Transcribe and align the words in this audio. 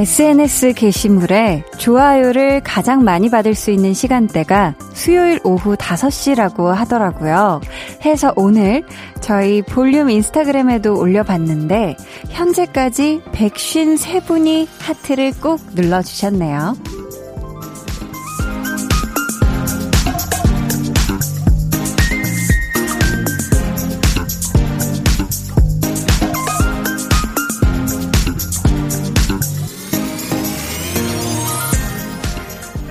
SNS 0.00 0.72
게시물에 0.72 1.62
좋아요를 1.76 2.62
가장 2.62 3.04
많이 3.04 3.28
받을 3.28 3.54
수 3.54 3.70
있는 3.70 3.92
시간대가 3.92 4.74
수요일 4.94 5.40
오후 5.44 5.76
5시라고 5.76 6.68
하더라고요. 6.68 7.60
해서 8.04 8.32
오늘 8.34 8.82
저희 9.20 9.62
볼륨 9.62 10.10
인스타그램에도 10.10 10.98
올려봤는데 10.98 11.96
현재까지 12.30 13.22
153분이 13.32 14.66
하트를 14.80 15.32
꼭 15.40 15.60
눌러주셨네요. 15.74 16.74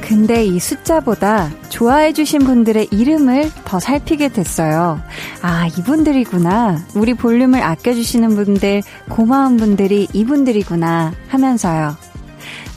근데 0.02 0.46
이 0.46 0.60
숫자보다 0.60 1.50
좋아해주신 1.70 2.42
분들의 2.42 2.90
이름을 2.92 3.52
더 3.66 3.80
살피게 3.80 4.30
됐어요. 4.30 5.02
아, 5.42 5.68
이분들이구나. 5.68 6.86
우리 6.96 7.14
볼륨을 7.14 7.64
아껴주시는 7.64 8.36
분들, 8.36 8.82
고마운 9.10 9.58
분들이 9.58 10.08
이분들이구나 10.14 11.14
하면서요. 11.30 11.96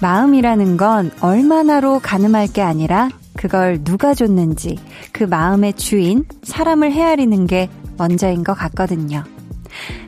마음이라는 0.01 0.77
건 0.77 1.11
얼마나로 1.21 2.01
가늠할 2.01 2.49
게 2.49 2.63
아니라 2.63 3.09
그걸 3.37 3.83
누가 3.83 4.15
줬는지 4.15 4.79
그 5.13 5.25
마음의 5.25 5.75
주인, 5.75 6.25
사람을 6.43 6.93
헤아리는 6.93 7.47
게 7.47 7.69
먼저인 7.99 8.45
것 8.45 8.55
같거든요. 8.55 9.25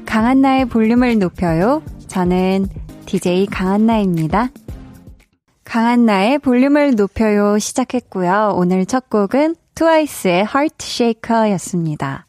강한나의 0.06 0.66
볼륨을 0.66 1.18
높여요. 1.18 1.82
저는 2.06 2.68
DJ 3.06 3.46
강한나입니다. 3.46 4.50
강한나의 5.64 6.38
볼륨을 6.38 6.94
높여요 6.94 7.58
시작했고요. 7.58 8.54
오늘 8.56 8.86
첫 8.86 9.08
곡은 9.10 9.56
트와이스의 9.74 10.46
Heart 10.54 10.76
Shaker였습니다. 10.80 12.26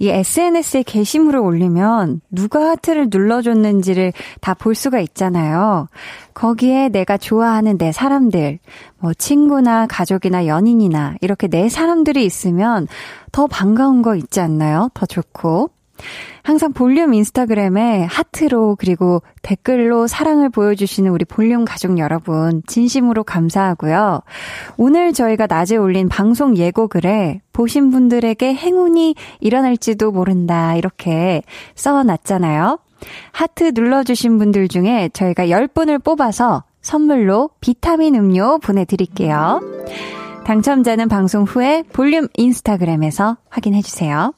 이 0.00 0.08
SNS에 0.10 0.84
게시물을 0.84 1.40
올리면 1.40 2.20
누가 2.30 2.70
하트를 2.70 3.08
눌러줬는지를 3.10 4.12
다 4.40 4.54
볼 4.54 4.74
수가 4.74 5.00
있잖아요. 5.00 5.88
거기에 6.34 6.88
내가 6.88 7.16
좋아하는 7.16 7.78
내 7.78 7.90
사람들, 7.90 8.58
뭐 8.98 9.12
친구나 9.14 9.86
가족이나 9.86 10.46
연인이나 10.46 11.16
이렇게 11.20 11.48
내 11.48 11.68
사람들이 11.68 12.24
있으면 12.24 12.86
더 13.32 13.46
반가운 13.46 14.02
거 14.02 14.14
있지 14.14 14.40
않나요? 14.40 14.90
더 14.94 15.04
좋고. 15.06 15.70
항상 16.42 16.72
볼륨 16.72 17.12
인스타그램에 17.14 18.04
하트로 18.04 18.76
그리고 18.78 19.22
댓글로 19.42 20.06
사랑을 20.06 20.48
보여주시는 20.48 21.10
우리 21.10 21.24
볼륨 21.24 21.64
가족 21.64 21.98
여러분 21.98 22.62
진심으로 22.66 23.24
감사하고요. 23.24 24.20
오늘 24.76 25.12
저희가 25.12 25.46
낮에 25.46 25.76
올린 25.76 26.08
방송 26.08 26.56
예고글에 26.56 27.42
보신 27.52 27.90
분들에게 27.90 28.54
행운이 28.54 29.14
일어날지도 29.40 30.12
모른다 30.12 30.74
이렇게 30.76 31.42
써놨잖아요. 31.74 32.78
하트 33.32 33.72
눌러주신 33.74 34.38
분들 34.38 34.68
중에 34.68 35.10
저희가 35.12 35.46
10분을 35.46 36.02
뽑아서 36.02 36.64
선물로 36.80 37.50
비타민 37.60 38.14
음료 38.14 38.58
보내드릴게요. 38.58 39.60
당첨자는 40.44 41.08
방송 41.08 41.44
후에 41.44 41.82
볼륨 41.92 42.26
인스타그램에서 42.34 43.36
확인해주세요. 43.50 44.32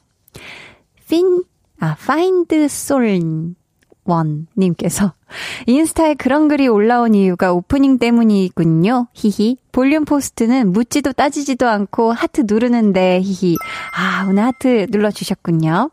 핀 1.09 1.43
아, 1.81 1.95
find 1.99 2.55
soul 2.65 3.55
원 4.03 4.47
님께서 4.57 5.13
인스타에 5.67 6.15
그런 6.15 6.47
글이 6.47 6.67
올라온 6.67 7.13
이유가 7.13 7.53
오프닝 7.53 7.99
때문이군요. 7.99 9.07
히히. 9.13 9.57
볼륨 9.71 10.05
포스트는 10.05 10.71
묻지도 10.71 11.11
따지지도 11.13 11.67
않고 11.67 12.11
하트 12.11 12.43
누르는데 12.47 13.21
히히. 13.21 13.57
아, 13.95 14.25
오늘 14.27 14.43
하트 14.43 14.87
눌러 14.89 15.11
주셨군요. 15.11 15.91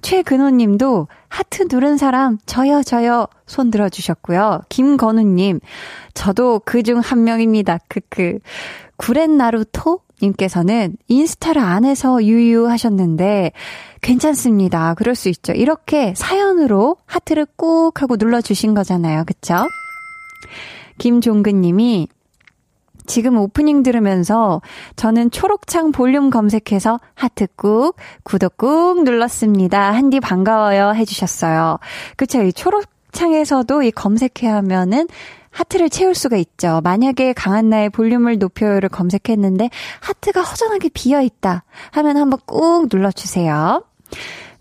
최근호 0.00 0.50
님도 0.50 1.08
하트 1.28 1.66
누른 1.70 1.98
사람 1.98 2.38
저요 2.46 2.82
저요 2.82 3.26
손 3.46 3.70
들어 3.70 3.88
주셨고요. 3.90 4.62
김건우 4.70 5.22
님 5.22 5.60
저도 6.14 6.60
그 6.64 6.82
중 6.82 7.00
한 7.00 7.24
명입니다. 7.24 7.78
크크. 7.88 8.38
구렛 8.96 9.28
나루토 9.28 10.00
님께서는 10.22 10.96
인스타를 11.08 11.60
안 11.62 11.84
해서 11.84 12.22
유유하셨는데 12.22 13.52
괜찮습니다. 14.00 14.94
그럴 14.94 15.14
수 15.14 15.28
있죠. 15.28 15.52
이렇게 15.52 16.14
사연으로 16.16 16.96
하트를 17.06 17.46
꾹 17.56 17.92
하고 18.00 18.16
눌러주신 18.16 18.74
거잖아요. 18.74 19.24
그쵸? 19.24 19.56
김종근 20.98 21.60
님이 21.60 22.08
지금 23.06 23.36
오프닝 23.38 23.82
들으면서 23.82 24.62
저는 24.96 25.30
초록창 25.30 25.90
볼륨 25.90 26.30
검색해서 26.30 27.00
하트 27.14 27.46
꾹, 27.56 27.96
구독 28.22 28.56
꾹 28.56 29.02
눌렀습니다. 29.02 29.92
한디 29.92 30.20
반가워요 30.20 30.94
해주셨어요. 30.94 31.78
그쵸. 32.16 32.42
이 32.42 32.52
초록창에서도 32.52 33.82
이 33.82 33.90
검색해 33.90 34.46
하면은 34.46 35.08
하트를 35.50 35.90
채울 35.90 36.14
수가 36.14 36.36
있죠. 36.36 36.80
만약에 36.84 37.32
강한나의 37.32 37.90
볼륨을 37.90 38.38
높여요를 38.38 38.88
검색했는데 38.88 39.70
하트가 40.00 40.42
허전하게 40.42 40.90
비어 40.94 41.20
있다 41.22 41.64
하면 41.90 42.16
한번 42.16 42.38
꾹 42.46 42.86
눌러주세요. 42.90 43.82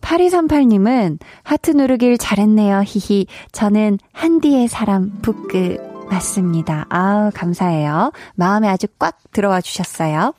8238님은 0.02 1.20
하트 1.44 1.72
누르길 1.72 2.18
잘했네요. 2.18 2.84
히히. 2.86 3.28
저는 3.52 4.00
한디의 4.14 4.68
사람 4.68 5.12
북그 5.22 6.08
맞습니다. 6.10 6.86
아우 6.90 7.32
감사해요. 7.34 8.12
마음에 8.36 8.68
아주 8.68 8.88
꽉 8.98 9.18
들어와 9.32 9.62
주셨어요. 9.62 10.34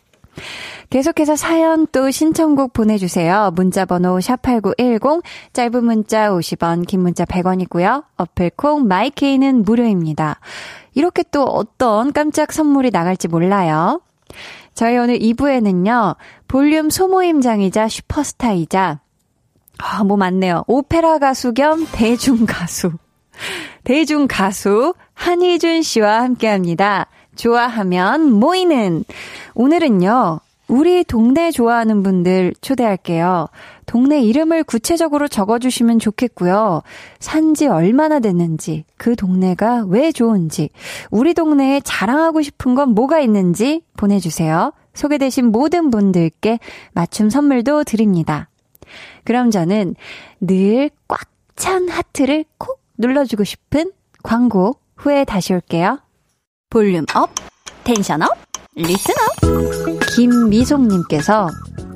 계속해서 0.91 1.37
사연 1.37 1.87
또 1.93 2.10
신청곡 2.10 2.72
보내주세요. 2.72 3.53
문자번호 3.54 4.19
샵8910, 4.19 5.22
짧은 5.53 5.84
문자 5.84 6.31
50원, 6.31 6.87
긴 6.87 7.00
문자 7.00 7.25
100원이고요. 7.25 8.04
어플콩, 8.16 8.88
마이케이는 8.88 9.62
무료입니다. 9.62 10.41
이렇게 10.94 11.22
또 11.31 11.44
어떤 11.44 12.12
깜짝 12.12 12.53
선물이 12.53 12.91
나갈지 12.91 13.28
몰라요. 13.28 14.00
저희 14.74 14.96
오늘 14.96 15.18
2부에는요, 15.18 16.16
볼륨 16.48 16.91
소모임장이자 16.91 17.88
슈퍼스타이자, 17.88 19.00
아, 19.82 20.04
뭐 20.04 20.16
많네요. 20.16 20.64
오페라 20.66 21.18
가수 21.18 21.54
겸 21.54 21.86
대중 21.92 22.46
가수. 22.46 22.92
대중 23.84 24.26
가수 24.28 24.94
한희준 25.14 25.82
씨와 25.82 26.20
함께 26.22 26.48
합니다. 26.48 27.06
좋아하면 27.36 28.32
모이는. 28.32 29.04
오늘은요, 29.54 30.41
우리 30.70 31.04
동네 31.04 31.50
좋아하는 31.50 32.03
분들 32.03 32.54
초대할게요. 32.60 33.48
동네 33.86 34.20
이름을 34.22 34.64
구체적으로 34.64 35.28
적어주시면 35.28 35.98
좋겠고요. 35.98 36.82
산지 37.19 37.66
얼마나 37.66 38.20
됐는지, 38.20 38.84
그 38.97 39.16
동네가 39.16 39.84
왜 39.88 40.12
좋은지, 40.12 40.70
우리 41.10 41.34
동네에 41.34 41.80
자랑하고 41.84 42.41
싶은 42.42 42.75
건 42.75 42.91
뭐가 42.91 43.20
있는지 43.20 43.82
보내주세요. 43.97 44.72
소개되신 44.94 45.47
모든 45.47 45.91
분들께 45.91 46.59
맞춤 46.92 47.30
선물도 47.30 47.84
드립니다. 47.84 48.48
그럼 49.25 49.50
저는 49.50 49.94
늘 50.41 50.91
꽉 51.09 51.30
찬 51.60 51.91
하트를 51.91 52.47
콕 52.56 52.80
눌러주고 52.97 53.44
싶은 53.44 53.92
광고 54.22 54.77
후에 54.97 55.27
다시 55.27 55.53
올게요. 55.53 56.00
volume 56.71 57.04
up, 57.15 57.28
tension 57.84 58.22
up, 58.22 58.30
up. 58.77 60.06
김미송님께서 60.14 61.48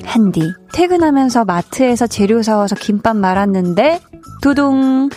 한디 0.05 0.53
퇴근하면서 0.73 1.45
마트에서 1.45 2.07
재료 2.07 2.43
사와서 2.43 2.75
김밥 2.75 3.17
말았는데 3.17 4.01
두둥 4.43 5.09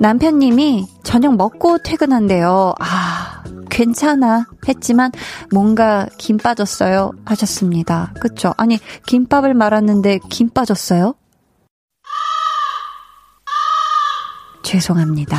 남편님이 0.00 0.86
저녁 1.04 1.36
먹고 1.36 1.78
퇴근한대요. 1.78 2.74
아 2.80 3.44
괜찮아 3.70 4.46
했지만 4.68 5.12
뭔가 5.52 6.06
김 6.18 6.38
빠졌어요 6.38 7.12
하셨습니다. 7.26 8.14
그쵸? 8.20 8.54
아니 8.56 8.78
김밥을 9.06 9.54
말았는데 9.54 10.20
김 10.30 10.48
빠졌어요? 10.48 11.14
죄송합니다. 14.62 15.38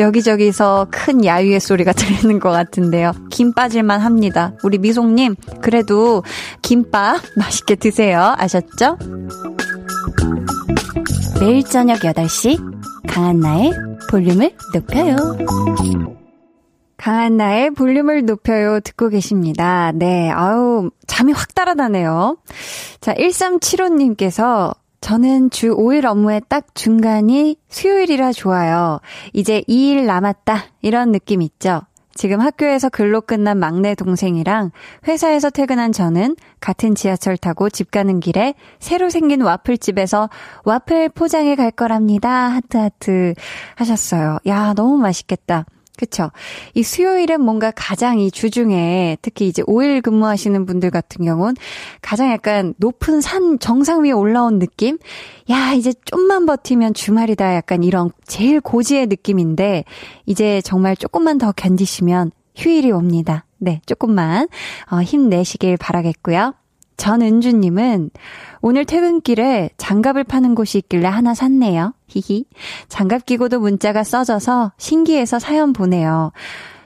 여기저기서 0.00 0.88
큰 0.90 1.24
야유의 1.24 1.60
소리가 1.60 1.92
들리는 1.94 2.40
것 2.40 2.50
같은데요. 2.50 3.12
김 3.30 3.52
빠질만 3.52 4.00
합니다. 4.00 4.52
우리 4.62 4.78
미송님, 4.78 5.36
그래도 5.60 6.22
김밥 6.62 7.20
맛있게 7.36 7.76
드세요. 7.76 8.34
아셨죠? 8.36 8.98
매일 11.40 11.62
저녁 11.64 12.00
8시, 12.00 12.58
강한나의 13.06 13.72
볼륨을 14.10 14.52
높여요. 14.74 15.16
강한 17.00 17.38
나의 17.38 17.70
볼륨을 17.70 18.26
높여요 18.26 18.78
듣고 18.80 19.08
계십니다. 19.08 19.90
네, 19.94 20.30
아우, 20.30 20.90
잠이 21.06 21.32
확 21.32 21.54
따라다네요. 21.54 22.36
자, 23.00 23.14
1375님께서 23.14 24.74
저는 25.00 25.50
주 25.50 25.74
5일 25.76 26.04
업무의 26.04 26.42
딱 26.48 26.74
중간이 26.74 27.56
수요일이라 27.68 28.32
좋아요. 28.32 29.00
이제 29.32 29.62
2일 29.68 30.04
남았다. 30.04 30.64
이런 30.82 31.10
느낌 31.12 31.42
있죠? 31.42 31.82
지금 32.14 32.40
학교에서 32.40 32.90
근로 32.90 33.22
끝난 33.22 33.58
막내 33.58 33.94
동생이랑 33.94 34.72
회사에서 35.08 35.48
퇴근한 35.48 35.92
저는 35.92 36.36
같은 36.60 36.94
지하철 36.94 37.38
타고 37.38 37.70
집 37.70 37.90
가는 37.90 38.20
길에 38.20 38.54
새로 38.78 39.08
생긴 39.08 39.40
와플집에서 39.40 40.28
와플 40.64 41.10
포장해 41.10 41.54
갈 41.54 41.70
거랍니다. 41.70 42.28
하트하트 42.28 43.34
하셨어요. 43.76 44.38
야, 44.46 44.74
너무 44.74 44.98
맛있겠다. 44.98 45.64
그쵸? 46.00 46.30
이 46.72 46.82
수요일은 46.82 47.42
뭔가 47.42 47.70
가장 47.70 48.18
이 48.18 48.30
주중에 48.30 49.18
특히 49.20 49.46
이제 49.46 49.62
5일 49.64 50.00
근무하시는 50.00 50.64
분들 50.64 50.90
같은 50.90 51.26
경우는 51.26 51.56
가장 52.00 52.30
약간 52.32 52.72
높은 52.78 53.20
산 53.20 53.58
정상 53.58 54.04
위에 54.04 54.12
올라온 54.12 54.58
느낌? 54.58 54.96
야, 55.50 55.74
이제 55.74 55.92
좀만 56.06 56.46
버티면 56.46 56.94
주말이다. 56.94 57.54
약간 57.54 57.82
이런 57.82 58.10
제일 58.26 58.62
고지의 58.62 59.08
느낌인데 59.08 59.84
이제 60.24 60.62
정말 60.62 60.96
조금만 60.96 61.36
더 61.36 61.52
견디시면 61.52 62.30
휴일이 62.56 62.92
옵니다. 62.92 63.44
네, 63.58 63.82
조금만 63.84 64.48
어, 64.90 65.02
힘내시길 65.02 65.76
바라겠고요. 65.76 66.54
전은주님은 67.00 68.10
오늘 68.60 68.84
퇴근길에 68.84 69.70
장갑을 69.78 70.22
파는 70.22 70.54
곳이 70.54 70.76
있길래 70.78 71.08
하나 71.08 71.32
샀네요. 71.32 71.94
히히. 72.08 72.44
장갑 72.88 73.24
끼고도 73.24 73.58
문자가 73.58 74.04
써져서 74.04 74.72
신기해서 74.76 75.38
사연 75.38 75.72
보내요. 75.72 76.32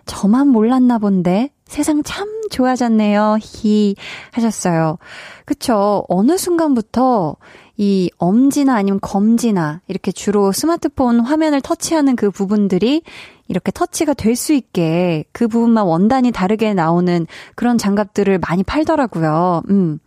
저만 0.06 0.48
몰랐나 0.48 0.98
본데 0.98 1.50
세상 1.66 2.04
참 2.04 2.28
좋아졌네요. 2.50 3.38
히 3.40 3.96
하셨어요. 4.30 4.98
그쵸. 5.46 6.04
어느 6.08 6.36
순간부터 6.36 7.36
이 7.76 8.08
엄지나 8.18 8.76
아니면 8.76 9.00
검지나 9.02 9.80
이렇게 9.88 10.12
주로 10.12 10.52
스마트폰 10.52 11.18
화면을 11.18 11.60
터치하는 11.60 12.14
그 12.14 12.30
부분들이 12.30 13.02
이렇게 13.48 13.72
터치가 13.72 14.14
될 14.14 14.36
수 14.36 14.52
있게 14.52 15.24
그 15.32 15.48
부분만 15.48 15.84
원단이 15.84 16.30
다르게 16.30 16.72
나오는 16.72 17.26
그런 17.56 17.78
장갑들을 17.78 18.38
많이 18.38 18.62
팔더라고요. 18.62 19.62
음. 19.70 19.98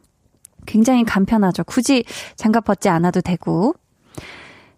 굉장히 0.67 1.03
간편하죠. 1.03 1.63
굳이 1.63 2.03
장갑 2.35 2.65
벗지 2.65 2.89
않아도 2.89 3.21
되고. 3.21 3.73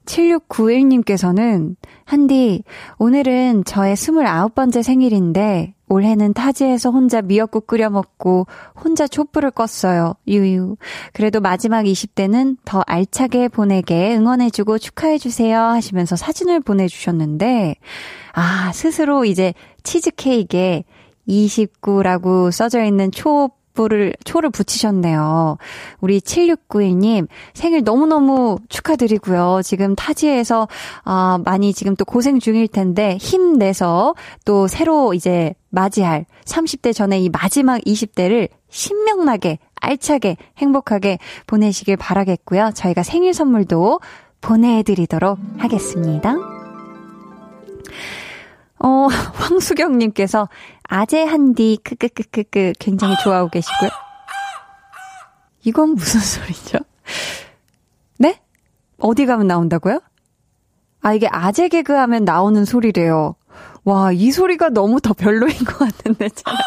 7691님께서는, 0.10 1.76
한디, 2.04 2.64
오늘은 2.98 3.64
저의 3.66 3.96
29번째 3.96 4.82
생일인데, 4.82 5.76
올해는 5.88 6.34
타지에서 6.34 6.90
혼자 6.90 7.22
미역국 7.22 7.68
끓여 7.68 7.90
먹고, 7.90 8.48
혼자 8.76 9.08
촛불을 9.08 9.52
껐어요. 9.52 10.16
유유. 10.28 10.78
그래도 11.14 11.42
마지막 11.42 11.84
20대는 11.84 12.58
더 12.66 12.82
알차게 12.88 13.50
보내게 13.50 14.16
응원해주고 14.16 14.80
축하해주세요. 14.80 15.60
하시면서 15.60 16.16
사진을 16.16 16.62
보내주셨는데, 16.62 17.76
아, 18.34 18.72
스스로 18.74 19.26
이제 19.26 19.54
치즈케이크에 19.84 20.86
29라고 21.28 22.52
써져 22.52 22.84
있는 22.84 23.12
초 23.12 23.52
초를, 23.80 24.14
초를 24.26 24.50
붙이셨네요. 24.50 25.58
우리 26.02 26.20
7691님, 26.20 27.28
생일 27.54 27.84
너무너무 27.84 28.58
축하드리고요. 28.68 29.62
지금 29.64 29.96
타지에서, 29.96 30.68
어, 31.06 31.38
많이 31.46 31.74
지금 31.74 31.96
또 31.96 32.04
고생 32.04 32.40
중일 32.40 32.68
텐데, 32.68 33.16
힘내서 33.22 34.16
또 34.44 34.68
새로 34.68 35.14
이제 35.14 35.54
맞이할 35.70 36.26
30대 36.44 36.94
전에 36.94 37.20
이 37.20 37.30
마지막 37.30 37.80
20대를 37.80 38.50
신명나게, 38.68 39.60
알차게, 39.80 40.36
행복하게 40.58 41.18
보내시길 41.48 41.96
바라겠고요. 41.96 42.72
저희가 42.76 43.04
생일 43.04 43.34
선물도 43.34 44.02
보내드리도록 44.42 45.40
하겠습니다. 45.58 46.36
어, 48.80 49.08
황수경님께서 49.36 50.50
아재 50.90 51.24
한디 51.24 51.78
크크크크크 51.84 52.74
굉장히 52.80 53.16
좋아하고 53.24 53.50
계시고요. 53.50 53.90
이건 55.64 55.94
무슨 55.94 56.20
소리죠? 56.20 56.80
네? 58.18 58.40
어디 58.98 59.28
가면 59.28 59.46
나온다고요? 59.46 60.02
아, 61.02 61.14
이게 61.14 61.28
아재 61.32 61.70
개그 61.70 61.94
하면 61.94 62.26
나오는 62.26 62.66
소리래요. 62.66 63.36
와, 63.86 64.12
이 64.12 64.32
소리가 64.32 64.70
너무 64.70 65.00
더 65.00 65.14
별로인 65.14 65.54
것 65.60 65.78
같은데, 65.78 66.28
제가. 66.30 66.58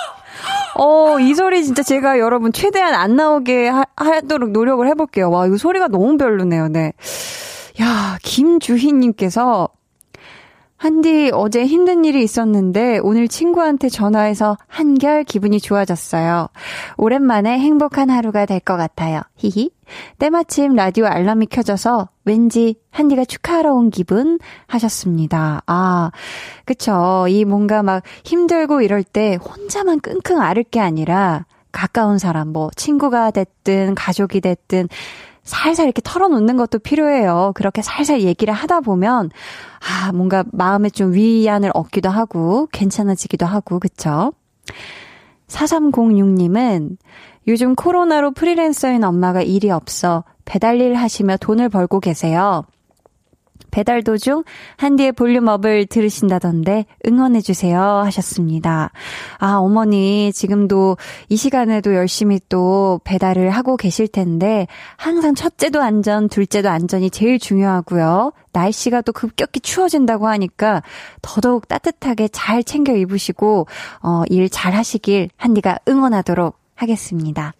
어, 0.76 1.18
이 1.18 1.34
소리 1.34 1.64
진짜 1.64 1.82
제가 1.82 2.18
여러분 2.18 2.52
최대한 2.52 2.94
안 2.94 3.16
나오게 3.16 3.68
하, 3.68 3.84
하도록 3.96 4.50
노력을 4.50 4.86
해볼게요. 4.86 5.30
와, 5.30 5.46
이거 5.46 5.56
소리가 5.58 5.88
너무 5.88 6.16
별로네요, 6.16 6.68
네. 6.68 6.92
야, 7.80 8.18
김주희님께서 8.22 9.68
한디 10.82 11.30
어제 11.32 11.64
힘든 11.64 12.04
일이 12.04 12.24
있었는데 12.24 12.98
오늘 13.04 13.28
친구한테 13.28 13.88
전화해서 13.88 14.56
한결 14.66 15.22
기분이 15.22 15.60
좋아졌어요. 15.60 16.48
오랜만에 16.96 17.56
행복한 17.56 18.10
하루가 18.10 18.46
될 18.46 18.58
것 18.58 18.76
같아요. 18.76 19.20
히히. 19.36 19.70
때마침 20.18 20.74
라디오 20.74 21.06
알람이 21.06 21.46
켜져서 21.46 22.08
왠지 22.24 22.74
한디가 22.90 23.26
축하하러 23.26 23.72
온 23.72 23.90
기분 23.90 24.40
하셨습니다. 24.66 25.62
아, 25.68 26.10
그쵸. 26.64 27.26
이 27.28 27.44
뭔가 27.44 27.84
막 27.84 28.02
힘들고 28.24 28.82
이럴 28.82 29.04
때 29.04 29.36
혼자만 29.36 30.00
끙끙 30.00 30.40
앓을 30.40 30.64
게 30.64 30.80
아니라 30.80 31.46
가까운 31.70 32.18
사람, 32.18 32.48
뭐 32.48 32.70
친구가 32.74 33.30
됐든 33.30 33.94
가족이 33.94 34.40
됐든 34.40 34.88
살살 35.42 35.86
이렇게 35.86 36.00
털어놓는 36.04 36.56
것도 36.56 36.78
필요해요. 36.78 37.52
그렇게 37.54 37.82
살살 37.82 38.22
얘기를 38.22 38.54
하다 38.54 38.80
보면, 38.80 39.30
아, 39.80 40.12
뭔가 40.12 40.44
마음에 40.52 40.88
좀 40.88 41.12
위안을 41.12 41.70
얻기도 41.74 42.08
하고, 42.08 42.68
괜찮아지기도 42.72 43.44
하고, 43.46 43.78
그쵸? 43.78 44.32
4306님은 45.48 46.96
요즘 47.48 47.74
코로나로 47.74 48.30
프리랜서인 48.32 49.04
엄마가 49.04 49.42
일이 49.42 49.70
없어 49.70 50.24
배달일 50.44 50.94
하시며 50.94 51.36
돈을 51.36 51.68
벌고 51.68 52.00
계세요. 52.00 52.64
배달 53.72 54.04
도중 54.04 54.44
한디의 54.76 55.10
볼륨업을 55.12 55.86
들으신다던데 55.86 56.86
응원해주세요 57.04 57.80
하셨습니다. 57.80 58.92
아, 59.38 59.56
어머니 59.56 60.32
지금도 60.32 60.96
이 61.28 61.36
시간에도 61.36 61.96
열심히 61.96 62.38
또 62.48 63.00
배달을 63.02 63.50
하고 63.50 63.76
계실 63.76 64.06
텐데 64.06 64.68
항상 64.96 65.34
첫째도 65.34 65.82
안전, 65.82 66.28
둘째도 66.28 66.68
안전이 66.68 67.10
제일 67.10 67.40
중요하고요. 67.40 68.32
날씨가 68.52 69.00
또 69.00 69.12
급격히 69.12 69.58
추워진다고 69.60 70.28
하니까 70.28 70.82
더더욱 71.22 71.66
따뜻하게 71.66 72.28
잘 72.28 72.62
챙겨 72.62 72.94
입으시고 72.94 73.66
어, 74.02 74.22
일 74.28 74.52
잘 74.52 74.74
하시길 74.74 75.30
한디가 75.36 75.78
응원하도록 75.88 76.56
하겠습니다. 76.76 77.54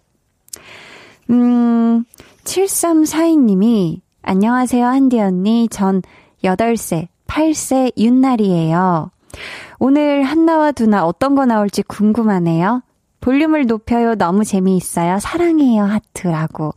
음, 1.31 2.05
7342님이 2.43 4.01
안녕하세요, 4.25 4.85
한디 4.85 5.19
언니. 5.19 5.67
전 5.69 6.01
8세, 6.43 7.07
8세 7.27 7.91
윤날이에요. 7.97 9.11
오늘 9.79 10.23
한나와 10.23 10.71
두나 10.71 11.05
어떤 11.05 11.35
거 11.35 11.45
나올지 11.45 11.83
궁금하네요. 11.83 12.83
볼륨을 13.19 13.65
높여요. 13.65 14.15
너무 14.15 14.45
재미있어요. 14.45 15.19
사랑해요. 15.19 15.83
하트라고. 15.83 16.73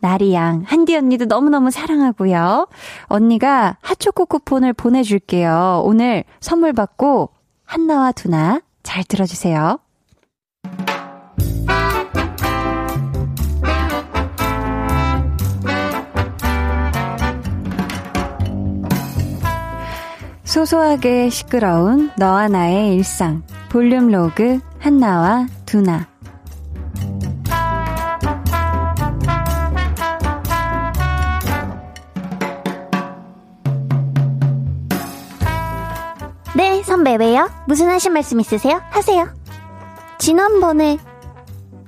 나리양. 0.00 0.62
한디 0.66 0.96
언니도 0.96 1.24
너무너무 1.26 1.70
사랑하고요. 1.70 2.68
언니가 3.06 3.76
핫초코 3.82 4.26
쿠폰을 4.26 4.72
보내줄게요. 4.72 5.82
오늘 5.84 6.24
선물 6.40 6.72
받고 6.72 7.30
한나와 7.64 8.12
두나 8.12 8.60
잘 8.82 9.02
들어주세요. 9.04 9.78
소소하게 20.54 21.30
시끄러운 21.30 22.12
너와 22.16 22.46
나의 22.46 22.94
일상 22.94 23.42
볼륨 23.70 24.06
로그 24.06 24.60
한나와 24.78 25.48
두나 25.66 26.06
네, 36.54 36.84
선배 36.84 37.16
왜요? 37.16 37.50
무슨 37.66 37.88
하신 37.88 38.12
말씀 38.12 38.38
있으세요? 38.38 38.80
하세요. 38.90 39.28
지난번에 40.18 40.98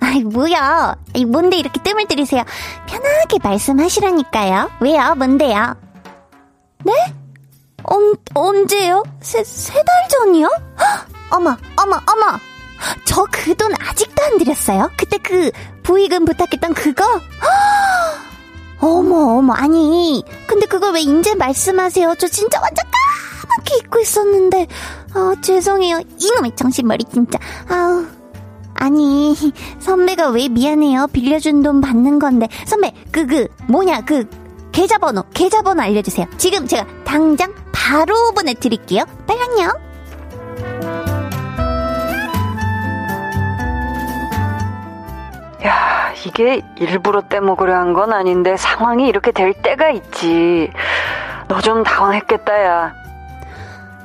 아이 0.00 0.24
뭐야? 0.24 0.96
이 1.14 1.24
뭔데 1.24 1.56
이렇게 1.56 1.80
뜸을 1.80 2.08
들이세요? 2.08 2.42
편하게 2.86 3.38
말씀하시라니까요. 3.40 4.70
왜요? 4.80 5.14
뭔데요? 5.14 5.76
네? 6.84 6.92
언제요? 8.34 9.02
세, 9.20 9.42
세 9.44 9.72
달 9.84 10.08
전이요? 10.08 10.46
헉, 10.78 11.06
어머, 11.30 11.56
어머, 11.76 11.96
어머! 12.06 12.38
저 13.04 13.24
그 13.26 13.54
돈 13.54 13.72
아직도 13.80 14.22
안 14.22 14.38
드렸어요? 14.38 14.90
그때 14.96 15.18
그 15.18 15.50
부의금 15.82 16.24
부탁했던 16.24 16.74
그거? 16.74 17.04
헉, 17.04 17.22
어머, 18.80 19.38
어머, 19.38 19.52
아니. 19.54 20.22
근데 20.46 20.66
그걸 20.66 20.92
왜 20.94 21.00
인제 21.00 21.34
말씀하세요? 21.36 22.14
저 22.18 22.28
진짜 22.28 22.60
완전 22.60 22.84
까맣게 23.40 23.76
잊고 23.78 24.00
있었는데. 24.00 24.66
아, 25.14 25.34
죄송해요. 25.40 26.00
이놈의 26.18 26.54
정신머리, 26.56 27.04
진짜. 27.12 27.38
아우. 27.68 28.04
아니, 28.74 29.34
선배가 29.80 30.28
왜 30.28 30.48
미안해요? 30.48 31.06
빌려준 31.12 31.62
돈 31.62 31.80
받는 31.80 32.18
건데. 32.18 32.48
선배, 32.66 32.92
그, 33.10 33.26
그, 33.26 33.48
뭐냐, 33.68 34.02
그, 34.02 34.28
계좌번호, 34.72 35.22
계좌번호 35.32 35.82
알려주세요. 35.82 36.26
지금 36.36 36.66
제가 36.68 36.84
당장 37.04 37.54
바로 37.86 38.32
보내드릴게요. 38.32 39.04
빨랑요. 39.28 39.70
야, 45.64 46.12
이게 46.26 46.62
일부러 46.78 47.22
떼먹으려 47.28 47.74
한 47.74 47.94
건 47.94 48.12
아닌데 48.12 48.56
상황이 48.56 49.06
이렇게 49.08 49.32
될 49.32 49.52
때가 49.54 49.90
있지. 49.90 50.70
너 51.48 51.60
좀 51.60 51.82
당황했겠다, 51.84 52.64
야. 52.64 52.92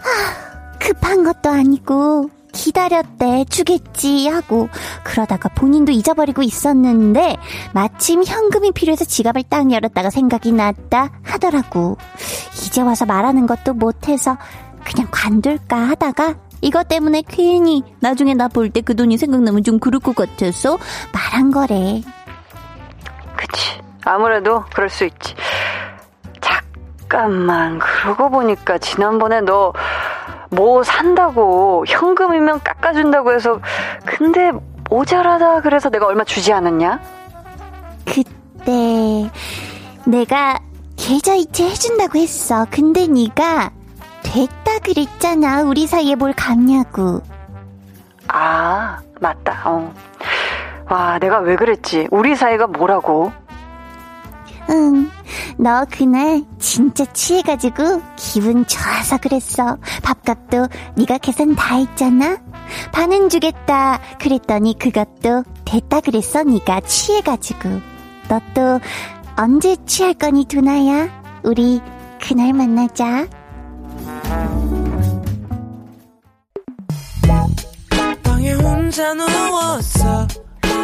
하, 0.01 0.77
급한 0.79 1.23
것도 1.23 1.49
아니고 1.49 2.29
기다렸대 2.51 3.45
주겠지 3.49 4.27
하고 4.27 4.69
그러다가 5.03 5.49
본인도 5.49 5.91
잊어버리고 5.91 6.41
있었는데 6.41 7.37
마침 7.73 8.23
현금이 8.23 8.71
필요해서 8.71 9.05
지갑을 9.05 9.43
딱 9.49 9.71
열었다가 9.71 10.09
생각이 10.09 10.51
났다 10.51 11.09
하더라고. 11.23 11.97
이제 12.53 12.81
와서 12.81 13.05
말하는 13.05 13.47
것도 13.47 13.73
못해서 13.73 14.37
그냥 14.83 15.07
관둘까 15.11 15.75
하다가 15.77 16.35
이것 16.61 16.87
때문에 16.87 17.23
괜히 17.27 17.83
나중에 17.99 18.33
나 18.33 18.47
볼 18.47 18.69
때 18.69 18.81
그 18.81 18.95
돈이 18.95 19.17
생각나면 19.17 19.63
좀 19.63 19.79
그럴 19.79 19.99
것 19.99 20.15
같아서 20.15 20.77
말한 21.13 21.51
거래. 21.51 22.01
그치. 23.35 23.79
아무래도 24.05 24.63
그럴 24.73 24.89
수 24.89 25.05
있지. 25.05 25.33
잠깐만. 26.41 27.79
그러고 27.79 28.29
보니까 28.29 28.77
지난번에 28.77 29.41
너 29.41 29.73
뭐 30.51 30.83
산다고 30.83 31.85
현금이면 31.87 32.61
깎아준다고 32.61 33.33
해서 33.33 33.59
근데 34.05 34.51
모자라다 34.89 35.61
그래서 35.61 35.89
내가 35.89 36.05
얼마 36.05 36.23
주지 36.23 36.51
않았냐? 36.51 36.99
그때 38.05 39.29
내가 40.05 40.59
계좌이체 40.97 41.63
해준다고 41.69 42.19
했어. 42.19 42.65
근데 42.69 43.07
네가 43.07 43.71
됐다 44.23 44.79
그랬잖아. 44.83 45.63
우리 45.63 45.87
사이에 45.87 46.15
뭘 46.15 46.33
갚냐고. 46.33 47.21
아, 48.27 48.99
맞다. 49.19 49.61
어. 49.65 49.93
와, 50.89 51.17
내가 51.19 51.39
왜 51.39 51.55
그랬지? 51.55 52.09
우리 52.11 52.35
사이가 52.35 52.67
뭐라고? 52.67 53.31
응, 54.69 55.09
너 55.57 55.85
그날 55.89 56.43
진짜 56.59 57.05
취해가지고 57.05 58.01
기분 58.15 58.65
좋아서 58.65 59.17
그랬어. 59.17 59.77
밥값도 60.03 60.67
네가 60.95 61.17
계산 61.17 61.55
다 61.55 61.75
했잖아. 61.75 62.37
반은 62.93 63.29
주겠다. 63.29 63.99
그랬더니 64.19 64.77
그것도 64.77 65.43
됐다 65.65 65.99
그랬어. 66.01 66.43
네가 66.43 66.81
취해가지고. 66.81 67.69
너 68.29 68.39
또 68.53 68.79
언제 69.37 69.75
취할 69.85 70.13
거니 70.13 70.45
두나야? 70.45 71.09
우리 71.43 71.81
그날 72.21 72.53
만나자. 72.53 73.27
방에 78.23 78.53
혼자 78.53 79.13
누웠어 79.13 80.27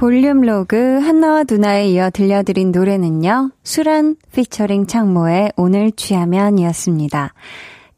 볼륨 0.00 0.40
로그 0.40 0.98
한나와 1.02 1.44
두나에 1.44 1.88
이어 1.88 2.08
들려드린 2.08 2.72
노래는요. 2.72 3.50
수란 3.62 4.16
피처링 4.32 4.86
창모의 4.86 5.52
오늘 5.58 5.92
취하면이었습니다. 5.92 7.34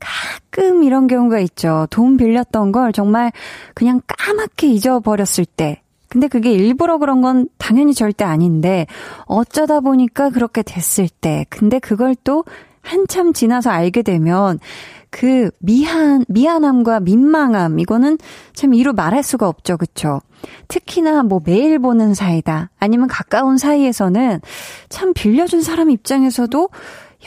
가끔 0.01 0.83
이런 0.83 1.07
경우가 1.07 1.39
있죠. 1.39 1.87
돈 1.91 2.17
빌렸던 2.17 2.73
걸 2.73 2.93
정말 2.93 3.31
그냥 3.75 4.01
까맣게 4.05 4.67
잊어버렸을 4.67 5.45
때. 5.45 5.81
근데 6.09 6.27
그게 6.27 6.51
일부러 6.51 6.99
그런 6.99 7.23
건 7.23 7.49
당연히 7.57 7.95
절대 7.95 8.25
아닌데 8.25 8.89
어쩌다 9.27 9.79
보니까 9.79 10.31
그렇게 10.31 10.63
됐을 10.63 11.09
때. 11.09 11.47
근데 11.51 11.79
그걸 11.79 12.17
또 12.25 12.45
한참 12.81 13.33
지나서 13.33 13.71
알게 13.71 14.03
되면 14.03 14.59
그 15.13 15.51
미안, 15.59 16.25
미안함과 16.27 17.01
민망함, 17.01 17.79
이거는 17.79 18.17
참 18.55 18.73
이루 18.73 18.95
말할 18.95 19.23
수가 19.23 19.47
없죠. 19.47 19.77
그쵸? 19.77 20.21
특히나 20.69 21.23
뭐 21.23 21.41
매일 21.45 21.79
보는 21.79 22.15
사이다. 22.15 22.71
아니면 22.79 23.09
가까운 23.09 23.59
사이에서는 23.59 24.41
참 24.89 25.13
빌려준 25.13 25.61
사람 25.61 25.91
입장에서도 25.91 26.71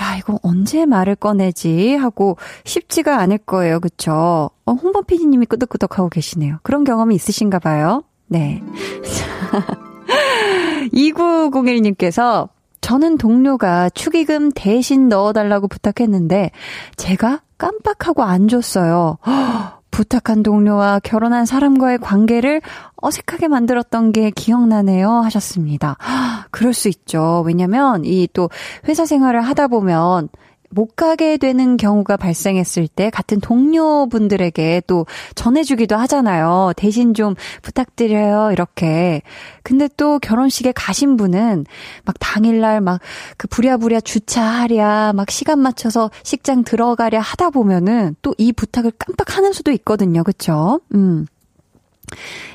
야, 0.01 0.17
이거 0.17 0.39
언제 0.41 0.85
말을 0.85 1.15
꺼내지? 1.15 1.95
하고 1.95 2.37
쉽지가 2.65 3.19
않을 3.19 3.37
거예요. 3.37 3.79
그쵸? 3.79 4.49
어, 4.65 4.71
홍범 4.73 5.05
PD님이 5.05 5.45
끄덕끄덕 5.45 5.99
하고 5.99 6.09
계시네요. 6.09 6.57
그런 6.63 6.83
경험이 6.83 7.15
있으신가 7.15 7.59
봐요. 7.59 8.03
네. 8.27 8.61
2901님께서 10.91 12.49
저는 12.81 13.17
동료가 13.17 13.89
축의금 13.89 14.51
대신 14.53 15.07
넣어달라고 15.07 15.67
부탁했는데 15.67 16.51
제가 16.97 17.41
깜빡하고 17.57 18.23
안 18.23 18.47
줬어요. 18.47 19.17
부탁한 19.91 20.43
동료와 20.43 20.99
결혼한 21.03 21.45
사람과의 21.45 21.99
관계를 21.99 22.61
어색하게 22.97 23.47
만들었던 23.47 24.11
게 24.11 24.29
기억나네요. 24.29 25.09
하셨습니다. 25.09 25.95
그럴 26.51 26.73
수 26.73 26.89
있죠. 26.89 27.43
왜냐면 27.45 28.03
이 28.03 28.27
또 28.33 28.49
회사 28.89 29.05
생활을 29.05 29.41
하다 29.41 29.67
보면 29.69 30.27
못 30.69 30.95
가게 30.95 31.37
되는 31.37 31.77
경우가 31.77 32.17
발생했을 32.17 32.87
때 32.87 33.09
같은 33.09 33.39
동료분들에게 33.39 34.83
또 34.87 35.05
전해주기도 35.35 35.95
하잖아요. 35.97 36.73
대신 36.77 37.13
좀 37.13 37.35
부탁드려요. 37.61 38.51
이렇게. 38.51 39.21
근데 39.63 39.87
또 39.97 40.19
결혼식에 40.19 40.71
가신 40.73 41.17
분은 41.17 41.65
막 42.05 42.15
당일날 42.19 42.81
막 42.81 42.99
그 43.37 43.47
부랴부랴 43.47 44.01
주차하랴, 44.01 45.13
막 45.13 45.29
시간 45.31 45.59
맞춰서 45.59 46.09
식장 46.23 46.63
들어가랴 46.63 47.19
하다 47.19 47.49
보면은 47.49 48.15
또 48.21 48.33
이 48.37 48.51
부탁을 48.51 48.91
깜빡하는 48.97 49.53
수도 49.53 49.71
있거든요. 49.71 50.23
그쵸? 50.23 50.81
음. 50.93 51.25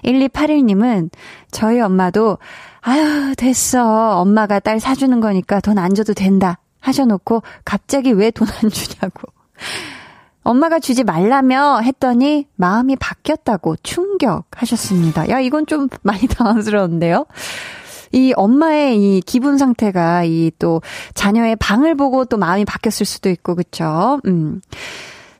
1281님은 0.04 1.10
저희 1.50 1.80
엄마도 1.80 2.38
아유, 2.82 3.34
됐어. 3.36 4.18
엄마가 4.20 4.60
딸 4.60 4.80
사주는 4.80 5.20
거니까 5.20 5.60
돈 5.60 5.78
안 5.78 5.94
줘도 5.94 6.14
된다. 6.14 6.58
하셔놓고 6.80 7.42
갑자기 7.64 8.12
왜 8.12 8.30
돈 8.30 8.48
안 8.48 8.70
주냐고. 8.70 9.28
엄마가 10.42 10.78
주지 10.78 11.04
말라며 11.04 11.80
했더니 11.80 12.46
마음이 12.56 12.96
바뀌었다고 12.96 13.76
충격하셨습니다. 13.82 15.28
야, 15.28 15.38
이건 15.38 15.66
좀 15.66 15.88
많이 16.02 16.26
당황스러운데요? 16.26 17.26
이 18.12 18.32
엄마의 18.34 19.18
이 19.18 19.20
기분 19.20 19.58
상태가 19.58 20.24
이 20.24 20.50
또 20.58 20.80
자녀의 21.14 21.56
방을 21.56 21.94
보고 21.94 22.24
또 22.24 22.38
마음이 22.38 22.64
바뀌었을 22.64 23.06
수도 23.06 23.28
있고, 23.30 23.54
그쵸? 23.54 24.20
음. 24.26 24.60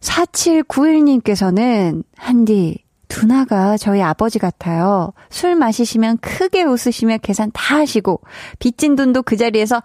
4791님께서는, 0.01 2.05
한디, 2.17 2.85
두나가 3.21 3.77
저희 3.77 4.01
아버지 4.01 4.39
같아요. 4.39 5.13
술 5.29 5.55
마시시면 5.55 6.19
크게 6.19 6.63
웃으시며 6.63 7.19
계산 7.19 7.51
다 7.53 7.77
하시고, 7.77 8.23
빚진 8.59 8.97
돈도 8.97 9.25
그 9.25 9.37
자리에서 9.37 9.83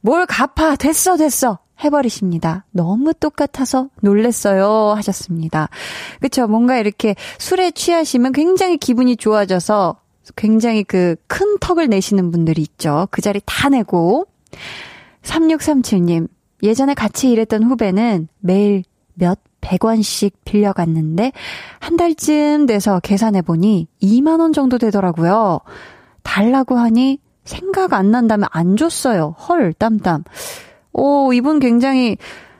뭘 0.00 0.24
갚아, 0.24 0.74
됐어, 0.76 1.18
됐어. 1.18 1.58
해버리십니다. 1.84 2.64
너무 2.70 3.12
똑같아서 3.12 3.90
놀랬어요. 4.00 4.94
하셨습니다. 4.96 5.68
그쵸. 6.20 6.46
뭔가 6.48 6.78
이렇게 6.78 7.14
술에 7.38 7.70
취하시면 7.70 8.32
굉장히 8.32 8.78
기분이 8.78 9.16
좋아져서 9.16 10.00
굉장히 10.34 10.82
그 10.82 11.14
큰 11.26 11.58
턱을 11.60 11.88
내시는 11.88 12.30
분들이 12.30 12.62
있죠. 12.62 13.06
그 13.10 13.20
자리 13.20 13.40
다 13.44 13.68
내고. 13.68 14.26
3637님. 15.22 16.28
예전에 16.62 16.94
같이 16.94 17.30
일했던 17.30 17.64
후배는 17.64 18.28
매일 18.40 18.82
몇 19.14 19.38
100원씩 19.60 20.32
빌려갔는데 20.44 21.32
한 21.80 21.96
달쯤 21.96 22.66
돼서 22.66 23.00
계산해 23.00 23.42
보니 23.42 23.88
2만 24.02 24.40
원 24.40 24.52
정도 24.52 24.78
되더라고요. 24.78 25.60
달라고 26.22 26.76
하니 26.76 27.18
생각 27.44 27.94
안 27.94 28.10
난다면 28.10 28.48
안 28.52 28.76
줬어요. 28.76 29.34
헐, 29.48 29.72
땀땀. 29.72 30.24
오, 30.92 31.32
이분 31.32 31.58
굉장히 31.60 32.16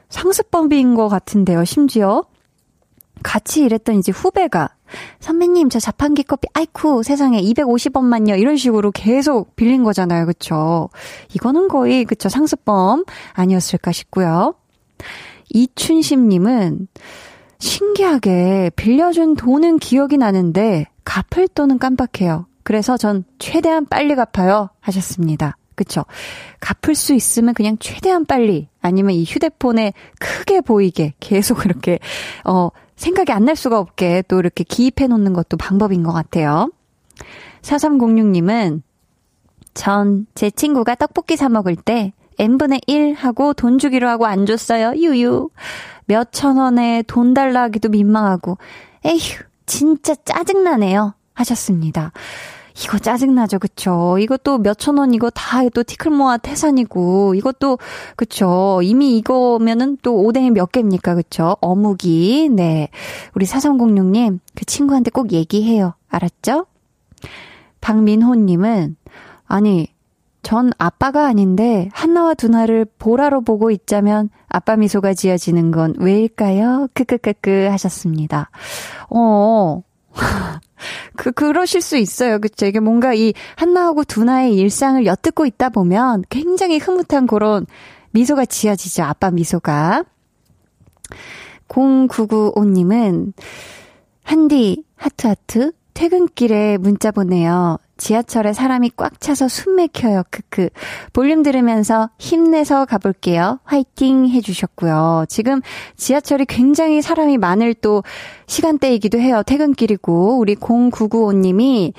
상습범인 0.09 0.95
것 0.95 1.09
같은데요, 1.09 1.65
심지어. 1.65 2.25
같이 3.23 3.63
일했던 3.63 3.97
이제 3.97 4.13
후배가 4.13 4.75
선배님 5.21 5.69
저 5.69 5.81
자판기 5.81 6.23
커피 6.23 6.49
아이쿠 6.55 7.03
세상에 7.03 7.41
250원만요 7.43 8.39
이런 8.39 8.57
식으로 8.57 8.91
계속 8.91 9.55
빌린 9.57 9.83
거잖아요 9.83 10.27
그쵸 10.27 10.89
이거는 11.35 11.69
거의 11.69 12.05
그쵸 12.05 12.29
상습범 12.29 13.05
아니었을까 13.35 13.93
싶고요 13.93 14.55
이춘심님은 15.51 16.89
신기하게 17.59 18.71
빌려준 18.77 19.35
돈은 19.35 19.79
기억이 19.79 20.17
나는데 20.17 20.87
갚을 21.05 21.49
돈은 21.49 21.79
깜빡해요 21.79 22.47
그래서 22.63 22.97
전 22.97 23.25
최대한 23.39 23.87
빨리 23.87 24.15
갚아요 24.15 24.71
하셨습니다 24.81 25.57
그쵸? 25.75 26.05
갚을 26.61 26.95
수 26.97 27.15
있으면 27.15 27.55
그냥 27.55 27.77
최대한 27.79 28.25
빨리 28.27 28.69
아니면 28.81 29.13
이 29.13 29.25
휴대폰에 29.25 29.93
크게 30.19 30.61
보이게 30.61 31.15
계속 31.21 31.65
이렇게 31.65 32.01
어 32.45 32.71
생각이 32.97 33.31
안 33.31 33.45
날 33.45 33.55
수가 33.55 33.79
없게 33.79 34.25
또 34.27 34.41
이렇게 34.41 34.65
기입해 34.65 35.07
놓는 35.07 35.33
것도 35.35 35.57
방법인 35.57 36.03
것 36.03 36.13
같아요. 36.13 36.73
4306님은 37.63 38.83
전 39.75 40.27
제 40.35 40.51
친구가 40.51 40.97
떡볶이 40.97 41.37
사 41.37 41.49
먹을 41.49 41.77
때 41.77 42.13
n분의 42.39 42.81
1 42.87 43.15
하고 43.15 43.53
돈 43.53 43.79
주기로 43.79 44.09
하고 44.09 44.27
안 44.27 44.47
줬어요. 44.47 44.93
유유. 44.97 45.51
몇 46.07 46.31
천 46.33 46.57
원에 46.57 47.03
돈 47.07 47.35
달라 47.35 47.63
하기도 47.63 47.89
민망하고 47.91 48.57
에휴 49.05 49.19
진짜 49.67 50.15
짜증나네요. 50.15 51.15
하셨습니다. 51.35 52.13
이거 52.85 52.97
짜증나죠, 52.99 53.59
그쵸? 53.59 54.19
이것도 54.21 54.59
몇천 54.59 54.99
원 54.99 55.13
이거 55.13 55.31
다 55.31 55.69
또 55.69 55.83
티클 55.83 56.13
모아 56.13 56.37
태산이고, 56.37 57.35
이것도, 57.35 57.79
그쵸? 58.17 58.81
이미 58.85 59.19
이거면은 59.19 59.99
또 60.03 60.15
오뎅이 60.23 60.53
몇 60.53 60.71
개입니까, 60.71 61.17
그쵸? 61.17 61.57
어묵이, 61.61 62.51
네. 62.51 62.89
우리 63.35 63.47
4306님, 63.47 64.39
그 64.55 64.65
친구한테 64.65 65.11
꼭 65.11 65.33
얘기해요. 65.33 65.95
알았죠? 66.09 66.67
박민호님은, 67.81 68.97
아니, 69.47 69.89
전 70.49 70.71
아빠가 70.79 71.27
아닌데, 71.27 71.91
한나와 71.93 72.33
두나를 72.33 72.87
보라로 72.99 73.43
보고 73.43 73.71
있자면, 73.71 74.31
아빠 74.49 74.77
미소가 74.77 75.13
지어지는 75.13 75.71
건 75.73 75.93
왜일까요? 75.99 76.89
크크크크 76.95 77.69
하셨습니다. 77.71 78.49
어, 79.11 79.83
그, 81.17 81.33
그러실 81.33 81.83
수 81.83 81.99
있어요. 81.99 82.39
그쵸? 82.39 82.65
이게 82.65 82.81
뭔가 82.81 83.13
이 83.13 83.35
한나하고 83.57 84.05
두나의 84.05 84.55
일상을 84.57 85.05
엿듣고 85.05 85.45
있다 85.45 85.69
보면 85.69 86.25
굉장히 86.31 86.79
흐뭇한 86.79 87.27
그런 87.27 87.67
미소가 88.13 88.47
지어지죠. 88.47 89.03
아빠 89.03 89.31
미소가. 89.31 90.05
0995님은, 91.69 93.35
한디, 94.23 94.83
하트하트, 94.97 95.73
퇴근길에 95.93 96.79
문자 96.79 97.11
보내요. 97.11 97.77
지하철에 97.99 98.53
사람이 98.53 98.93
꽉 98.97 99.21
차서 99.21 99.49
숨 99.49 99.77
막혀요. 99.77 100.23
크크. 100.31 100.71
볼륨 101.13 101.43
들으면서 101.43 102.09
힘내서 102.19 102.87
가볼게요. 102.87 103.59
화이팅 103.65 104.29
해주셨고요. 104.29 105.27
지금 105.29 105.61
지하철이 105.97 106.47
굉장히 106.47 107.03
사람이 107.03 107.37
많을 107.37 107.75
또 107.75 108.03
시간대이기도 108.47 109.19
해요. 109.19 109.43
퇴근길이고 109.45 110.39
우리 110.39 110.55
0995님이 110.55 111.93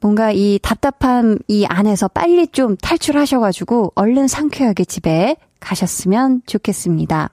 뭔가 0.00 0.30
이 0.30 0.60
답답한 0.62 1.38
이 1.48 1.66
안에서 1.66 2.08
빨리 2.08 2.46
좀 2.46 2.76
탈출하셔가지고 2.76 3.92
얼른 3.96 4.28
상쾌하게 4.28 4.84
집에 4.84 5.36
가셨으면 5.58 6.42
좋겠습니다. 6.46 7.30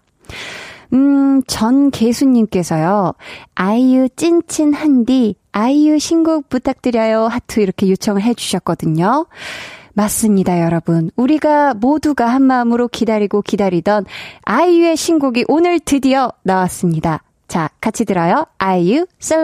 음, 0.94 1.42
전계수님께서요, 1.48 3.14
아이유 3.56 4.08
찐친 4.16 4.74
한디, 4.74 5.36
아이유 5.54 6.00
신곡 6.00 6.50
부탁드려요. 6.50 7.28
하트 7.28 7.62
이렇게 7.62 7.90
요청을 7.90 8.22
해주셨거든요. 8.22 9.28
맞습니다, 9.94 10.62
여러분. 10.62 11.12
우리가 11.16 11.76
모두가 11.76 12.26
한 12.26 12.42
마음으로 12.42 12.88
기다리고 12.88 13.42
기다리던 13.42 14.06
아이유의 14.44 14.98
신곡이 14.98 15.46
오늘 15.48 15.80
드디어 15.80 16.32
나왔습니다. 16.42 17.24
자, 17.48 17.70
같이 17.80 18.04
들어요. 18.04 18.46
아이유 18.58 19.06
셀 19.20 19.44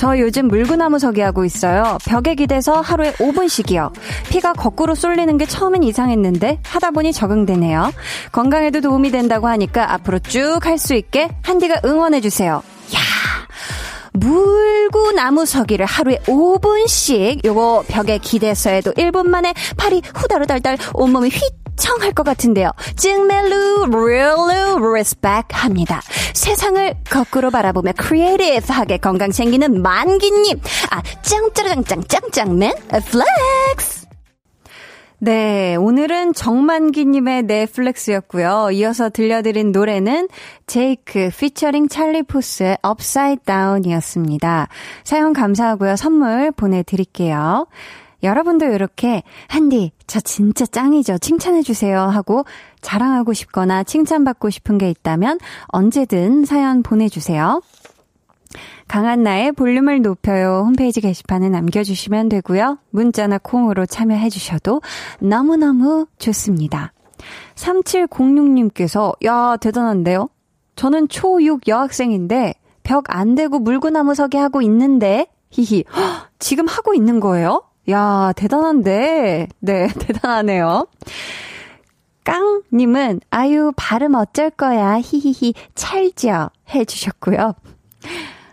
저 0.00 0.18
요즘 0.18 0.48
물구나무 0.48 0.98
서기 0.98 1.20
하고 1.20 1.44
있어요. 1.44 1.98
벽에 2.06 2.34
기대서 2.34 2.80
하루에 2.80 3.12
5분씩이요. 3.12 3.92
피가 4.30 4.54
거꾸로 4.54 4.94
쏠리는 4.94 5.36
게 5.36 5.44
처음엔 5.44 5.82
이상했는데 5.82 6.60
하다 6.64 6.92
보니 6.92 7.12
적응되네요. 7.12 7.92
건강에도 8.32 8.80
도움이 8.80 9.10
된다고 9.10 9.46
하니까 9.48 9.92
앞으로 9.92 10.18
쭉 10.20 10.64
할 10.64 10.78
수 10.78 10.94
있게 10.94 11.28
한디가 11.42 11.82
응원해주세요. 11.84 12.54
야 12.54 12.98
물구나무 14.12 15.44
서기를 15.44 15.84
하루에 15.84 16.18
5분씩 16.20 17.44
요거 17.44 17.84
벽에 17.88 18.16
기대서 18.16 18.70
해도 18.70 18.92
1분 18.92 19.26
만에 19.26 19.52
팔이 19.76 20.00
후다르달달 20.14 20.78
온몸이 20.94 21.28
휘청할 21.28 22.12
것 22.12 22.22
같은데요. 22.22 22.70
증멜루, 22.96 23.86
real루, 23.86 24.94
respect 24.94 25.46
합니다. 25.50 26.00
세상을 26.34 26.94
거꾸로 27.10 27.50
바라보며 27.50 27.92
creative하게 27.96 28.98
건강 28.98 29.30
챙기는 29.30 29.82
만기님. 29.82 30.60
아, 30.90 31.02
짱짜라짱짱 31.22 32.04
짱짱맨 32.04 32.72
flex. 32.88 34.00
네, 35.22 35.76
오늘은 35.76 36.32
정만기님의 36.32 37.42
flex였고요. 37.42 38.70
이어서 38.72 39.10
들려드린 39.10 39.70
노래는 39.70 40.28
제이크 40.66 41.28
피처링 41.38 41.88
찰리 41.88 42.22
푸스의 42.22 42.78
upside 42.80 43.42
down이었습니다. 43.42 44.68
사연 45.04 45.34
감사하고요. 45.34 45.96
선물 45.96 46.52
보내드릴게요. 46.52 47.66
여러분도 48.22 48.66
이렇게 48.66 49.22
한디 49.48 49.92
저 50.06 50.20
진짜 50.20 50.66
짱이죠. 50.66 51.18
칭찬해 51.18 51.62
주세요 51.62 52.00
하고 52.00 52.44
자랑하고 52.80 53.32
싶거나 53.32 53.84
칭찬받고 53.84 54.50
싶은 54.50 54.78
게 54.78 54.90
있다면 54.90 55.38
언제든 55.68 56.44
사연 56.44 56.82
보내주세요. 56.82 57.62
강한나의 58.88 59.52
볼륨을 59.52 60.02
높여요 60.02 60.64
홈페이지 60.66 61.00
게시판에 61.00 61.48
남겨주시면 61.48 62.28
되고요. 62.28 62.78
문자나 62.90 63.38
콩으로 63.38 63.86
참여해 63.86 64.28
주셔도 64.30 64.82
너무너무 65.20 66.06
좋습니다. 66.18 66.92
3706님께서 67.54 69.14
야 69.24 69.56
대단한데요? 69.56 70.28
저는 70.74 71.08
초6 71.08 71.68
여학생인데 71.68 72.54
벽 72.82 73.04
안 73.14 73.34
대고 73.34 73.60
물구나무 73.60 74.14
서기 74.14 74.36
하고 74.38 74.62
있는데 74.62 75.26
히히 75.50 75.84
헉, 75.94 76.28
지금 76.40 76.66
하고 76.66 76.94
있는 76.94 77.20
거예요? 77.20 77.62
야, 77.88 78.32
대단한데. 78.36 79.48
네, 79.60 79.88
대단하네요. 79.98 80.86
깡님은, 82.24 83.20
아유, 83.30 83.72
발음 83.76 84.14
어쩔 84.14 84.50
거야. 84.50 84.98
히히히, 85.00 85.54
찰져. 85.74 86.50
해주셨고요. 86.72 87.54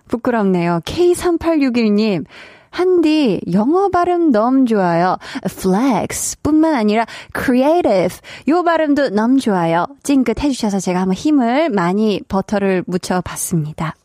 부끄럽네요. 0.07 0.79
K3861님, 0.85 2.25
한디, 2.69 3.41
영어 3.51 3.89
발음 3.89 4.31
너무 4.31 4.65
좋아요. 4.65 5.17
flex 5.45 6.41
뿐만 6.41 6.75
아니라 6.75 7.05
creative. 7.35 8.19
요 8.47 8.63
발음도 8.63 9.09
너무 9.09 9.39
좋아요. 9.39 9.87
찡긋 10.03 10.41
해주셔서 10.41 10.79
제가 10.79 11.01
한번 11.01 11.15
힘을 11.15 11.69
많이 11.69 12.21
버터를 12.27 12.83
묻혀봤습니다. 12.87 13.95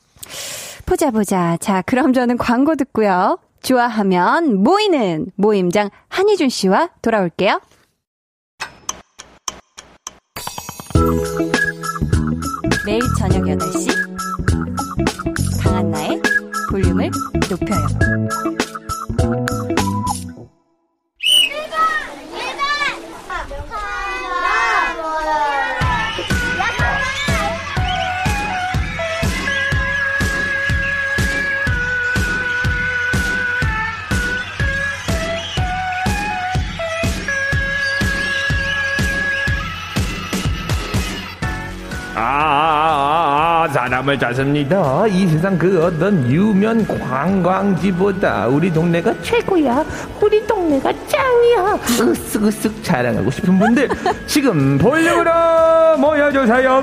보자, 0.87 1.11
보자. 1.11 1.57
자, 1.61 1.83
그럼 1.83 2.13
저는 2.13 2.37
광고 2.39 2.75
듣고요. 2.75 3.39
좋아하면 3.63 4.63
모이는 4.63 5.27
모임장 5.37 5.91
한희준 6.09 6.49
씨와 6.49 6.91
돌아올게요. 7.01 7.61
매일 12.85 13.01
저녁 13.19 13.45
8시 13.45 15.63
강한나의 15.63 16.21
볼륨을 16.71 17.11
높여요. 17.49 17.87
사람을 43.83 44.17
찾습니다. 44.17 45.07
이 45.09 45.27
세상 45.27 45.59
그 45.59 45.85
어떤 45.85 46.31
유명 46.31 46.87
관광지보다 46.87 48.47
우리 48.47 48.73
동네가 48.73 49.13
최고야. 49.23 49.85
우리 50.21 50.47
동네가 50.47 50.93
짱이야. 51.09 51.79
으쓱으쓱 51.99 52.85
자랑하고 52.85 53.29
싶은 53.33 53.59
분들 53.59 53.89
지금 54.27 54.79
볼륨으로 54.79 55.33
모여주세요. 55.99 56.83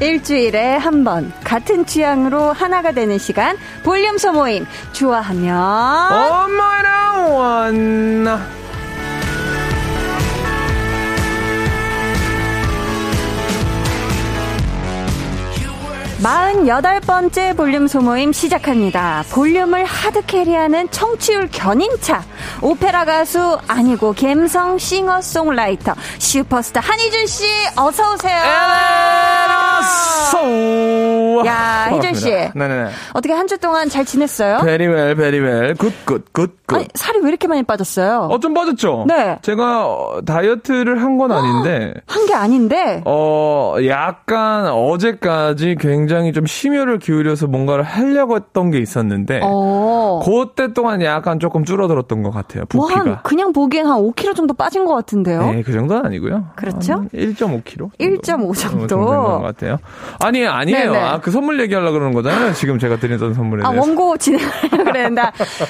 일주일에 0.00 0.76
한 0.76 1.04
번 1.04 1.30
같은 1.44 1.84
취향으로 1.84 2.52
하나가 2.54 2.90
되는 2.92 3.18
시간 3.18 3.56
볼륨 3.82 4.16
소모임 4.18 4.66
좋아하면 4.92 5.54
엄마나 6.10 7.26
원나. 7.28 8.40
48번째 16.22 17.56
볼륨 17.56 17.86
소모임 17.86 18.32
시작합니다. 18.32 19.24
볼륨을 19.30 19.84
hard 19.84 20.24
carry하는 20.24 20.90
청취율 20.90 21.48
견인차. 21.52 22.24
오페라 22.62 23.04
가수 23.04 23.58
아니고 23.68 24.14
갬성 24.14 24.78
싱어송라이터 24.78 25.94
슈퍼스타 26.18 26.80
한희준 26.80 27.26
씨 27.26 27.44
어서 27.76 28.14
오세요. 28.14 29.35
야, 31.46 31.88
희준 31.92 32.14
씨. 32.14 32.30
네네네. 32.54 32.90
어떻게 33.14 33.32
한 33.32 33.46
주 33.46 33.58
동안 33.58 33.88
잘 33.88 34.04
지냈어요? 34.04 34.58
Very 34.64 34.86
well, 34.86 35.14
very 35.14 35.41
well. 35.41 35.74
Good, 35.74 35.92
good, 36.04 36.24
good, 36.32 36.56
good. 36.66 36.74
아니, 36.74 36.88
살이 36.94 37.20
왜 37.20 37.28
이렇게 37.28 37.46
많이 37.46 37.62
빠졌어요? 37.62 38.28
어, 38.30 38.40
좀 38.40 38.54
빠졌죠? 38.54 39.04
네. 39.06 39.38
제가 39.42 39.86
어, 39.86 40.20
다이어트를 40.24 41.00
한 41.02 41.16
건 41.16 41.30
아닌데, 41.32 41.94
한 42.06 42.26
게 42.26 42.34
아닌데. 42.34 43.02
어, 43.06 43.76
약간 43.86 44.66
어제까지 44.68 45.76
굉장히 45.78 46.32
좀 46.32 46.44
심혈을 46.44 46.98
기울여서 46.98 47.46
뭔가를 47.46 47.84
하려고 47.84 48.34
했던 48.36 48.70
게 48.72 48.78
있었는데, 48.80 49.40
어. 49.44 50.20
그때 50.24 50.72
동안 50.72 51.00
약간 51.02 51.38
조금 51.38 51.64
줄어들었던 51.64 52.22
것 52.24 52.32
같아요, 52.32 52.64
뭐 52.74 52.86
부피가. 52.88 53.00
한, 53.00 53.18
그냥 53.22 53.52
보기엔 53.52 53.86
한 53.86 53.98
5kg 54.00 54.34
정도 54.34 54.52
빠진 54.54 54.84
것 54.84 54.94
같은데요? 54.94 55.52
네, 55.52 55.62
그 55.62 55.72
정도는 55.72 56.04
아니고요. 56.04 56.46
그렇죠? 56.56 56.94
한 56.94 57.08
1.5kg? 57.10 57.90
1.5 58.00 58.54
정도. 58.58 59.35
된것 59.38 59.56
같아요. 59.56 59.78
아니, 60.20 60.46
아니에요. 60.46 60.92
네네. 60.92 61.04
아, 61.04 61.20
그 61.20 61.30
선물 61.30 61.60
얘기하려고 61.60 61.92
그러는 61.94 62.12
거잖아요. 62.14 62.52
지금 62.54 62.78
제가 62.78 62.96
드렸던 62.96 63.34
선물에 63.34 63.64
아, 63.64 63.70
대해서. 63.70 63.86
원고 63.86 64.16
진행하려고 64.16 64.84
그랬는데, 64.84 65.22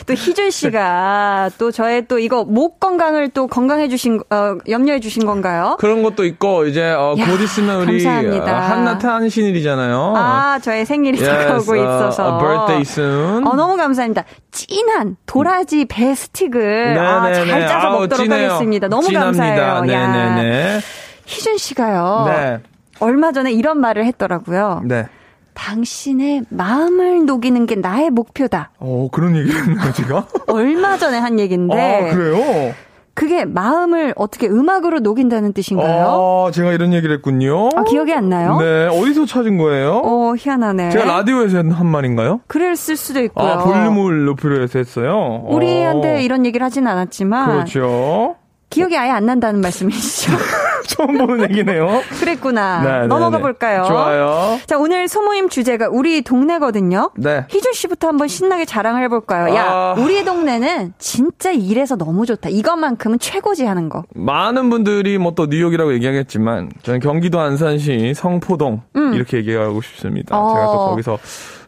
또 0.06 0.14
희준 0.14 0.50
씨가 0.50 1.50
또 1.58 1.70
저의 1.70 2.06
또 2.08 2.18
이거 2.18 2.44
목 2.44 2.80
건강을 2.80 3.30
또 3.30 3.46
건강해 3.46 3.88
주신, 3.88 4.20
어, 4.30 4.56
염려해 4.68 5.00
주신 5.00 5.26
건가요? 5.26 5.76
그런 5.78 6.02
것도 6.02 6.24
있고, 6.24 6.66
이제, 6.66 6.82
어, 6.90 7.14
야, 7.18 7.26
곧 7.26 7.40
있으면 7.42 7.82
우리, 7.82 8.02
감사합니다. 8.02 8.52
어, 8.52 8.60
한나타 8.60 9.14
한신일이잖아요. 9.14 10.14
아, 10.16 10.58
저의 10.62 10.86
생일이 10.86 11.18
다가오고 11.18 11.76
있어서. 11.76 12.22
uh, 12.22 12.32
a 12.34 12.38
birthday 12.38 12.80
soon. 12.82 13.46
어, 13.46 13.54
너무 13.54 13.76
감사합니다. 13.76 14.24
진한 14.50 15.16
도라지 15.26 15.84
배 15.86 16.14
스틱을 16.14 16.98
아, 16.98 17.32
잘 17.32 17.46
네네네. 17.46 17.66
짜서 17.66 17.86
아우, 17.88 17.92
먹도록 18.00 18.24
진해요. 18.24 18.50
하겠습니다. 18.50 18.88
너무 18.88 19.02
진합니다. 19.04 19.44
감사해요. 19.44 19.62
야, 19.62 19.80
네네네. 19.80 20.80
희준 21.26 21.58
씨가요. 21.58 22.24
네. 22.28 22.58
얼마 23.00 23.32
전에 23.32 23.52
이런 23.52 23.78
말을 23.80 24.04
했더라고요. 24.06 24.82
네. 24.84 25.06
당신의 25.54 26.42
마음을 26.50 27.24
녹이는 27.24 27.66
게 27.66 27.76
나의 27.76 28.10
목표다. 28.10 28.70
어, 28.78 29.08
그런 29.10 29.34
얘기를 29.36 29.58
했나요, 29.58 29.92
제가? 29.92 30.26
얼마 30.48 30.98
전에 30.98 31.18
한 31.18 31.40
얘기인데 31.40 32.10
아, 32.10 32.14
그래요? 32.14 32.74
그게 33.14 33.46
마음을 33.46 34.12
어떻게 34.16 34.46
음악으로 34.46 35.00
녹인다는 35.00 35.54
뜻인가요? 35.54 36.46
아, 36.48 36.50
제가 36.50 36.74
이런 36.74 36.92
얘기를 36.92 37.16
했군요. 37.16 37.70
아, 37.74 37.84
기억이 37.84 38.12
안 38.12 38.28
나요? 38.28 38.58
네, 38.60 38.86
어디서 38.88 39.24
찾은 39.24 39.56
거예요? 39.56 40.02
어, 40.04 40.34
희한하네. 40.36 40.90
제가 40.90 41.06
라디오에서 41.06 41.58
한 41.70 41.86
말인가요? 41.86 42.40
그랬을 42.46 42.96
수도 42.96 43.22
있고요. 43.22 43.46
아, 43.48 43.64
볼륨을 43.64 44.26
높이려 44.26 44.60
해서 44.60 44.78
했어요? 44.78 45.42
우리한테 45.46 46.16
어, 46.16 46.18
이런 46.18 46.44
얘기를 46.44 46.62
하진 46.62 46.86
않았지만 46.86 47.46
그렇죠. 47.52 48.36
기억이 48.76 48.94
아예 48.98 49.10
안 49.10 49.24
난다는 49.24 49.62
말씀이시죠? 49.62 50.32
처음 50.86 51.16
보는 51.18 51.50
얘기네요. 51.50 52.02
그랬구나. 52.20 52.82
네, 52.82 53.00
네, 53.00 53.06
넘어가 53.06 53.38
네. 53.38 53.42
볼까요? 53.42 53.84
좋아요. 53.88 54.58
자, 54.66 54.76
오늘 54.76 55.08
소모임 55.08 55.48
주제가 55.48 55.88
우리 55.90 56.20
동네거든요. 56.22 57.10
네. 57.16 57.46
희준 57.48 57.72
씨부터 57.72 58.08
한번 58.08 58.28
신나게 58.28 58.66
자랑을 58.66 59.02
해볼까요? 59.04 59.54
야, 59.54 59.64
아. 59.66 59.94
우리 59.98 60.24
동네는 60.24 60.92
진짜 60.98 61.50
이래서 61.52 61.96
너무 61.96 62.26
좋다. 62.26 62.50
이것만큼은 62.50 63.18
최고지 63.18 63.64
하는 63.64 63.88
거. 63.88 64.04
많은 64.14 64.68
분들이 64.70 65.16
뭐 65.18 65.36
또 65.36 65.44
뉴욕이라고 65.46 65.92
얘기하겠지만 65.94 66.70
저는 66.82 67.00
경기도 67.00 67.40
안산시 67.40 68.14
성포동 68.14 68.80
이렇게 69.14 69.36
얘기하고 69.38 69.82
싶습니다. 69.82 70.34
음. 70.38 70.42
어. 70.42 70.48
제가 70.54 70.66
또 70.66 70.78
거기서 70.90 71.18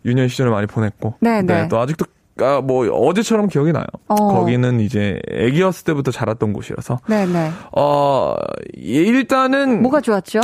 유년 0.07 0.29
시절을 0.29 0.51
많이 0.53 0.67
보냈고 0.67 1.15
네, 1.21 1.43
네. 1.43 1.69
또 1.69 1.79
아직도 1.79 2.07
아, 2.41 2.61
뭐 2.61 2.87
어제처럼 2.89 3.49
기억이 3.49 3.73
나요. 3.73 3.85
어. 4.09 4.15
거기는 4.15 4.81
이제 4.81 5.21
애기였을 5.31 5.85
때부터 5.85 6.11
자랐던 6.11 6.53
곳이라서 6.53 6.99
네네. 7.09 7.51
어 7.77 8.35
일단은 8.75 9.83
뭐가 9.83 10.01
좋았죠? 10.01 10.41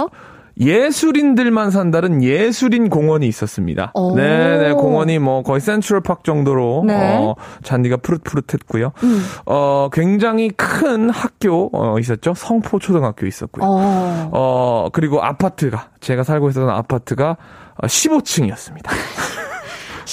예술인들만 0.59 1.71
산다는 1.71 2.23
예술인 2.23 2.89
공원이 2.89 3.27
있었습니다. 3.27 3.91
오. 3.95 4.15
네네 4.15 4.75
공원이 4.75 5.19
뭐 5.19 5.43
거의 5.43 5.61
센트럴 5.61 6.01
팍 6.01 6.23
정도로 6.23 6.85
네. 6.87 7.17
어, 7.17 7.35
잔디가 7.63 7.97
푸릇푸릇했고요. 7.99 8.93
음. 9.03 9.25
어 9.47 9.89
굉장히 9.93 10.51
큰 10.51 11.11
학교 11.11 11.71
어, 11.73 11.99
있었죠. 11.99 12.35
성포 12.35 12.79
초등학교 12.79 13.27
있었고요. 13.27 13.65
어. 13.65 14.31
어 14.33 14.89
그리고 14.93 15.23
아파트가 15.23 15.89
제가 16.01 16.23
살고 16.23 16.51
있었던 16.51 16.71
아파트가 16.71 17.37
15층이었습니다. 17.83 18.91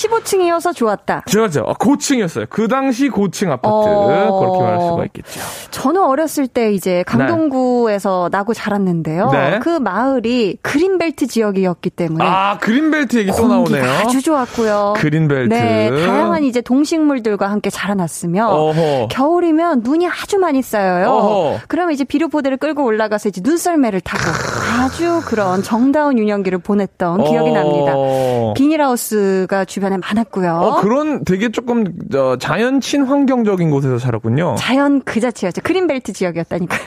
15층이어서 0.07 0.75
좋았다. 0.75 1.23
그렇죠. 1.29 1.61
어, 1.61 1.73
고층이었어요. 1.73 2.45
그 2.49 2.67
당시 2.67 3.09
고층 3.09 3.51
아파트 3.51 3.67
어. 3.67 4.39
그렇게 4.39 4.63
말할 4.63 4.81
수가 4.81 5.05
있겠죠. 5.05 5.39
저는 5.71 6.01
어렸을 6.03 6.47
때 6.47 6.71
이제 6.71 7.03
강동구에서 7.07 8.29
나고 8.31 8.53
자랐는데요. 8.53 9.29
네. 9.31 9.59
그 9.61 9.69
마을이 9.69 10.57
그린벨트 10.61 11.27
지역이었기 11.27 11.89
때문에 11.91 12.25
아 12.25 12.57
그린벨트 12.59 13.17
얘기 13.17 13.31
또 13.31 13.47
나오네요. 13.47 13.83
아주 13.83 14.21
좋았고요. 14.21 14.93
그린벨트. 14.97 15.53
네, 15.53 15.89
다양한 15.89 16.43
이제 16.43 16.61
동식물들과 16.61 17.49
함께 17.49 17.69
자라났으며 17.69 18.47
어허. 18.47 19.07
겨울이면 19.09 19.81
눈이 19.83 20.07
아주 20.07 20.37
많이 20.37 20.61
쌓여요. 20.61 21.07
어허. 21.09 21.59
그러면 21.67 21.93
이제 21.93 22.03
비료포대를 22.03 22.57
끌고 22.57 22.83
올라가서 22.83 23.29
이제 23.29 23.41
눈썰매를 23.43 24.01
타고 24.01 24.23
아주 24.71 25.21
그런 25.25 25.61
정다운 25.61 26.17
유년기를 26.17 26.59
보냈던 26.59 27.23
기억이 27.25 27.49
어. 27.49 27.53
납니다. 27.53 27.93
비닐하우스가 28.55 29.65
주변에 29.65 29.97
많았고요. 29.97 30.53
어, 30.53 30.81
그런 30.81 31.23
되게 31.25 31.51
조금 31.51 31.85
어, 32.15 32.37
자연 32.39 32.79
친환경적인 32.79 33.69
곳에서 33.69 33.97
자랐군요. 33.97 34.55
자연 34.57 35.01
그 35.03 35.19
자체였죠. 35.19 35.61
그린벨트 35.61 36.13
지역이었다니까요. 36.13 36.79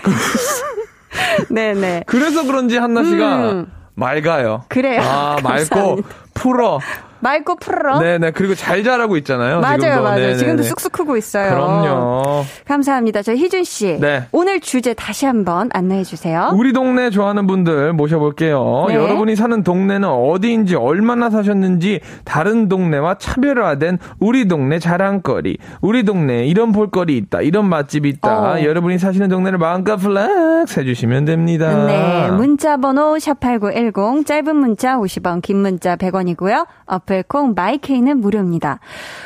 네네. 1.51 2.05
그래서 2.09 2.45
그런지 2.45 2.77
한나 2.79 3.05
씨가 3.05 3.51
음. 3.53 3.67
맑아요. 3.95 4.65
그래요. 4.69 5.01
아, 5.03 5.37
맑고. 5.43 5.99
풀어. 6.35 6.81
맑고 7.25 7.57
푸르러. 7.57 7.99
네네. 8.01 8.33
그리고 8.33 8.55
잘 8.55 8.85
자라고 8.85 9.17
있잖아요. 9.17 9.61
맞아요, 9.61 9.79
지금도. 9.79 10.03
맞아요. 10.03 10.17
네네네. 10.17 10.37
지금도 10.37 10.63
쑥쑥 10.63 10.93
크고 10.93 11.17
있어요. 11.17 11.55
그럼요. 11.55 12.45
감사합니다. 12.67 13.23
저 13.23 13.35
희준 13.35 13.65
씨. 13.65 13.99
네. 13.99 14.25
오늘 14.31 14.61
주제 14.61 14.93
다시 14.93 15.25
한번 15.25 15.71
안내해 15.73 16.05
주세요. 16.05 16.53
우리 16.55 16.75
동네 16.75 17.09
좋아하는 17.09 17.47
분들 17.47 17.95
모셔볼게요. 17.95 18.87
네. 18.89 18.95
여러분이 18.95 19.37
사는 19.37 19.63
동네는 19.63 20.07
어디인지 20.07 20.77
얼마나 20.77 21.31
사셨는지 21.31 22.01
다른 22.25 22.69
동네와 22.69 23.15
차별화된 23.15 23.99
우리 24.21 24.47
동네 24.47 24.79
자랑거리, 24.79 25.57
우리 25.81 26.03
동네에 26.05 26.45
이런 26.45 26.73
볼거리 26.73 27.17
있다, 27.17 27.41
이런 27.41 27.69
맛집이 27.71 28.07
있다. 28.11 28.55
어. 28.55 28.63
여러분이 28.63 28.99
사시는 28.99 29.31
동네를 29.31 29.57
마음껏 29.59 29.97
flex 29.97 30.81
해주시면 30.81 31.25
됩니다. 31.25 31.87
네, 31.87 32.31
문자 32.31 32.77
번호 32.77 33.15
샵8910 33.15 34.27
짧은 34.27 34.57
문자 34.57 34.99
50원, 34.99 35.41
긴 35.41 35.57
문자 35.59 35.97
100원이고요. 35.97 36.67
어플 36.85 37.14
콩 37.23 37.55
마이케이는 37.55 38.21
무료입니다. 38.21 38.81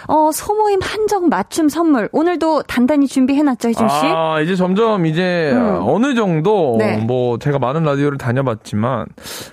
어, 0.07 0.31
소모임 0.33 0.81
한정 0.83 1.29
맞춤 1.29 1.69
선물 1.69 2.09
오늘도 2.13 2.63
단단히 2.63 3.07
준비해 3.07 3.43
놨죠, 3.43 3.71
희준 3.71 3.89
씨? 3.89 4.07
아, 4.07 4.41
이제 4.41 4.55
점점 4.57 5.07
이제 5.07 5.51
음. 5.55 5.81
어느 5.83 6.15
정도 6.15 6.77
네. 6.79 6.99
뭐 6.99 7.39
제가 7.39 7.59
많은 7.59 7.83
라디오를 7.85 8.19
다녀봤지만 8.19 9.07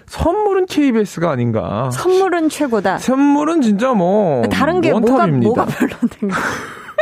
선물은 0.08 0.65
KBS가 0.67 1.32
아닌가. 1.32 1.89
선물은 1.91 2.50
최고다. 2.50 2.98
선물은 2.98 3.62
진짜 3.62 3.93
뭐 3.93 4.43
다른 4.43 4.82
게 4.82 4.91
뭐가 4.91 5.12
원탑입니다. 5.13 5.48
뭐가 5.48 5.65
별로된 5.65 6.30
거? 6.30 6.36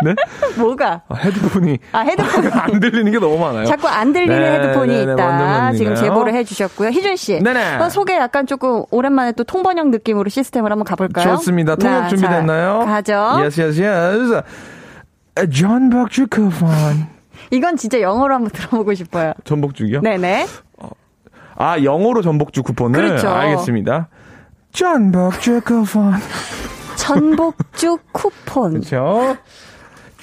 네? 0.03 0.15
뭐가? 0.57 1.01
아, 1.07 1.15
헤드폰이 1.15 1.77
아, 1.91 1.99
헤드폰. 1.99 2.51
안 2.53 2.79
들리는 2.79 3.11
게 3.11 3.19
너무 3.19 3.37
많아요. 3.37 3.65
자꾸 3.65 3.87
안 3.87 4.13
들리는 4.13 4.39
네, 4.39 4.59
헤드폰이 4.59 4.87
네, 4.93 5.05
네, 5.05 5.13
있다. 5.13 5.71
지금? 5.73 5.95
제보를 5.95 6.33
해주셨고요. 6.33 6.89
희준 6.89 7.15
씨. 7.15 7.39
네네. 7.41 7.75
어, 7.77 7.89
소개 7.89 8.15
약간 8.15 8.47
조금 8.47 8.83
오랜만에 8.91 9.33
또 9.33 9.43
통번역 9.43 9.89
느낌으로 9.89 10.29
시스템을 10.29 10.71
한번 10.71 10.85
가볼까요? 10.85 11.35
좋습니다. 11.35 11.75
통역 11.75 12.03
자, 12.03 12.07
준비됐나요? 12.09 12.81
자, 12.85 12.85
가죠. 12.85 13.13
Yes, 13.39 13.61
yes, 13.61 13.81
yes. 13.81 14.41
존 15.51 15.89
박주크판. 15.89 17.07
이건 17.51 17.77
진짜 17.77 18.01
영어로 18.01 18.33
한번 18.33 18.51
들어보고 18.51 18.93
싶어요. 18.93 19.33
전복죽이요? 19.43 20.01
네네. 20.01 20.47
아, 21.55 21.83
영어로 21.83 22.21
전복죽 22.21 22.65
쿠폰을? 22.65 22.99
그렇죠. 22.99 23.29
알겠습니다. 23.29 24.07
존 24.71 25.11
박주크판. 25.11 26.13
전복죽 26.95 28.01
쿠폰, 28.11 28.71
그렇죠. 28.71 29.37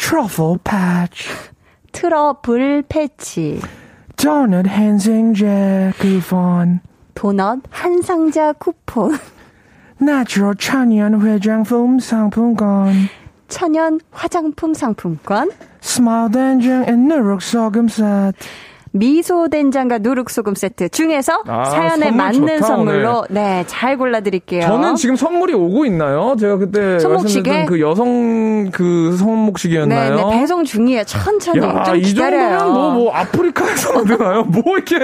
Trouble 0.01 0.59
patch. 0.65 1.29
트러블 1.93 2.83
패치, 2.89 3.61
도넛 4.17 4.67
한생제 4.67 5.93
쿠폰. 5.99 6.81
도넛 7.15 7.61
한 7.71 8.01
상자 8.01 8.53
쿠폰, 8.55 9.19
natural 9.99 10.55
천연 10.57 11.15
화장품 11.15 12.01
상품권. 12.01 13.09
천연 13.49 14.01
화장품 14.11 14.73
상품권, 14.73 15.51
smile 15.81 16.33
된장 16.33 16.85
and 16.89 17.07
누룩 17.07 17.43
소금 17.43 17.87
세트. 17.87 18.39
미소 18.93 19.49
된장과 19.49 19.99
누룩 19.99 20.31
소금 20.31 20.55
세트 20.57 20.89
중에서 20.89 21.43
아, 21.47 21.65
사연에 21.67 22.07
선물 22.07 22.13
맞는 22.17 22.47
좋다, 22.59 22.67
선물로 22.67 23.27
네 23.31 23.65
잘 23.69 23.97
골라드릴게요. 23.97 24.63
저는 24.63 24.97
지금 24.97 25.15
선물이 25.17 25.55
오고 25.55 25.85
있나요? 25.87 26.35
제가 26.39 26.57
그때 26.57 26.99
손목시계? 26.99 27.67
그 27.67 27.81
여성 27.81 28.71
그 28.73 29.17
손목시계였나요? 29.17 30.17
네 30.17 30.23
네 30.25 30.41
배송 30.41 30.65
중이에요. 30.65 31.05
천천히 31.05 31.65
야, 31.65 31.83
좀이 31.85 32.01
기다려요. 32.01 32.59
정도면 32.59 32.73
뭐, 32.75 32.91
뭐, 32.95 33.13
아프리카에서 33.15 33.93
만드나요? 34.03 34.43
뭐 34.45 34.63
이렇게, 34.77 34.99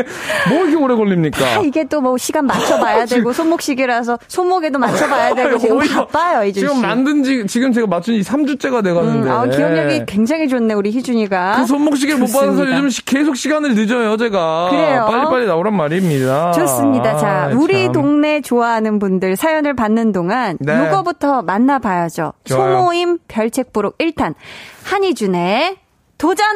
뭐 0.48 0.58
이렇게 0.64 0.74
오래 0.76 0.94
걸립니까? 0.96 1.44
아, 1.46 1.58
이게 1.60 1.84
또 1.84 2.00
뭐 2.00 2.16
시간 2.18 2.46
맞춰봐야 2.46 3.04
되고 3.06 3.32
손목시계라서 3.32 4.18
손목에도 4.28 4.78
맞춰봐야 4.78 5.34
되고 5.36 5.58
지금 5.58 5.78
바빠요 5.78 6.44
이준 6.44 6.60
씨. 6.62 6.68
지금 6.68 6.82
만든 6.82 7.22
지, 7.22 7.46
지금 7.46 7.72
제가 7.72 7.86
맞춘 7.86 8.20
지 8.20 8.28
3주째가 8.28 8.82
돼가는데. 8.82 9.28
음, 9.28 9.30
아, 9.30 9.46
기억력이 9.46 10.06
굉장히 10.06 10.48
좋네 10.48 10.74
우리 10.74 10.90
희준이가. 10.90 11.56
그 11.60 11.66
손목시계를 11.66 12.20
못 12.20 12.26
받아서. 12.32 12.66
요즘 12.66 12.88
시- 12.88 13.04
계속 13.04 13.36
시간을 13.36 13.75
늦어요, 13.76 14.16
제가. 14.16 14.68
그래요. 14.70 15.06
빨리빨리 15.08 15.46
나오란 15.46 15.74
말입니다. 15.76 16.52
좋습니다. 16.52 17.16
자, 17.18 17.44
아, 17.44 17.46
우리 17.54 17.84
참. 17.84 17.92
동네 17.92 18.40
좋아하는 18.40 18.98
분들 18.98 19.36
사연을 19.36 19.74
받는 19.76 20.12
동안 20.12 20.56
네. 20.60 20.86
요거부터 20.88 21.42
만나봐야죠. 21.42 22.32
좋아요. 22.44 22.78
소모임 22.78 23.18
별책부록 23.28 23.98
1탄 23.98 24.34
한희준의 24.84 25.76
도전! 26.18 26.46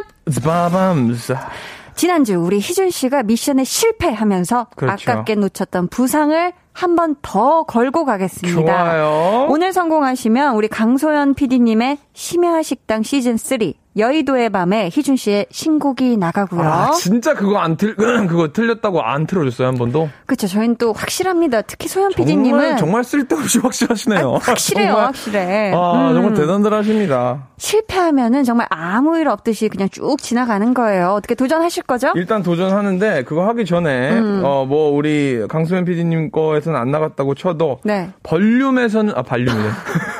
지난주 1.94 2.36
우리 2.38 2.58
희준 2.60 2.88
씨가 2.90 3.24
미션에 3.24 3.64
실패하면서 3.64 4.68
그렇죠. 4.76 5.10
아깝게 5.12 5.34
놓쳤던 5.34 5.88
부상을 5.88 6.52
한 6.72 6.96
번 6.96 7.16
더 7.20 7.64
걸고 7.64 8.04
가겠습니다. 8.06 8.60
좋아요. 8.64 9.46
오늘 9.50 9.72
성공하시면 9.72 10.54
우리 10.54 10.68
강소연 10.68 11.34
PD님의 11.34 11.98
심야 12.14 12.62
식당 12.62 13.02
시즌 13.02 13.36
3 13.36 13.58
여의도의 14.00 14.50
밤에 14.50 14.86
희준 14.92 15.16
씨의 15.16 15.46
신곡이 15.50 16.16
나가고요. 16.16 16.62
아, 16.62 16.90
진짜 16.92 17.34
그거 17.34 17.58
안 17.58 17.76
틀, 17.76 17.94
그거 18.26 18.48
틀렸다고 18.52 19.02
안 19.02 19.26
틀어줬어요, 19.26 19.68
한 19.68 19.74
번도? 19.76 20.08
그렇죠. 20.26 20.46
저희는 20.46 20.76
또 20.76 20.92
확실합니다. 20.92 21.62
특히 21.62 21.88
소연 21.88 22.10
정말, 22.12 22.26
PD님은 22.26 22.76
정말 22.78 23.04
쓸데없이 23.04 23.58
확실하시네요. 23.62 24.38
확실해요, 24.42 24.88
정말. 24.88 25.06
확실해. 25.06 25.72
아, 25.74 26.08
음. 26.10 26.14
정말 26.14 26.34
대단들 26.34 26.72
하십니다. 26.72 27.48
실패하면은 27.58 28.44
정말 28.44 28.66
아무 28.70 29.18
일 29.18 29.28
없듯이 29.28 29.68
그냥 29.68 29.88
쭉 29.90 30.16
지나가는 30.20 30.72
거예요. 30.74 31.10
어떻게 31.10 31.34
도전하실 31.34 31.82
거죠? 31.84 32.12
일단 32.14 32.42
도전하는데, 32.42 33.24
그거 33.24 33.46
하기 33.48 33.64
전에, 33.66 34.12
음. 34.12 34.42
어, 34.44 34.64
뭐, 34.64 34.90
우리 34.90 35.44
강수현 35.48 35.84
PD님 35.84 36.30
거에서는 36.30 36.78
안 36.78 36.90
나갔다고 36.90 37.34
쳐도, 37.34 37.80
네. 37.84 38.10
볼륨에서는, 38.22 39.12
아, 39.16 39.22
볼륨이네. 39.22 39.68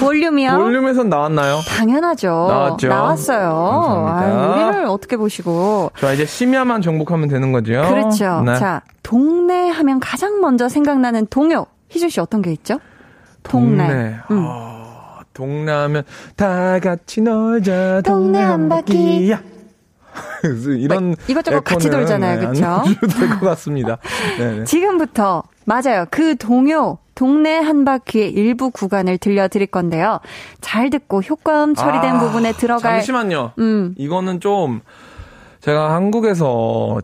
볼륨이요? 0.00 0.56
볼륨에선 0.56 1.08
나왔나요? 1.08 1.60
당연하죠. 1.76 2.28
나왔죠. 2.48 2.88
나왔어요. 2.88 3.48
감사합니다. 4.06 4.64
아, 4.64 4.68
우리를 4.68 4.84
어떻게 4.86 5.16
보시고. 5.16 5.90
자, 5.98 6.12
이제 6.12 6.24
심야만 6.26 6.82
정복하면 6.82 7.28
되는 7.28 7.52
거죠? 7.52 7.72
그렇죠. 7.88 8.42
네. 8.42 8.56
자, 8.56 8.82
동네 9.02 9.68
하면 9.68 10.00
가장 10.00 10.40
먼저 10.40 10.68
생각나는 10.68 11.26
동요. 11.28 11.66
희준 11.88 12.08
씨 12.08 12.20
어떤 12.20 12.42
게 12.42 12.52
있죠? 12.52 12.78
동네. 13.42 13.86
동네. 13.86 14.16
음. 14.30 14.46
아, 14.48 15.20
동네 15.32 15.72
하면 15.72 16.02
다 16.36 16.78
같이 16.80 17.20
놀자. 17.20 18.02
동네 18.04 18.40
한 18.40 18.68
바퀴야. 18.68 19.40
이런 20.78 21.06
뭐, 21.08 21.16
이것저것 21.26 21.64
같이 21.64 21.90
돌잖아요, 21.90 22.40
네, 22.40 22.46
해도 22.46 22.84
될것 23.18 23.40
같습니다. 23.40 23.98
네네. 24.38 24.64
지금부터 24.64 25.42
맞아요. 25.64 26.06
그 26.10 26.36
동요 26.36 26.98
동네 27.14 27.58
한 27.58 27.84
바퀴의 27.84 28.30
일부 28.32 28.70
구간을 28.70 29.18
들려드릴 29.18 29.68
건데요. 29.68 30.20
잘 30.60 30.90
듣고 30.90 31.22
효과음 31.22 31.74
처리된 31.74 32.16
아, 32.16 32.20
부분에 32.20 32.52
들어갈 32.52 32.94
잠시만요. 32.94 33.52
음. 33.58 33.94
이거는 33.96 34.40
좀 34.40 34.80
제가 35.60 35.94
한국에서 35.94 37.00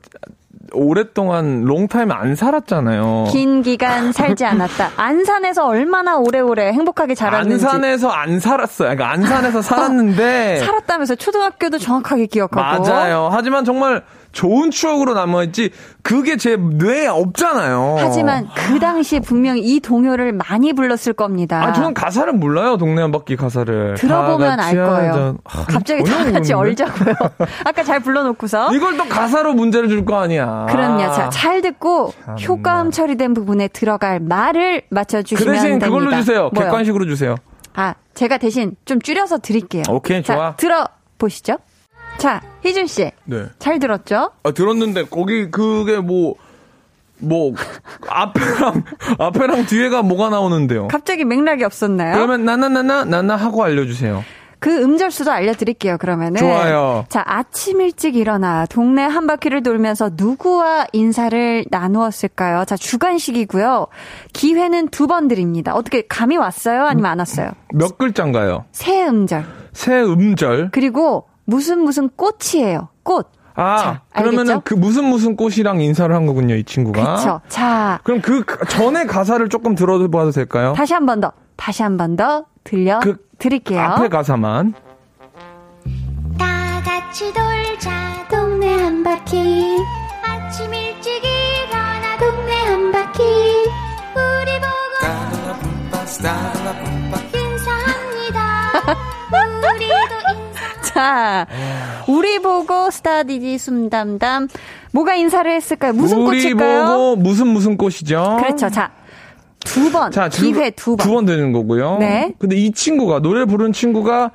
오랫동안 0.73 1.63
롱타임 1.63 2.13
안 2.13 2.37
살았잖아요. 2.37 3.29
긴 3.31 3.63
기간 3.63 4.13
살지 4.13 4.45
않았다. 4.45 4.91
안산에서 4.97 5.67
얼마나 5.67 6.17
오래오래 6.17 6.73
행복하게 6.73 7.15
자랐는지 7.15 7.65
안산에서 7.65 8.11
안 8.11 8.39
살았어요. 8.41 8.91
그러니까 8.91 9.11
안산에서 9.11 9.63
살았는데 9.63 10.59
살았다면서 10.65 11.17
초등학교도 11.17 11.79
정확하게 11.79 12.27
기억하고 12.27 12.85
맞아요. 12.85 13.29
하지만 13.33 13.65
정말 13.65 14.03
좋은 14.33 14.71
추억으로 14.71 15.15
남아있지 15.15 15.71
그게 16.03 16.37
제 16.37 16.57
뇌에 16.57 17.07
없잖아요. 17.09 17.97
하지만 17.99 18.49
그 18.55 18.79
당시에 18.79 19.21
분명히 19.21 19.61
이 19.61 19.81
동요를 19.81 20.33
많이 20.33 20.73
불렀을 20.73 21.13
겁니다. 21.13 21.63
아, 21.65 21.73
저는 21.73 21.95
가사를 21.95 22.33
몰라요. 22.35 22.77
동네 22.77 23.03
한 23.03 23.11
바퀴 23.13 23.37
가사를. 23.37 23.95
들어보면 23.95 24.57
다알 24.59 24.75
거예요. 24.77 25.39
아, 25.45 25.65
갑자기 25.69 26.03
다 26.05 26.31
같이? 26.33 26.53
얼자고요. 26.53 27.15
아까 27.65 27.83
잘 27.83 28.01
불러놓고서. 28.01 28.73
이걸 28.75 28.97
또 28.97 29.05
가사로 29.07 29.55
문제를 29.55 29.89
줄 29.89 30.05
거 30.05 30.19
아니야. 30.21 30.67
그럼요. 30.71 31.13
자, 31.13 31.29
잘 31.29 31.61
듣고 31.61 32.13
참나. 32.25 32.41
효과음 32.43 32.91
처리된 32.91 33.35
부분에 33.35 33.69
들어갈 33.69 34.19
말을 34.21 34.81
그 34.89 34.95
맞춰주시면 34.95 35.53
대신 35.55 35.69
됩니다. 35.69 35.87
그걸로 35.89 36.11
주세요. 36.13 36.51
뭐요? 36.55 36.67
객관식으로 36.69 37.05
주세요. 37.07 37.35
아, 37.75 37.95
제가 38.15 38.39
대신 38.39 38.75
좀 38.85 39.01
줄여서 39.01 39.39
드릴게요. 39.39 39.83
오케이, 39.91 40.23
자, 40.23 40.35
좋아. 40.35 40.55
들어보시죠. 40.57 41.59
자, 42.21 42.43
희준 42.63 42.87
씨. 42.87 43.11
네. 43.25 43.47
잘 43.59 43.79
들었죠? 43.79 44.31
아, 44.43 44.51
들었는데 44.51 45.05
거기 45.07 45.51
그게 45.51 45.97
뭐, 45.99 46.35
뭐, 47.19 47.55
앞에랑, 48.09 48.85
앞에랑 49.19 49.65
뒤에가 49.67 50.03
뭐가 50.03 50.29
나오는데요. 50.29 50.89
갑자기 50.89 51.25
맥락이 51.25 51.65
없었나요? 51.65 52.15
그러면 52.15 52.45
나나나나, 52.45 53.05
나나 53.05 53.37
하고 53.37 53.65
알려주세요. 53.65 54.23
그 54.59 54.71
음절수도 54.83 55.31
알려드릴게요, 55.33 55.97
그러면은. 55.97 56.39
좋아요. 56.39 57.07
자, 57.09 57.23
아침 57.27 57.81
일찍 57.81 58.15
일어나 58.17 58.67
동네 58.67 59.03
한 59.03 59.27
바퀴를 59.27 59.63
돌면서 59.63 60.11
누구와 60.13 60.85
인사를 60.93 61.65
나누었을까요? 61.71 62.67
자, 62.67 62.77
주간식이고요. 62.77 63.87
기회는 64.35 64.89
두 64.89 65.07
번 65.07 65.29
드립니다. 65.29 65.75
어떻게 65.75 66.03
감이 66.07 66.37
왔어요? 66.37 66.85
아니면 66.85 67.11
안 67.11 67.19
왔어요? 67.21 67.53
몇 67.73 67.97
글자인가요? 67.97 68.67
새 68.73 69.07
음절. 69.07 69.47
새 69.73 70.03
음절. 70.03 70.69
그리고 70.73 71.25
무슨 71.51 71.81
무슨 71.81 72.09
꽃이에요. 72.17 72.89
꽃. 73.03 73.29
아, 73.57 73.77
자, 73.77 74.01
그러면은? 74.15 74.61
그 74.63 74.75
무슨 74.75 75.05
무슨 75.05 75.37
꽃이랑 75.37 75.81
인사를 75.81 76.15
한 76.15 76.25
거군요, 76.27 76.55
이 76.55 76.63
친구가. 76.65 77.17
그쵸. 77.17 77.41
자, 77.49 77.99
그럼 78.05 78.21
그 78.23 78.45
가- 78.45 78.65
전에 78.67 79.05
가사를 79.05 79.47
조금 79.49 79.75
들어봐도 79.75 80.31
될까요? 80.31 80.73
다시 80.77 80.95
한 80.95 81.05
번 81.07 81.21
더. 81.21 81.33
다시 81.57 81.83
한 81.83 81.97
번 81.97 82.17
더 82.17 82.45
들려 82.65 83.01
그 83.01 83.17
드릴게요. 83.39 83.81
앞에 83.81 84.09
가사만. 84.09 84.75
다 86.39 86.81
같이 86.85 87.25
놀자 87.33 88.29
동네 88.31 88.81
한 88.83 89.03
바퀴 89.03 89.77
아침 90.25 90.73
일찍 90.73 91.11
일어나 91.23 92.17
동네 92.19 92.53
한 92.67 92.93
바퀴 92.93 93.23
우리 94.15 94.61
보고 94.61 95.01
인사합니다 97.37 98.71
우리도 99.75 100.20
자, 101.05 101.47
우리 102.09 102.39
보고 102.41 102.91
스타디디 102.91 103.57
숨담담 103.57 104.49
뭐가 104.93 105.15
인사를 105.15 105.51
했을까요? 105.51 105.95
무슨 105.95 106.19
우리 106.19 106.43
꽃일까요? 106.43 106.85
보고 106.87 107.17
무슨 107.17 107.47
무슨 107.49 107.79
꽃이죠? 107.79 108.37
그렇죠. 108.39 108.69
자, 108.69 108.91
두 109.61 109.91
번. 109.91 110.11
자, 110.13 110.29
기회 110.29 110.69
두 110.71 110.97
번. 110.97 111.07
두 111.07 111.15
번 111.15 111.25
되는 111.27 111.53
거고요. 111.53 111.97
네. 112.01 112.35
근데 112.39 112.57
이 112.57 112.71
친구가 112.73 113.21
노래 113.21 113.47
부른 113.47 113.73
친구가 113.73 114.31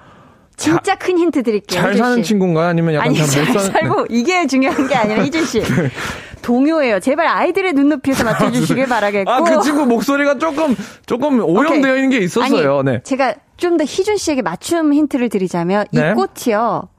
진짜 0.57 0.95
큰 0.95 1.19
힌트 1.19 1.43
드릴게요. 1.43 1.79
잘 1.81 1.95
사는 1.97 2.17
씨. 2.23 2.29
친구인가요? 2.29 2.67
아니면 2.67 2.95
약간 2.95 3.09
아니, 3.09 3.17
잘잘못 3.17 3.47
사는 3.61 3.71
살고 3.71 4.05
이게 4.09 4.47
중요한 4.47 4.87
게 4.87 4.95
아니라 4.95 5.23
희준 5.23 5.45
씨. 5.45 5.61
동요예요. 6.41 6.99
제발 6.99 7.27
아이들의 7.27 7.73
눈높이에서 7.73 8.23
맞춰주시길 8.25 8.87
바라겠고. 8.87 9.29
아, 9.31 9.41
그 9.41 9.61
친구 9.61 9.85
목소리가 9.85 10.37
조금 10.39 10.75
조금 11.05 11.39
오염되어. 11.43 11.95
있는 11.95 12.09
게 12.09 12.17
있었어요. 12.19 12.77
아니, 12.79 12.91
네. 12.91 13.01
제가 13.03 13.35
좀 13.57 13.77
더 13.77 13.83
희준 13.83 14.17
씨에게 14.17 14.41
맞춤 14.41 14.93
힌트를 14.93 15.29
드리자면 15.29 15.85
이 15.91 15.97
네. 15.99 16.13
꽃이요. 16.13 16.89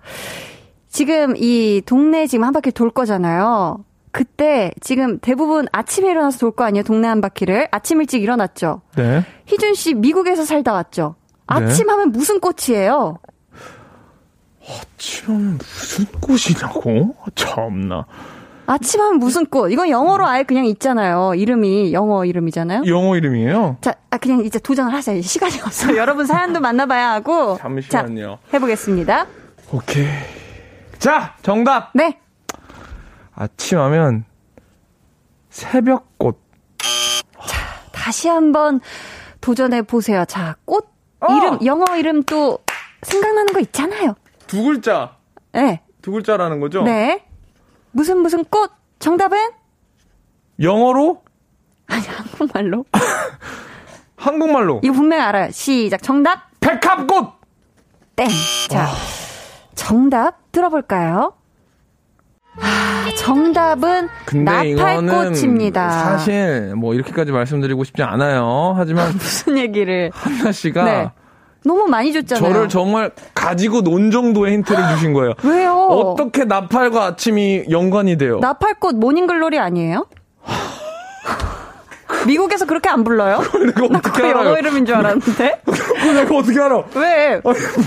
지금 0.88 1.34
이 1.36 1.82
동네 1.84 2.26
지금 2.26 2.44
한 2.44 2.52
바퀴 2.52 2.70
돌 2.70 2.90
거잖아요. 2.90 3.84
그때 4.12 4.70
지금 4.80 5.18
대부분 5.18 5.66
아침에 5.72 6.10
일어나서 6.10 6.38
돌 6.38 6.52
거 6.52 6.64
아니에요? 6.64 6.82
동네 6.84 7.06
한 7.08 7.20
바퀴를. 7.20 7.68
아침 7.70 8.00
일찍 8.00 8.22
일어났죠. 8.22 8.80
네. 8.96 9.22
희준 9.46 9.74
씨 9.74 9.92
미국에서 9.94 10.44
살다 10.46 10.72
왔죠. 10.72 11.16
아침 11.46 11.90
하면 11.90 12.12
무슨 12.12 12.40
꽃이에요? 12.40 13.18
지금 14.98 15.58
무슨 15.58 16.06
꽃이냐고? 16.20 17.14
참나. 17.34 18.06
아침 18.66 19.00
하면 19.00 19.18
무슨 19.18 19.46
꽃? 19.46 19.70
이건 19.70 19.88
영어로 19.90 20.26
아예 20.26 20.42
그냥 20.42 20.64
있잖아요. 20.66 21.35
이름이 21.35 21.92
영어 21.92 22.24
이름이잖아요. 22.24 22.83
영어 22.87 23.16
이름이에요? 23.16 23.79
자, 23.81 23.94
아, 24.11 24.18
그냥 24.18 24.44
이제 24.44 24.59
도전을 24.59 24.92
하세요. 24.92 25.20
시간이 25.22 25.61
없어요. 25.61 25.96
여러분 25.98 26.26
사연도 26.26 26.61
만나봐야 26.61 27.12
하고. 27.12 27.57
잠시만요. 27.59 28.38
자, 28.42 28.57
해보겠습니다. 28.57 29.26
오케이. 29.72 30.07
자, 30.98 31.35
정답. 31.42 31.90
네. 31.94 32.18
아침 33.35 33.79
하면 33.79 34.24
새벽꽃. 35.50 36.40
다시 37.92 38.29
한번 38.29 38.81
도전해 39.40 39.83
보세요. 39.83 40.24
자, 40.26 40.57
꽃 40.64 40.88
어! 41.20 41.33
이름, 41.35 41.59
영어 41.64 41.96
이름 41.96 42.22
또 42.24 42.59
생각나는 43.02 43.52
거 43.52 43.61
있잖아요. 43.61 44.14
두 44.46 44.62
글자. 44.64 45.16
네. 45.52 45.83
두 46.02 46.12
글자라는 46.12 46.61
거죠? 46.61 46.83
네. 46.83 47.25
무슨 47.96 48.18
무슨 48.18 48.44
꽃? 48.44 48.70
정답은? 48.98 49.38
영어로? 50.61 51.22
아니, 51.87 52.02
한국말로. 52.06 52.85
한국말로. 54.16 54.80
이거 54.85 54.92
분명히 54.92 55.22
알아요. 55.22 55.50
시작. 55.50 56.02
정답? 56.02 56.50
백합꽃! 56.61 57.32
땡. 58.14 58.28
자, 58.68 58.88
정답 59.74 60.52
들어볼까요? 60.52 61.32
아, 62.61 63.06
정답은 63.16 64.09
나팔꽃입니다. 64.44 65.88
사실 65.90 66.74
뭐 66.76 66.92
이렇게까지 66.92 67.32
말씀드리고 67.32 67.85
싶지 67.85 68.02
않아요. 68.02 68.74
하지만 68.76 69.12
무슨 69.16 69.56
얘기를? 69.56 70.11
한나 70.12 70.52
씨가 70.52 70.85
네. 70.85 71.11
너무 71.66 71.87
많이 71.88 72.12
줬잖아요. 72.12 72.52
저를 72.52 72.68
정말 72.68 73.11
가지고 73.35 73.83
논 73.83 74.11
정도의 74.11 74.55
힌트를 74.55 74.88
주신 74.90 75.12
거예요. 75.12 75.35
왜요? 75.42 75.72
어떻게 75.74 76.44
나팔과 76.44 77.05
아침이 77.05 77.64
연관이 77.70 78.16
돼요? 78.16 78.38
나팔꽃 78.38 78.96
morning 78.96 79.33
glory 79.33 79.59
아니에요? 79.59 80.07
미국에서 82.26 82.64
그렇게 82.66 82.88
안 82.88 83.04
불러요? 83.04 83.38
내가 83.66 83.80
나 83.88 83.98
어떻게 83.98 84.22
그거 84.22 84.30
영어? 84.46 84.58
이름인 84.58 84.84
줄 84.86 84.94
알았는데. 84.96 85.60
그거 85.64 86.12
내가 86.12 86.36
어떻게 86.36 86.60
알아? 86.60 86.82
왜? 86.94 87.40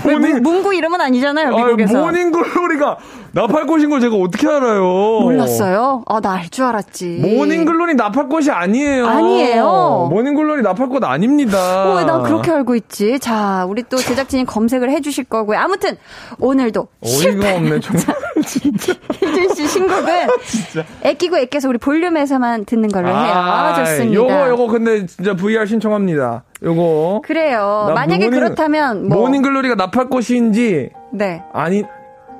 왜 0.06 0.16
문- 0.16 0.42
문구 0.42 0.74
이름은 0.74 1.00
아니잖아요, 1.00 1.54
미국에서. 1.54 1.98
아, 1.98 2.02
morning 2.06 2.30
glory가 2.32 2.96
나팔꽃인 3.32 3.90
걸 3.90 4.00
제가 4.00 4.16
어떻게 4.16 4.48
알아요? 4.48 4.82
몰랐어요? 5.20 6.02
아, 6.08 6.20
나 6.20 6.32
알 6.34 6.48
줄 6.50 6.64
알았지. 6.64 7.20
morning 7.36 7.70
glory 7.70 7.94
나팔꽃이 7.94 8.50
아니에요. 8.50 9.06
아니에요. 9.06 10.08
morning 10.10 10.40
glory 10.40 10.62
나팔꽃 10.62 11.04
아닙니다. 11.04 11.90
어, 11.92 11.94
왜난 11.96 12.22
그렇게 12.24 12.50
알고 12.50 12.74
있지? 12.76 13.18
자, 13.20 13.64
우리 13.68 13.82
또 13.88 13.96
제작진이 13.98 14.46
검색을 14.46 14.90
해주실 14.90 15.24
거고요. 15.24 15.58
아무튼, 15.58 15.96
오늘도. 16.40 16.88
어이가 17.04 17.54
없네, 17.56 17.80
정말. 17.80 18.04
희준 19.20 19.54
씨 19.54 19.68
신곡은. 19.68 20.28
애끼고 21.02 21.38
애껴서 21.38 21.68
우리 21.68 21.78
볼륨에서만 21.78 22.64
듣는 22.64 22.88
걸로 22.88 23.08
해요. 23.08 23.16
아, 23.16 23.74
좋습니다. 23.74 24.14
요거, 24.14 24.48
요거, 24.50 24.66
근데 24.68 25.06
진짜 25.06 25.34
VAR 25.34 25.66
신청합니다. 25.66 26.44
요거. 26.62 27.22
그래요. 27.24 27.84
나 27.88 27.94
만약에 27.94 28.26
morning- 28.28 28.30
그렇다면, 28.34 29.08
뭐. 29.08 29.18
morning 29.20 29.47
glory가 29.47 29.74
나팔꽃인지, 29.76 30.90
네. 31.12 31.42
아니, 31.52 31.82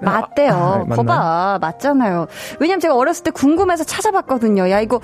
맞대요. 0.03 0.53
아, 0.53 0.79
맞나요? 0.79 0.97
거봐. 0.97 1.59
맞잖아요. 1.61 2.27
왜냐면 2.59 2.81
제가 2.81 2.95
어렸을 2.97 3.23
때 3.25 3.31
궁금해서 3.31 3.85
찾아봤거든요. 3.85 4.71
야, 4.71 4.81
이거 4.81 5.01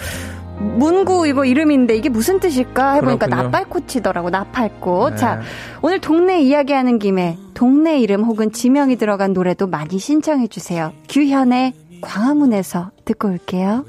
문구 0.59 1.27
이거 1.27 1.45
이름인데 1.45 1.97
이게 1.97 2.09
무슨 2.09 2.41
뜻일까 2.41 2.95
해보니까 2.95 3.27
그렇군요. 3.27 3.51
나팔꽃이더라고. 3.51 4.31
나팔꽃. 4.31 5.13
네. 5.13 5.17
자, 5.17 5.41
오늘 5.83 6.01
동네 6.01 6.41
이야기하는 6.41 6.99
김에 6.99 7.39
동네 7.55 7.99
이름 7.99 8.25
혹은 8.25 8.53
지명이 8.53 8.97
들어간 8.97 9.33
노래도 9.33 9.67
많이 9.67 9.99
신청해 9.99 10.49
주세요. 10.49 10.93
규현의 11.09 11.75
광화문에서 12.01 12.91
듣고 13.05 13.29
올게요. 13.29 13.85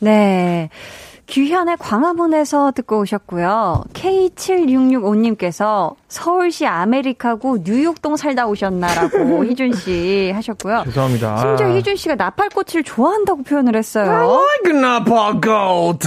네. 0.00 0.70
규현의 1.28 1.76
광화문에서 1.78 2.72
듣고 2.74 3.00
오셨고요. 3.00 3.84
K7665님께서 3.92 5.94
서울시 6.08 6.66
아메리카고 6.66 7.58
뉴욕동 7.64 8.16
살다 8.16 8.46
오셨나라고 8.46 9.44
희준 9.44 9.74
씨 9.74 10.32
하셨고요. 10.34 10.84
죄송합니다. 10.86 11.36
심지어 11.36 11.68
희준 11.68 11.96
씨가 11.96 12.14
나팔꽃을 12.14 12.82
좋아한다고 12.82 13.42
표현을 13.42 13.76
했어요. 13.76 14.40
like 14.64 14.80
나팔꽃. 14.80 15.98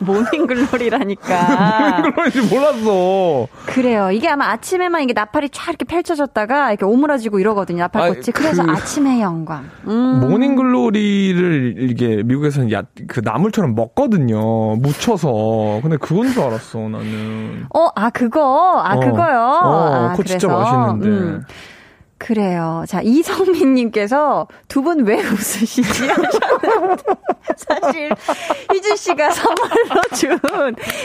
모닝글로리라니까. 0.00 1.98
모닝글로리인지 2.02 2.54
몰랐어. 2.54 3.46
그래요. 3.66 4.10
이게 4.10 4.28
아마 4.28 4.50
아침에만 4.50 5.02
이게 5.02 5.12
나팔이 5.12 5.50
쫙 5.50 5.68
이렇게 5.70 5.84
펼쳐졌다가 5.84 6.70
이렇게 6.70 6.84
오므라지고 6.84 7.38
이러거든요. 7.38 7.78
나팔 7.82 8.08
꽃이. 8.08 8.18
아이, 8.26 8.32
그래서 8.32 8.64
그- 8.64 8.70
아침의 8.70 9.20
영광. 9.20 9.64
음. 9.86 10.20
모닝글로리를 10.20 11.76
이게 11.90 12.22
미국에서는 12.24 12.72
야, 12.72 12.82
그 13.06 13.20
나물처럼 13.24 13.74
먹거든요. 13.74 14.76
묻혀서. 14.76 15.80
근데 15.82 15.96
그건 15.96 16.28
줄 16.30 16.42
알았어, 16.42 16.78
나는. 16.78 17.66
어, 17.74 17.88
아, 17.94 18.10
그거? 18.10 18.80
아, 18.84 18.94
어. 18.96 19.00
그거요? 19.00 19.38
어, 19.62 19.94
아, 19.94 20.10
그거 20.12 20.22
진짜 20.24 20.48
그래서, 20.48 20.58
맛있는데. 20.78 21.08
음. 21.08 21.42
그래요. 22.24 22.84
자, 22.88 23.00
이성민님께서 23.02 24.46
두 24.68 24.82
분 24.82 25.00
왜 25.06 25.16
웃으시지? 25.22 26.08
하셨는데. 26.08 27.02
사실, 27.56 28.10
희준 28.72 28.96
씨가 28.96 29.30
선물로 29.30 30.02
준 30.14 30.38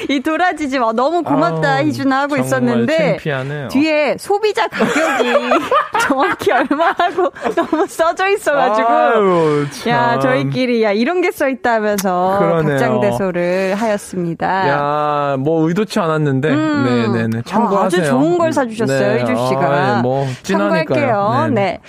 이 0.10 0.20
도라지집 0.22 0.82
어, 0.82 0.92
너무 0.94 1.22
고맙다, 1.24 1.76
아우, 1.78 1.84
희준아 1.84 2.22
하고 2.22 2.38
있었는데. 2.38 2.98
창피하네요. 2.98 3.68
뒤에 3.70 4.16
소비자 4.18 4.68
가격이 4.68 5.34
정확히 6.08 6.52
얼마라고 6.52 7.32
너무 7.56 7.86
써져 7.88 8.28
있어가지고. 8.30 8.88
아유, 8.90 9.66
참. 9.72 9.92
야, 9.92 10.20
저희끼리, 10.20 10.84
야, 10.84 10.92
이런 10.92 11.22
게 11.22 11.32
써있다면서. 11.32 12.40
박장대소를 12.64 13.76
하였습니다. 13.76 14.70
야, 14.70 15.36
뭐 15.38 15.68
의도치 15.68 16.00
않았는데. 16.00 16.50
음. 16.50 17.12
네네네. 17.14 17.42
참고하세요. 17.46 17.80
아, 17.82 17.86
아주 17.86 18.10
좋은 18.10 18.38
걸 18.38 18.52
사주셨어요, 18.54 19.14
네. 19.16 19.22
희주 19.22 19.36
씨가. 19.48 19.62
아, 19.62 20.02
뭐, 20.02 20.26
찐하니까요. 20.44 21.09
참고할게요. 21.12 21.50
네네. 21.50 21.56
네. 21.56 21.80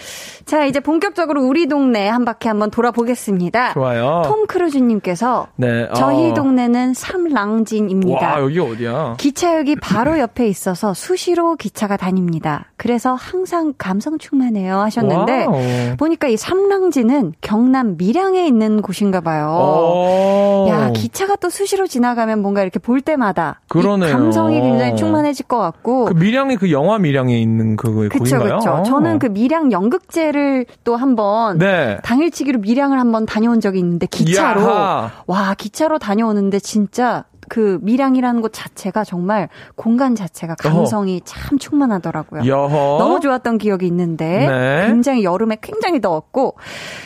자, 0.45 0.65
이제 0.65 0.81
본격적으로 0.81 1.43
우리 1.43 1.67
동네 1.67 2.09
한 2.09 2.25
바퀴 2.25 2.49
한번 2.49 2.71
돌아보겠습니다. 2.71 3.75
좋아요. 3.75 4.23
톰 4.25 4.47
크루즈님께서 4.47 5.49
네. 5.57 5.89
저희 5.95 6.31
어. 6.31 6.35
동네는 6.35 6.95
삼랑진입니다. 6.95 8.35
와, 8.35 8.41
여기 8.41 8.59
어디야? 8.59 9.15
기차역이 9.19 9.77
바로 9.77 10.19
옆에 10.19 10.49
있어서 10.49 10.95
수시로 10.95 11.57
기차가 11.57 11.97
다닙니다. 11.97 12.67
그래서 12.77 13.15
항상 13.15 13.75
감성 13.77 14.19
충만해요 14.19 14.79
하셨는데 14.79 15.45
wow. 15.47 15.97
보니까 15.99 16.29
이 16.29 16.37
삼랑진은 16.37 17.35
경남 17.41 17.97
밀양에 17.97 18.47
있는 18.47 18.83
곳인가 18.83 19.21
봐요. 19.21 19.49
오. 19.51 20.67
야, 20.69 20.91
기차가 20.93 21.37
또 21.37 21.51
수시로 21.51 21.87
지나가면 21.87 22.41
뭔가 22.41 22.63
이렇게 22.63 22.79
볼 22.79 23.01
때마다. 23.01 23.61
감성이 23.69 24.61
굉장히 24.61 24.97
충만해질 24.97 25.47
것 25.47 25.59
같고. 25.59 26.07
그 26.07 26.15
밀양이 26.15 26.57
그 26.57 26.71
영화 26.71 26.99
밀양에 26.99 27.39
있는 27.39 27.77
그 27.77 28.09
그쵸, 28.09 28.39
거인가요? 28.39 28.59
그쵸. 28.59 28.83
저는 28.87 29.19
그 29.19 29.27
밀양 29.27 29.73
연극제 29.73 30.30
를 30.33 30.65
또 30.85 30.97
한번 30.97 31.59
네. 31.59 31.99
당일치기로 32.03 32.61
밀양을 32.61 32.99
한번 32.99 33.27
다녀온 33.27 33.61
적이 33.61 33.81
있는데 33.81 34.07
기차로 34.07 34.63
야하. 34.63 35.11
와 35.27 35.55
기차로 35.55 35.99
다녀오는데 35.99 36.59
진짜 36.59 37.25
그 37.51 37.79
밀양이라는 37.83 38.41
곳 38.41 38.53
자체가 38.55 39.05
정말 39.05 39.51
공간 39.75 40.15
자체가 40.15 40.55
감성이 40.55 41.21
참 41.27 41.59
충만하더라고요. 41.59 42.47
여허. 42.47 42.97
너무 42.99 43.21
좋았던 43.21 43.59
기억이 43.59 43.87
있는데 43.87 44.47
네. 44.49 44.87
굉장히 44.87 45.23
여름에 45.23 45.59
굉장히 45.61 46.01
더웠고 46.01 46.55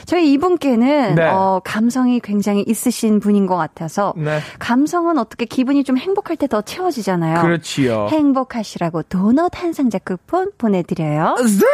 저희 0.05 0.33
이분께는 0.33 1.17
네. 1.17 1.25
어, 1.29 1.61
감성이 1.65 2.21
굉장히 2.21 2.63
있으신 2.67 3.19
분인 3.19 3.47
것 3.47 3.57
같아서 3.57 4.15
네. 4.17 4.39
감성은 4.61 5.19
어떻게 5.19 5.45
기분이 5.47 5.83
좀 5.85 5.99
행복할 5.99 6.37
때 6.37 6.45
더 6.47 6.61
채워지잖아요. 6.61 7.41
그렇지요. 7.41 8.09
행복하시라고 8.11 9.05
도넛 9.05 9.63
한 9.63 9.73
상자 9.73 9.99
쿠폰 9.99 10.51
보내드려요. 10.59 11.35
짜잔! 11.39 11.69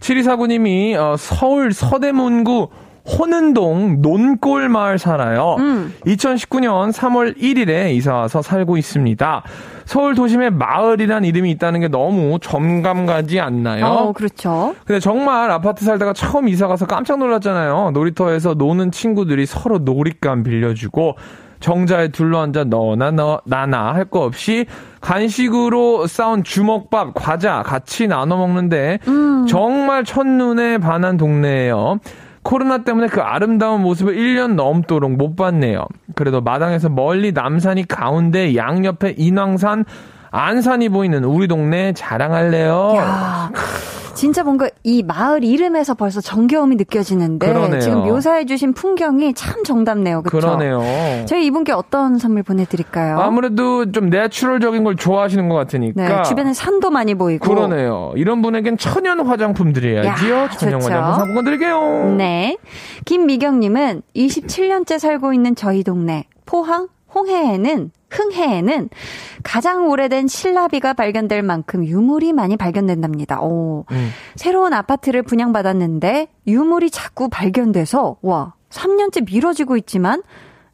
7249님이 0.00 0.96
어, 0.96 1.16
서울 1.16 1.72
서대문구 1.72 2.68
호는동 3.06 4.02
논골 4.02 4.68
마을 4.68 4.98
살아요. 4.98 5.56
음. 5.58 5.94
2019년 6.06 6.92
3월 6.92 7.36
1일에 7.38 7.92
이사 7.94 8.14
와서 8.14 8.42
살고 8.42 8.76
있습니다. 8.76 9.42
서울 9.84 10.14
도심에 10.16 10.50
마을이란 10.50 11.24
이름이 11.24 11.50
있다는 11.52 11.80
게 11.80 11.88
너무 11.88 12.38
점감 12.40 13.06
가지 13.06 13.38
않나요? 13.38 13.86
어, 13.86 14.12
그렇죠. 14.12 14.74
근데 14.84 14.98
정말 14.98 15.50
아파트 15.52 15.84
살다가 15.84 16.12
처음 16.12 16.48
이사 16.48 16.66
가서 16.66 16.86
깜짝 16.86 17.18
놀랐잖아요. 17.18 17.92
놀이터에서 17.92 18.54
노는 18.54 18.90
친구들이 18.90 19.46
서로 19.46 19.78
놀잇감 19.78 20.42
빌려주고 20.42 21.14
정자에 21.60 22.08
둘러앉아 22.08 22.64
너나 22.64 23.10
너 23.12 23.40
나나 23.46 23.94
할 23.94 24.04
거 24.10 24.20
없이 24.24 24.66
간식으로 25.00 26.06
싸운 26.06 26.42
주먹밥, 26.44 27.14
과자 27.14 27.62
같이 27.64 28.06
나눠 28.08 28.36
먹는데 28.36 28.98
정말 29.48 30.04
첫눈에 30.04 30.78
반한 30.78 31.16
동네예요. 31.16 31.98
코로나 32.46 32.78
때문에 32.78 33.08
그 33.08 33.20
아름다운 33.20 33.82
모습을 33.82 34.14
1년 34.14 34.54
넘도록 34.54 35.10
못 35.10 35.34
봤네요. 35.34 35.84
그래도 36.14 36.40
마당에서 36.40 36.88
멀리 36.88 37.32
남산이 37.32 37.88
가운데 37.88 38.54
양옆에 38.54 39.16
인왕산, 39.18 39.84
안산이 40.30 40.90
보이는 40.90 41.24
우리 41.24 41.48
동네 41.48 41.92
자랑할래요. 41.92 42.92
야, 44.16 44.18
진짜 44.18 44.42
뭔가 44.42 44.68
이 44.82 45.02
마을 45.02 45.44
이름에서 45.44 45.94
벌써 45.94 46.20
정겨움이 46.20 46.76
느껴지는데 46.76 47.46
그러네요. 47.46 47.80
지금 47.80 47.98
묘사해주신 48.04 48.72
풍경이 48.72 49.34
참 49.34 49.62
정답네요. 49.62 50.22
그렇죠? 50.22 50.56
그러네요. 50.56 50.80
저희 51.26 51.46
이분께 51.46 51.72
어떤 51.72 52.18
선물 52.18 52.42
보내드릴까요? 52.42 53.18
아무래도 53.18 53.92
좀 53.92 54.08
내추럴적인 54.08 54.84
걸 54.84 54.96
좋아하시는 54.96 55.48
것 55.48 55.54
같으니까. 55.54 56.08
네, 56.08 56.22
주변에 56.22 56.54
산도 56.54 56.90
많이 56.90 57.14
보이고. 57.14 57.46
그러네요. 57.48 58.12
이런 58.16 58.40
분에겐 58.42 58.78
천연 58.78 59.20
화장품 59.20 59.72
드려야지요. 59.72 60.34
야, 60.34 60.48
천연 60.50 60.80
좋죠. 60.80 60.92
화장품 60.92 61.14
상품권 61.18 61.44
드릴게요. 61.44 62.14
네. 62.16 62.56
김미경님은 63.04 64.02
27년째 64.14 64.98
살고 64.98 65.34
있는 65.34 65.54
저희 65.54 65.84
동네 65.84 66.24
포항 66.46 66.88
홍해에는 67.16 67.90
흥해에는 68.10 68.88
가장 69.42 69.88
오래된 69.88 70.28
신라비가 70.28 70.92
발견될 70.92 71.42
만큼 71.42 71.84
유물이 71.84 72.32
많이 72.34 72.56
발견된답니다. 72.56 73.40
오. 73.40 73.84
음. 73.90 74.10
새로운 74.36 74.72
아파트를 74.74 75.22
분양받았는데 75.22 76.28
유물이 76.46 76.90
자꾸 76.90 77.28
발견돼서 77.28 78.18
와 78.22 78.54
3년째 78.70 79.26
미뤄지고 79.26 79.76
있지만 79.78 80.22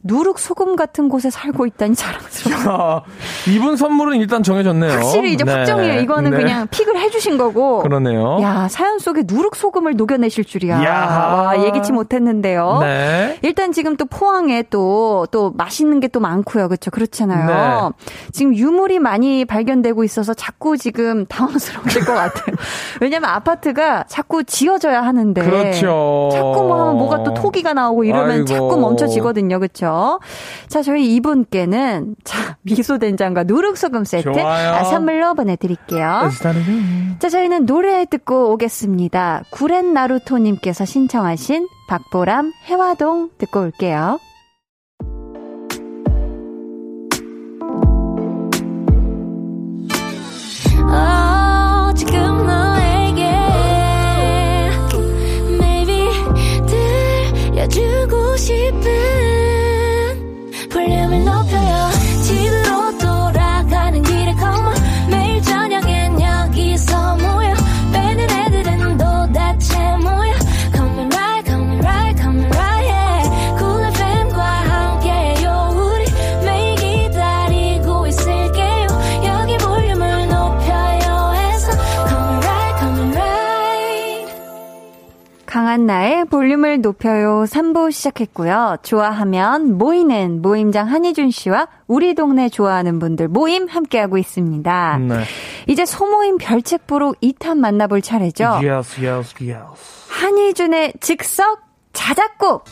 누룩 0.04 0.38
소금 0.38 0.76
같은 0.76 1.08
곳에 1.08 1.30
살고 1.30 1.66
있다니 1.66 1.94
자랑스러워. 1.96 2.96
야, 2.96 3.02
이분 3.48 3.76
선물은 3.76 4.18
일단 4.20 4.42
정해졌네요. 4.42 4.92
확실히 4.92 5.32
이제 5.32 5.44
네. 5.44 5.52
확정이에요. 5.52 6.00
이거는 6.00 6.30
네. 6.30 6.36
그냥 6.36 6.68
픽을 6.70 6.98
해주신 6.98 7.36
거고. 7.36 7.82
그러네요. 7.82 8.38
야 8.42 8.68
사연 8.70 8.98
속에 9.00 9.24
누룩 9.26 9.56
소금을 9.56 9.96
녹여내실 9.96 10.44
줄이야. 10.44 10.84
야. 10.84 10.92
와, 11.46 11.64
예기치 11.64 11.90
못했는데요. 11.92 12.78
네. 12.80 13.38
일단 13.42 13.72
지금 13.72 13.96
또 13.96 14.04
포항에 14.04 14.62
또, 14.70 15.26
또 15.32 15.50
맛있는 15.56 15.98
게 15.98 16.12
또 16.12 16.20
많고요. 16.20 16.68
그렇죠. 16.68 16.90
그렇잖아요. 16.90 17.92
네. 17.98 18.04
지금 18.32 18.54
유물이 18.54 18.98
많이 18.98 19.46
발견되고 19.46 20.04
있어서 20.04 20.34
자꾸 20.34 20.76
지금 20.76 21.24
당황스러우실 21.26 22.04
것 22.04 22.12
같아요. 22.12 22.54
왜냐면 23.00 23.30
아파트가 23.30 24.04
자꾸 24.08 24.44
지어져야 24.44 25.00
하는데. 25.00 25.42
그렇죠. 25.42 26.28
자꾸 26.32 26.64
뭐 26.64 26.80
하면 26.82 26.98
뭐가 26.98 27.22
또 27.24 27.32
토기가 27.32 27.72
나오고 27.72 28.04
이러면 28.04 28.30
아이고. 28.30 28.44
자꾸 28.44 28.76
멈춰지거든요. 28.78 29.58
그렇죠. 29.58 29.91
자, 30.68 30.82
저희 30.82 31.14
이분께는 31.14 32.16
자, 32.24 32.56
미소 32.62 32.98
된장과 32.98 33.44
누룩소금 33.44 34.04
세트. 34.04 34.28
아, 34.40 34.84
선물로 34.84 35.34
보내드릴게요. 35.34 36.30
자, 37.18 37.28
저희는 37.28 37.66
노래 37.66 38.04
듣고 38.06 38.52
오겠습니다. 38.52 39.44
구렛 39.50 39.84
나루토님께서 39.84 40.84
신청하신 40.84 41.68
박보람 41.88 42.52
해화동 42.66 43.30
듣고 43.38 43.60
올게요. 43.60 44.18
강한 85.92 86.00
나의 86.00 86.24
볼륨을 86.24 86.80
높여요 86.80 87.44
3부 87.44 87.92
시작했고요. 87.92 88.78
좋아하면 88.82 89.76
모이는 89.76 90.40
모임장 90.40 90.88
한희준 90.88 91.30
씨와 91.30 91.68
우리 91.86 92.14
동네 92.14 92.48
좋아하는 92.48 92.98
분들 92.98 93.28
모임 93.28 93.68
함께하고 93.68 94.16
있습니다. 94.16 94.98
네. 94.98 95.24
이제 95.66 95.84
소모임 95.84 96.38
별책부로 96.38 97.14
2탄 97.22 97.58
만나볼 97.58 98.00
차례죠. 98.00 98.60
Yes, 98.62 99.04
yes, 99.04 99.34
yes. 99.42 100.08
한희준의 100.08 100.94
즉석 101.00 101.60
자작곡. 101.92 102.64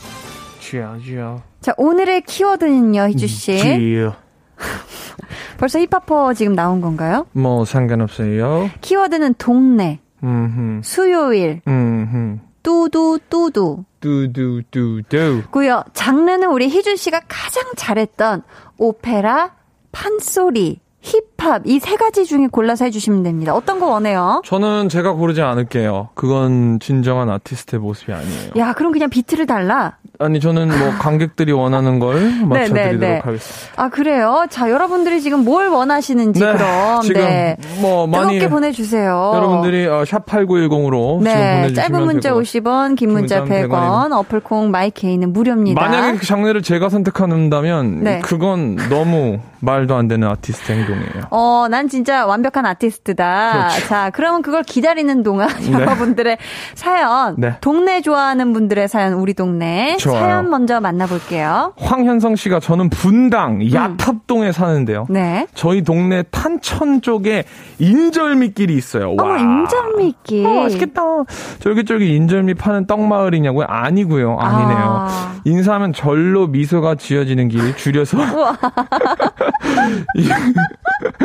Yes, 0.73 1.13
yes. 1.13 1.43
자, 1.61 1.75
오늘의 1.77 2.23
키워드는요, 2.23 3.09
희주 3.09 3.27
씨. 3.27 3.59
G. 3.59 4.09
벌써 5.59 5.79
힙합퍼 5.79 6.33
지금 6.33 6.55
나온 6.55 6.81
건가요? 6.81 7.27
뭐 7.33 7.67
상관없어요. 7.67 8.71
키워드는 8.81 9.35
동네, 9.35 10.01
음, 10.23 10.81
수요일, 10.83 11.61
음, 11.69 12.41
뚜두 12.63 13.19
뚜두. 13.29 13.85
뚜두두두. 14.01 15.43
고요. 15.51 15.83
장르는 15.93 16.49
우리 16.51 16.69
희준 16.69 16.97
씨가 16.97 17.23
가장 17.29 17.65
잘했던 17.77 18.43
오페라, 18.79 19.57
판소리, 19.93 20.81
힙 21.01 21.30
합 21.41 21.63
이 21.67 21.81
세 21.81 21.97
가지 21.97 22.25
중에 22.27 22.47
골라서 22.51 22.85
해주시면 22.85 23.23
됩니다. 23.23 23.55
어떤 23.55 23.81
거 23.81 23.87
원해요? 23.87 24.43
저는 24.45 24.89
제가 24.89 25.13
고르지 25.13 25.41
않을게요. 25.43 26.11
그건 26.15 26.79
진정한 26.81 27.29
아티스트의 27.31 27.81
모습이 27.81 28.13
아니에요. 28.13 28.51
야, 28.59 28.73
그럼 28.75 28.93
그냥 28.93 29.09
비트를 29.11 29.47
달라. 29.47 29.97
아니 30.19 30.39
저는 30.39 30.69
뭐 30.69 30.91
관객들이 31.01 31.53
원하는 31.53 31.99
걸 31.99 32.15
맞춰드리도록 32.45 33.01
네. 33.01 33.21
하겠습니다. 33.25 33.83
아, 33.83 33.89
그래요? 33.89 34.47
자, 34.51 34.71
여러분들이 34.71 35.21
지금 35.23 35.45
뭘 35.45 35.69
원하시는지 35.69 36.41
네, 36.41 36.53
그럼 36.53 37.01
지금 37.03 37.23
네. 37.23 37.57
뭐 37.81 38.07
많이 38.07 38.35
뜨겁게 38.35 38.49
보내주세요. 38.51 39.33
여러분들이 39.35 39.87
어, 39.87 40.05
샵 40.05 40.27
8910으로 40.27 41.19
지금 41.21 41.25
네, 41.25 41.57
보내주시면 41.63 41.75
짧은 41.75 42.05
문자 42.05 42.29
되고. 42.31 42.41
50원, 42.43 42.97
긴 42.97 43.13
문자 43.13 43.41
문자는 43.41 43.69
100원, 43.69 43.71
100원 44.11 44.13
어플콩 44.19 44.71
마이케이는 44.71 45.33
무료입니다. 45.33 45.81
만약에 45.81 46.19
그 46.19 46.27
장르를 46.27 46.63
제가 46.63 46.89
선택한다면 46.91 48.01
네. 48.05 48.19
그건 48.21 48.77
너무 48.91 49.39
말도 49.61 49.95
안 49.95 50.09
되는 50.09 50.27
아티스트 50.29 50.73
행동이에요. 50.73 51.25
어, 51.31 51.67
난 51.71 51.89
진짜 51.89 52.27
완벽한 52.27 52.67
아티스트다. 52.67 53.53
그렇죠. 53.53 53.87
자, 53.89 54.11
그러면 54.13 54.43
그걸 54.43 54.63
기다리는 54.63 55.23
동안 55.23 55.49
여러분들의 55.73 56.39
사연, 56.75 57.37
네. 57.39 57.57
동네 57.61 58.01
좋아하는 58.01 58.53
분들의 58.53 58.89
사연, 58.89 59.15
우리 59.15 59.35
동네 59.35 59.97
좋아요. 59.99 60.21
사연 60.21 60.51
먼저 60.51 60.81
만나볼게요. 60.81 61.75
황현성 61.79 62.37
씨가 62.37 62.61
저는 62.61 62.91
분당 62.91 63.61
야탑동에 63.73 64.53
사는데요. 64.53 65.07
음. 65.09 65.15
네. 65.15 65.47
저희 65.55 65.83
동네 65.83 66.23
탄천 66.31 67.01
쪽에 67.03 67.45
인절미길이 67.79 68.75
있어요. 68.75 69.15
와. 69.15 69.25
어머, 69.25 69.37
인절미길. 69.39 70.47
어, 70.47 70.63
맛있겠다. 70.63 71.01
쫄깃쫄깃 71.61 72.09
인절미 72.11 72.55
파는 72.55 72.87
떡마을이냐고요? 72.87 73.67
아니고요. 73.69 74.37
아니네요. 74.39 75.07
아. 75.09 75.41
인사하면 75.45 75.93
절로 75.93 76.47
미소가 76.49 76.97
지어지는 76.97 77.49
길 77.49 77.77
줄여서 77.77 78.19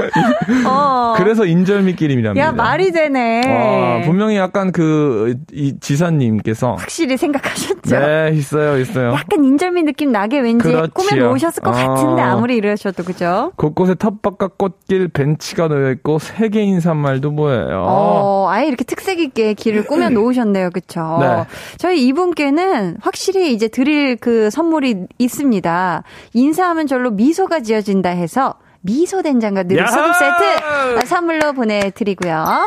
어. 0.68 1.14
그래서 1.18 1.46
인절미끼림이랍니다. 1.46 2.46
야, 2.46 2.52
말이 2.52 2.92
되네. 2.92 3.42
와, 3.48 4.02
분명히 4.06 4.38
약간 4.38 4.72
그, 4.72 5.36
이 5.52 5.76
지사님께서. 5.80 6.74
확실히 6.74 7.18
생각하셨죠? 7.18 8.00
네, 8.00 8.32
있어요, 8.34 8.78
있어요. 8.80 9.14
약간 9.14 9.44
인절미 9.44 9.84
느낌 9.84 10.12
나게 10.12 10.40
왠지 10.40 10.68
그렇지요. 10.68 10.90
꾸며 10.94 11.28
놓으셨을 11.28 11.64
것 11.64 11.70
어. 11.70 11.74
같은데 11.74 12.22
아무리 12.22 12.56
이러셔도 12.56 13.04
그죠? 13.04 13.52
곳곳에 13.56 13.96
텃밭과 13.96 14.50
꽃길, 14.58 15.10
벤치가 15.10 15.68
놓여 15.68 15.92
있고, 15.92 16.20
세계 16.20 16.62
인사말도 16.64 17.36
보여요. 17.36 17.86
어, 17.88 18.48
아예 18.50 18.68
이렇게 18.68 18.84
특색 18.84 19.20
있게 19.20 19.54
길을 19.54 19.86
꾸며 19.86 20.10
놓으셨네요. 20.10 20.70
그쵸? 20.72 21.18
네. 21.22 21.46
저희 21.78 22.06
이분께는 22.08 22.98
확실히 23.02 23.54
이제 23.54 23.68
드릴 23.68 24.18
그 24.18 24.50
선물이 24.50 25.06
있습니다. 25.18 26.04
인사하면 26.34 26.88
절로 26.88 27.12
미소가 27.12 27.62
지어진다 27.62 28.10
해서 28.10 28.56
미소 28.86 29.22
된장과 29.24 29.64
누룩 29.64 29.80
야하! 29.80 29.92
소금 29.92 30.14
세트 30.14 31.06
선물로 31.08 31.54
보내드리고요. 31.54 32.64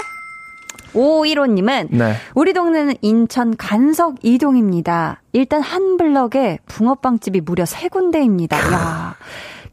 5515님은 0.93 1.89
네. 1.91 2.14
우리 2.35 2.53
동네는 2.53 2.95
인천 3.03 3.57
간석 3.57 4.16
이동입니다. 4.23 5.23
일단 5.33 5.61
한 5.62 5.97
블럭에 5.97 6.59
붕어빵집이 6.66 7.43
무려 7.43 7.64
세 7.66 7.89
군데입니다. 7.89 8.57
야. 8.57 9.14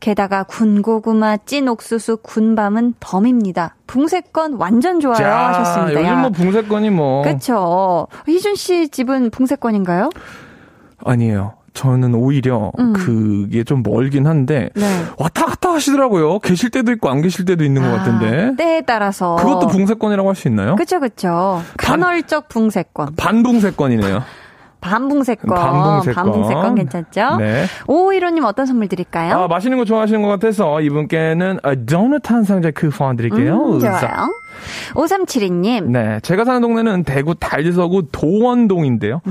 게다가 0.02 0.43
군고구마, 0.43 1.38
찐 1.46 1.68
옥수수, 1.68 2.18
군밤은 2.22 2.96
덤입니다. 3.00 3.76
붕세권 3.88 4.56
완전 4.56 5.00
좋아요 5.00 5.26
하셨습니다. 5.26 5.93
요즘 6.02 6.06
야. 6.06 6.16
뭐 6.18 6.30
붕세권이 6.30 6.89
뭐. 6.91 7.24
그쵸. 7.24 8.08
희준 8.28 8.56
씨 8.56 8.89
집은 8.89 9.32
붕세권인가요? 9.32 10.10
아니에요. 11.04 11.54
저는 11.76 12.15
오히려 12.15 12.71
음. 12.80 12.93
그게 12.93 13.63
좀 13.63 13.84
멀긴 13.84 14.26
한데 14.26 14.69
네. 14.76 15.03
왔다 15.19 15.45
갔다 15.45 15.73
하시더라고요. 15.73 16.39
계실 16.39 16.71
때도 16.71 16.91
있고 16.93 17.09
안 17.09 17.21
계실 17.21 17.45
때도 17.45 17.63
있는 17.63 17.84
것 17.84 17.91
같은데. 17.95 18.45
아, 18.47 18.55
때에 18.55 18.82
따라서. 18.82 19.36
그것도 19.36 19.67
붕세권이라고 19.67 20.28
할 20.30 20.36
수 20.36 20.47
있나요? 20.47 20.76
그쵸, 20.76 20.99
그쵸. 20.99 21.61
반- 21.78 21.99
간헐적 22.01 22.47
붕세권. 22.49 23.15
반붕세권이네요. 23.17 24.23
반붕세권. 24.82 25.55
반붕세권. 25.55 26.13
반붕세권 26.13 26.76
괜찮죠? 26.76 27.38
네. 27.38 27.65
오이로님 27.88 28.43
어떤 28.45 28.65
선물 28.67 28.88
드릴까요? 28.88 29.36
아, 29.36 29.47
맛있는 29.47 29.78
거 29.78 29.86
좋아하시는 29.86 30.21
것 30.21 30.28
같아서 30.28 30.80
이분께는 30.82 31.59
아, 31.63 31.73
도넛 31.76 32.30
한 32.30 32.43
상자 32.43 32.69
쿠폰 32.71 33.15
드릴게요. 33.17 33.55
음, 33.76 33.80
자, 33.80 33.99
좋아요. 33.99 34.28
5372님. 34.93 35.86
네, 35.86 36.20
제가 36.22 36.45
사는 36.45 36.62
동네는 36.62 37.03
대구 37.03 37.36
달서구 37.36 38.08
도원동인데요. 38.12 39.22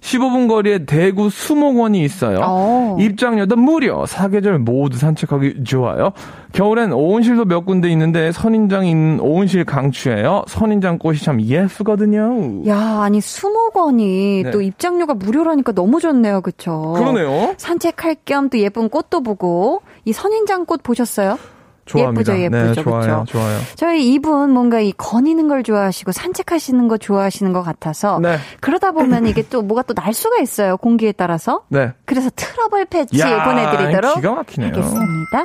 15분 0.00 0.48
거리에 0.48 0.84
대구 0.84 1.30
수목원이 1.30 2.02
있어요. 2.04 2.40
어. 2.42 2.96
입장료도 3.00 3.56
무료. 3.56 4.06
사계절 4.06 4.58
모두 4.58 4.98
산책하기 4.98 5.64
좋아요. 5.64 6.12
겨울엔 6.52 6.92
온실도 6.92 7.46
몇 7.46 7.64
군데 7.64 7.90
있는데 7.90 8.30
선인장 8.30 8.86
있는 8.86 9.18
온실 9.20 9.64
강추예요. 9.64 10.44
선인장 10.46 10.98
꽃이 10.98 11.18
참 11.18 11.40
예쁘거든요. 11.40 12.62
야, 12.68 13.00
아니, 13.02 13.20
수목원이 13.20 14.42
네. 14.44 14.50
또 14.50 14.60
입장료가 14.60 15.14
무료라니까 15.14 15.72
너무 15.72 16.00
좋네요. 16.00 16.42
그쵸? 16.42 16.94
그러네요. 16.96 17.54
산책할 17.56 18.16
겸 18.24 18.44
또 18.50 18.58
예쁜 18.58 18.88
꽃도 18.90 19.22
보고, 19.22 19.80
이 20.04 20.12
선인장 20.12 20.66
꽃 20.66 20.82
보셨어요? 20.82 21.38
좋아합니다. 21.86 22.38
예쁘죠, 22.38 22.56
네, 22.56 22.62
예쁘죠, 22.66 22.82
좋아요, 22.82 23.20
그쵸? 23.20 23.38
좋아요. 23.38 23.58
저희 23.76 24.12
이분 24.12 24.50
뭔가 24.50 24.80
이 24.80 24.92
거니는 24.92 25.48
걸 25.48 25.62
좋아하시고 25.62 26.12
산책하시는 26.12 26.88
거 26.88 26.96
좋아하시는 26.96 27.52
것 27.52 27.62
같아서 27.62 28.18
네. 28.20 28.38
그러다 28.60 28.92
보면 28.92 29.26
이게 29.26 29.42
또 29.48 29.62
뭐가 29.62 29.82
또 29.82 29.94
날 29.94 30.12
수가 30.12 30.40
있어요 30.42 30.76
공기에 30.76 31.12
따라서 31.12 31.62
네. 31.68 31.92
그래서 32.04 32.28
트러블 32.34 32.84
패치 32.86 33.20
야, 33.20 33.44
보내드리도록 33.44 34.16
기가 34.16 34.34
막히네요. 34.34 34.68
하겠습니다 34.70 35.44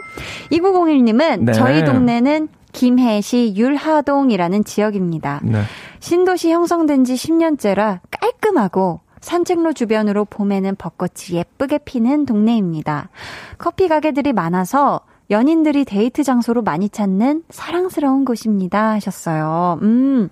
2901님은 0.51 1.39
네. 1.43 1.53
저희 1.53 1.83
동네는 1.85 2.47
김해시 2.71 3.53
율하동이라는 3.55 4.63
지역입니다 4.63 5.41
네. 5.43 5.61
신도시 5.99 6.51
형성된 6.51 7.03
지 7.03 7.13
10년째라 7.15 7.99
깔끔하고 8.11 9.01
산책로 9.21 9.73
주변으로 9.73 10.23
봄에는 10.25 10.75
벚꽃이 10.77 11.33
예쁘게 11.37 11.79
피는 11.79 12.25
동네입니다. 12.25 13.09
커피 13.57 13.89
가게들이 13.89 14.31
많아서 14.31 15.01
연인들이 15.29 15.85
데이트 15.85 16.23
장소로 16.23 16.61
많이 16.63 16.89
찾는 16.89 17.43
사랑스러운 17.49 18.25
곳입니다. 18.25 18.91
하셨어요. 18.91 19.79
음. 19.81 20.29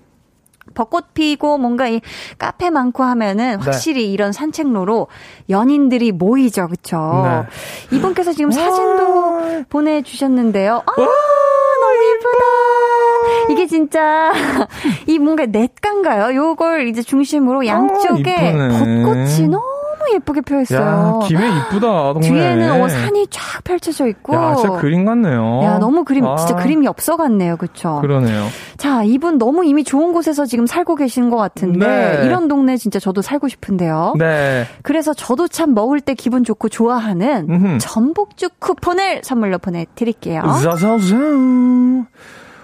벚꽃 0.73 1.13
피고 1.13 1.57
뭔가 1.57 1.87
이 1.87 2.01
카페 2.37 2.69
많고 2.69 3.03
하면은 3.03 3.59
확실히 3.61 4.11
이런 4.11 4.31
산책로로 4.33 5.07
연인들이 5.49 6.11
모이죠. 6.11 6.67
그쵸? 6.67 7.47
네. 7.89 7.95
이분께서 7.97 8.33
지금 8.33 8.51
사진도 8.51 9.63
보내주셨는데요. 9.69 10.83
아, 10.85 10.91
너무 10.95 12.03
예쁘다. 12.11 13.53
이게 13.53 13.65
진짜 13.65 14.33
이 15.07 15.19
뭔가 15.19 15.45
넷간가요? 15.45 16.35
요걸 16.35 16.87
이제 16.89 17.01
중심으로 17.01 17.65
양쪽에 17.65 18.35
아, 18.35 18.49
이쁘네. 18.49 19.03
벚꽃이 19.03 19.47
너무 19.47 19.76
예쁘게 20.15 20.41
있어요. 20.61 21.19
김해 21.27 21.47
이쁘다, 21.47 22.13
동네. 22.13 22.29
뒤에는 22.29 22.81
어, 22.81 22.87
산이 22.87 23.27
쫙 23.29 23.63
펼쳐져 23.63 24.07
있고. 24.07 24.35
야, 24.35 24.55
진짜 24.55 24.77
그림 24.77 25.05
같네요. 25.05 25.61
야, 25.63 25.77
너무 25.79 26.03
그림, 26.03 26.25
아, 26.25 26.35
진짜 26.35 26.55
그림이 26.55 26.87
없어 26.87 27.17
같네요. 27.17 27.57
그쵸? 27.57 27.99
그러네요. 28.01 28.47
자, 28.77 29.03
이분 29.03 29.37
너무 29.37 29.65
이미 29.65 29.83
좋은 29.83 30.13
곳에서 30.13 30.45
지금 30.45 30.65
살고 30.65 30.95
계신 30.95 31.29
것 31.29 31.37
같은데, 31.37 31.85
네. 32.19 32.25
이런 32.25 32.47
동네 32.47 32.77
진짜 32.77 32.99
저도 32.99 33.21
살고 33.21 33.47
싶은데요. 33.47 34.15
네. 34.17 34.65
그래서 34.83 35.13
저도 35.13 35.47
참 35.47 35.73
먹을 35.73 36.01
때 36.01 36.13
기분 36.13 36.43
좋고 36.43 36.69
좋아하는 36.69 37.47
음흠. 37.49 37.77
전복죽 37.79 38.59
쿠폰을 38.59 39.21
선물로 39.23 39.57
보내 39.59 39.85
드릴게요. 39.95 40.41
자자자. 40.61 40.97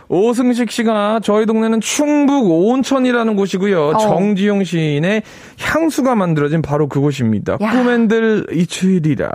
오승식 0.09 0.69
씨가 0.71 1.19
저희 1.23 1.45
동네는 1.45 1.81
충북 1.81 2.49
옥천이라는 2.49 3.35
곳이고요. 3.35 3.87
어. 3.89 3.97
정지용 3.97 4.63
시인의 4.63 5.23
향수가 5.59 6.15
만들어진 6.15 6.61
바로 6.61 6.87
그곳입니다. 6.87 7.57
야. 7.61 7.71
꿈엔들 7.71 8.47
이추일이라. 8.51 9.29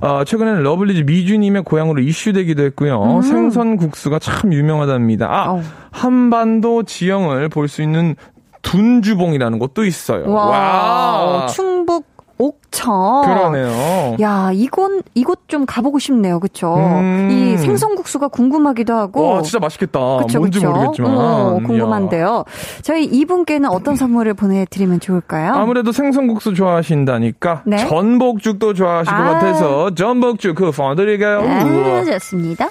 어, 0.00 0.24
최근에는 0.24 0.62
러블리즈 0.62 1.02
미주님의 1.02 1.62
고향으로 1.64 2.00
이슈되기도 2.02 2.62
했고요. 2.64 3.02
음. 3.02 3.22
생선 3.22 3.76
국수가 3.76 4.18
참 4.18 4.52
유명하답니다. 4.52 5.26
아, 5.30 5.50
어우. 5.52 5.62
한반도 5.90 6.82
지형을 6.82 7.48
볼 7.48 7.68
수 7.68 7.82
있는 7.82 8.16
둔주봉이라는 8.62 9.58
곳도 9.58 9.84
있어요. 9.84 10.30
와, 10.30 10.46
와. 10.46 11.44
어, 11.44 11.46
충북 11.46 12.04
옥천. 12.38 13.22
그러네요. 13.24 14.16
야, 14.20 14.50
이곳, 14.52 15.02
이곳 15.14 15.48
좀 15.48 15.66
가보고 15.66 15.98
싶네요. 15.98 16.40
그쵸? 16.40 16.74
음. 16.76 17.28
이 17.30 17.56
생선국수가 17.58 18.28
궁금하기도 18.28 18.94
하고. 18.94 19.28
와, 19.28 19.42
진짜 19.42 19.58
맛있겠다. 19.58 20.18
그쵸, 20.18 20.38
뭔지 20.38 20.58
그쵸? 20.58 20.70
모르겠지만. 20.70 21.16
어. 21.16 21.60
궁금한데요. 21.64 22.44
저희 22.82 23.04
이분께는 23.04 23.68
어떤 23.68 23.96
선물을 23.96 24.34
보내 24.34 24.64
드리면 24.64 25.00
좋을까요? 25.00 25.52
아무래도 25.54 25.92
생선국수 25.92 26.54
좋아하신다니까 26.54 27.62
네. 27.66 27.76
전복죽도 27.76 28.74
좋아하실 28.74 29.12
것 29.12 29.20
아. 29.20 29.24
같아서 29.32 29.94
전복죽 29.94 30.54
그 30.56 30.70
펀드릴게요. 30.70 31.40
아, 31.40 32.04
좋습니다. 32.04 32.68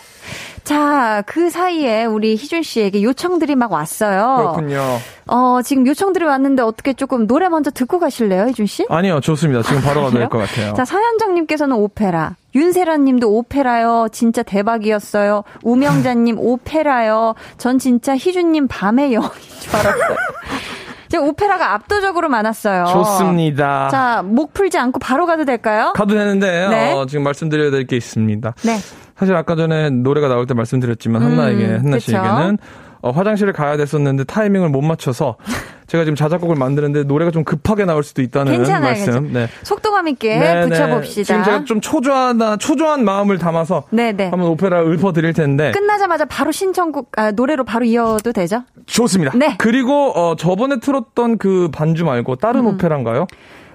자, 0.64 1.24
그 1.26 1.50
사이에 1.50 2.06
우리 2.06 2.34
희준 2.36 2.62
씨에게 2.64 3.02
요청들이 3.04 3.56
막 3.56 3.72
왔어요. 3.72 4.38
그렇군요. 4.38 4.82
어, 5.28 5.60
지금 5.64 5.88
요청들이 5.88 6.24
왔는데 6.26 6.62
어떻게 6.62 6.94
조금 6.94 7.26
노래 7.28 7.50
먼저 7.50 7.72
듣고 7.72 8.00
가실래요, 8.00 8.46
희준 8.48 8.68
씨? 8.68 8.86
아니요, 8.90 9.20
좋습니다. 9.22 9.64
지금 9.64 9.82
바로 9.82 10.02
가도 10.04 10.18
될? 10.20 10.30
것 10.30 10.38
같아요. 10.38 10.74
자, 10.76 10.86
서현정님께서는 10.86 11.76
오페라. 11.76 12.36
윤세라님도 12.54 13.30
오페라요. 13.32 14.08
진짜 14.12 14.44
대박이었어요. 14.44 15.44
우명자님 15.64 16.38
오페라요. 16.40 17.34
전 17.58 17.80
진짜 17.80 18.16
희준님 18.16 18.68
밤의 18.68 19.14
여인인 19.14 19.32
줄 19.60 19.76
알았어요. 19.76 20.16
지금 21.10 21.28
오페라가 21.28 21.74
압도적으로 21.74 22.30
많았어요. 22.30 22.86
좋습니다. 22.86 23.90
자, 23.90 24.22
목 24.24 24.54
풀지 24.54 24.78
않고 24.78 25.00
바로 25.00 25.26
가도 25.26 25.44
될까요? 25.44 25.92
가도 25.96 26.14
되는데 26.14 26.70
네. 26.70 26.94
어, 26.94 27.06
지금 27.06 27.24
말씀드려야 27.24 27.70
될 27.72 27.86
게 27.86 27.98
있습니다. 27.98 28.54
네. 28.64 28.78
사실 29.18 29.36
아까 29.36 29.56
전에 29.56 29.90
노래가 29.90 30.28
나올 30.28 30.46
때 30.48 30.54
말씀드렸지만 30.54 31.22
한나에게 31.22 31.66
한나 31.66 31.78
음, 31.80 31.92
그쵸. 31.92 32.00
씨에게는 32.00 32.58
어, 33.04 33.10
화장실을 33.10 33.52
가야 33.54 33.78
됐었는데 33.78 34.26
타이밍을 34.26 34.70
못 34.70 34.82
맞춰서 34.82 35.36
제가 35.88 36.06
지금 36.06 36.16
자작곡을 36.16 36.56
만드는데 36.56 37.04
노래가 37.04 37.32
좀 37.32 37.44
급하게 37.44 37.84
나올 37.84 38.04
수도 38.04 38.22
있다는 38.22 38.54
괜찮아요, 38.54 38.82
말씀. 38.82 39.06
괜찮아요. 39.06 39.34
네. 39.34 39.48
속도감 39.64 40.08
있게 40.10 40.38
네, 40.40 40.54
네. 40.54 40.70
붙여봅시다. 40.70 41.24
지금 41.24 41.44
제가 41.44 41.66
좀 41.66 41.82
초조하다, 41.82 42.58
초조한 42.58 43.04
마음을 43.04 43.38
담아서 43.40 43.84
네네. 43.90 44.30
한번 44.30 44.50
오페라 44.50 44.82
읊어드릴 44.84 45.34
텐데. 45.34 45.72
끝나자마자 45.72 46.24
바로 46.26 46.52
신청곡, 46.52 47.12
아, 47.18 47.32
노래로 47.32 47.66
바로 47.66 47.84
이어도 47.86 48.32
되죠? 48.32 48.64
좋습니다. 48.86 49.34
네. 49.38 49.56
그리고 49.58 50.12
어, 50.12 50.36
저번에 50.38 50.80
틀었던 50.80 51.40
그 51.40 51.70
반주 51.74 52.06
말고 52.06 52.38
다른 52.38 52.66
오페라인가요? 52.68 53.28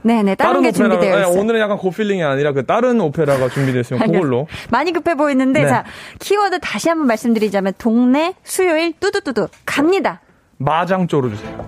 네네, 0.06 0.36
다른, 0.36 0.62
게 0.62 0.70
준비되어 0.70 1.00
네, 1.00 1.20
있어요. 1.22 1.40
오늘은 1.40 1.58
약간 1.58 1.78
그 1.78 1.90
필링이 1.90 2.22
아니라 2.22 2.52
그 2.52 2.64
다른 2.64 3.00
오페라가 3.00 3.48
준비되어 3.48 3.80
있으면 3.80 4.06
그걸로. 4.06 4.46
많이 4.70 4.92
급해 4.92 5.16
보이는데, 5.16 5.62
네. 5.62 5.68
자, 5.68 5.84
키워드 6.20 6.60
다시 6.60 6.88
한번 6.88 7.08
말씀드리자면, 7.08 7.72
동네, 7.76 8.34
수요일, 8.44 8.92
뚜두뚜두, 9.00 9.48
갑니다. 9.64 10.20
마장 10.58 11.08
쪼로 11.08 11.30
주세요. 11.30 11.66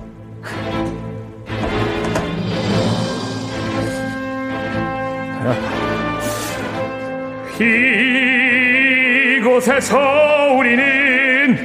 이곳에서 9.40 9.98
우리는 10.56 11.58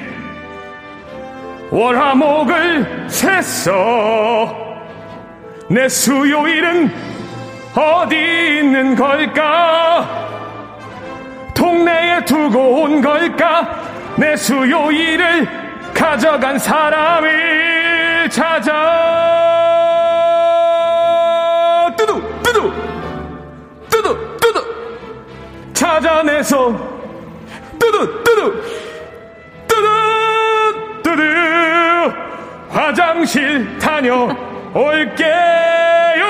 월화목을 1.70 3.08
셌어 3.08 4.73
내 5.70 5.88
수요일은 5.88 6.92
어디 7.76 8.16
있는 8.16 8.96
걸까? 8.96 10.30
동네에 11.56 12.26
두고 12.26 12.82
온 12.82 13.02
걸까? 13.02 13.82
내 14.18 14.36
수요일을 14.36 15.48
가져간 15.94 16.60
사람을 16.60 18.30
찾아. 18.30 18.74
뚜두 21.98 22.22
뚜두 22.44 22.74
뚜두 23.90 24.38
뚜두. 24.38 24.66
찾아내서 25.74 26.72
뚜두 27.80 28.24
뚜두 28.24 28.62
뚜두 29.68 29.88
뚜두. 31.04 32.14
화장실 32.70 33.78
다녀 33.80 34.53
올게요 34.74 36.24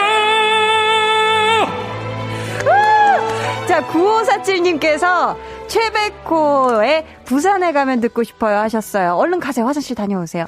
자, 3.68 3.82
9547님께서 3.88 5.36
최백호의 5.68 7.06
부산에 7.26 7.72
가면 7.72 8.02
듣고 8.02 8.24
싶어요 8.24 8.58
하셨어요. 8.60 9.14
얼른 9.16 9.40
가세요. 9.40 9.66
화장실 9.66 9.96
다녀오세요. 9.96 10.46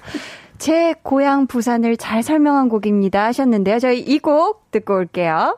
제 0.59 0.93
고향 1.01 1.47
부산을 1.47 1.97
잘 1.97 2.21
설명한 2.23 2.69
곡입니다 2.69 3.23
하셨는데요. 3.25 3.79
저희 3.79 3.99
이 3.99 4.19
곡 4.19 4.69
듣고 4.71 4.95
올게요. 4.95 5.57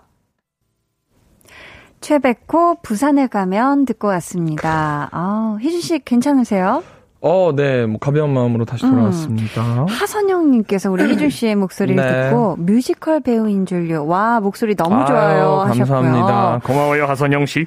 최백호 1.99 2.77
부산에 2.83 3.27
가면 3.27 3.85
듣고 3.85 4.07
왔습니다. 4.07 5.09
아, 5.11 5.57
희준 5.59 5.81
씨 5.81 5.99
괜찮으세요? 5.99 6.83
어, 7.19 7.51
네, 7.55 7.85
뭐 7.87 7.97
가벼운 7.99 8.31
마음으로 8.33 8.65
다시 8.65 8.83
돌아왔습니다. 8.83 9.85
하선영 9.89 10.51
님께서 10.51 10.91
우리 10.91 11.03
희준 11.09 11.29
씨의 11.29 11.55
목소리를 11.55 12.03
네. 12.03 12.29
듣고 12.29 12.55
뮤지컬 12.57 13.21
배우인 13.21 13.65
줄요. 13.65 14.05
와 14.05 14.39
목소리 14.39 14.75
너무 14.75 15.05
좋아요 15.05 15.61
아유, 15.61 15.69
하셨고요. 15.69 15.85
감사합니다. 16.01 16.59
고마워요, 16.63 17.05
하선영 17.05 17.45
씨. 17.47 17.65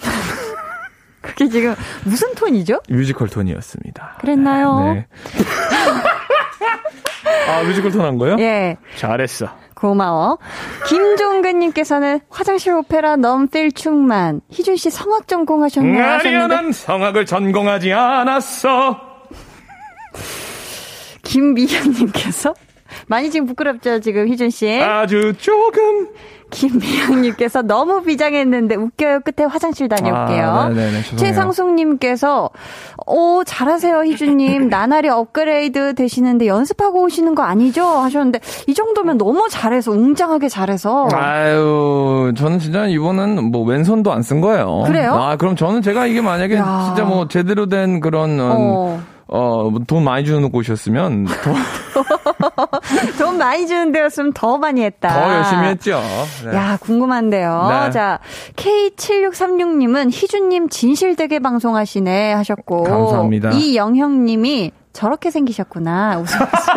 그게 1.20 1.48
지금 1.48 1.74
무슨 2.04 2.34
톤이죠? 2.34 2.80
뮤지컬 2.88 3.28
톤이었습니다. 3.28 4.16
그랬나요? 4.20 4.80
네. 4.94 5.06
아, 7.48 7.62
뮤지컬 7.64 7.90
톤 7.90 8.02
한 8.04 8.18
거요? 8.18 8.36
예. 8.38 8.76
잘했어. 8.96 9.48
고마워. 9.78 10.38
김종근님께서는 10.88 12.20
화장실 12.28 12.72
오페라 12.72 13.14
넘 13.16 13.43
feel 13.43 13.70
충만. 13.72 14.40
희준 14.50 14.76
씨 14.76 14.90
성악 14.90 15.28
전공하셨나요? 15.28 16.14
하셨는데 16.14 16.54
난 16.54 16.72
성악을 16.72 17.26
전공하지 17.26 17.92
않았어. 17.92 19.00
김미영님께서 21.22 22.54
많이 23.06 23.30
지금 23.30 23.46
부끄럽죠 23.46 24.00
지금 24.00 24.28
희준 24.28 24.50
씨. 24.50 24.80
아주 24.80 25.32
조금. 25.38 26.08
김미영님께서 26.50 27.60
너무 27.60 28.02
비장했는데 28.02 28.74
웃겨요. 28.76 29.20
끝에 29.20 29.46
화장실 29.46 29.86
다녀올게요. 29.88 30.46
아, 30.48 30.68
네네네, 30.70 31.02
죄송해요. 31.02 31.16
최상숙님께서 31.18 32.48
오 33.06 33.44
잘하세요 33.44 34.04
희준님 34.04 34.68
나날이 34.70 35.10
업그레이드 35.10 35.94
되시는데 35.94 36.46
연습하고 36.46 37.02
오시는 37.02 37.34
거 37.34 37.42
아니죠? 37.42 37.84
하셨는데 37.84 38.40
이 38.66 38.72
정도면 38.72 39.18
너무 39.18 39.46
잘해서 39.50 39.90
웅장하게 39.92 40.48
잘해서 40.48 41.08
아유, 41.12 42.32
저는 42.36 42.58
진짜 42.58 42.86
이번은 42.86 43.50
뭐 43.50 43.62
왼손도 43.64 44.10
안 44.12 44.22
쓴 44.22 44.40
거예요. 44.40 44.84
그래요? 44.86 45.12
아, 45.14 45.36
그럼 45.36 45.54
저는 45.56 45.80
제가 45.80 46.06
이게 46.06 46.20
만약에 46.20 46.56
야. 46.56 46.84
진짜 46.86 47.04
뭐 47.08 47.28
제대로 47.28 47.66
된 47.66 48.00
그런, 48.00 48.32
음, 48.40 48.40
어, 48.50 49.00
어, 49.28 49.68
뭐돈 49.70 50.04
많이 50.04 50.24
주는 50.24 50.50
곳이었으면 50.50 51.26
더, 51.26 51.54
돈 53.18 53.36
많이 53.36 53.66
주는 53.66 53.92
데였으면 53.92 54.32
더 54.32 54.56
많이 54.56 54.82
했다. 54.82 55.08
더 55.08 55.34
열심히 55.34 55.64
했죠. 55.68 56.00
네. 56.46 56.56
야, 56.56 56.78
궁금한데요. 56.80 57.68
네. 57.68 57.90
자, 57.90 58.20
K7636님은 58.56 60.10
희준님 60.10 60.70
진실되게 60.70 61.40
방송하시네 61.40 62.32
하셨고. 62.32 62.84
감사합니다. 62.84 63.50
이영형님이 63.50 64.72
저렇게 64.98 65.30
생기셨구나. 65.30 66.18
웃으면서. 66.18 66.72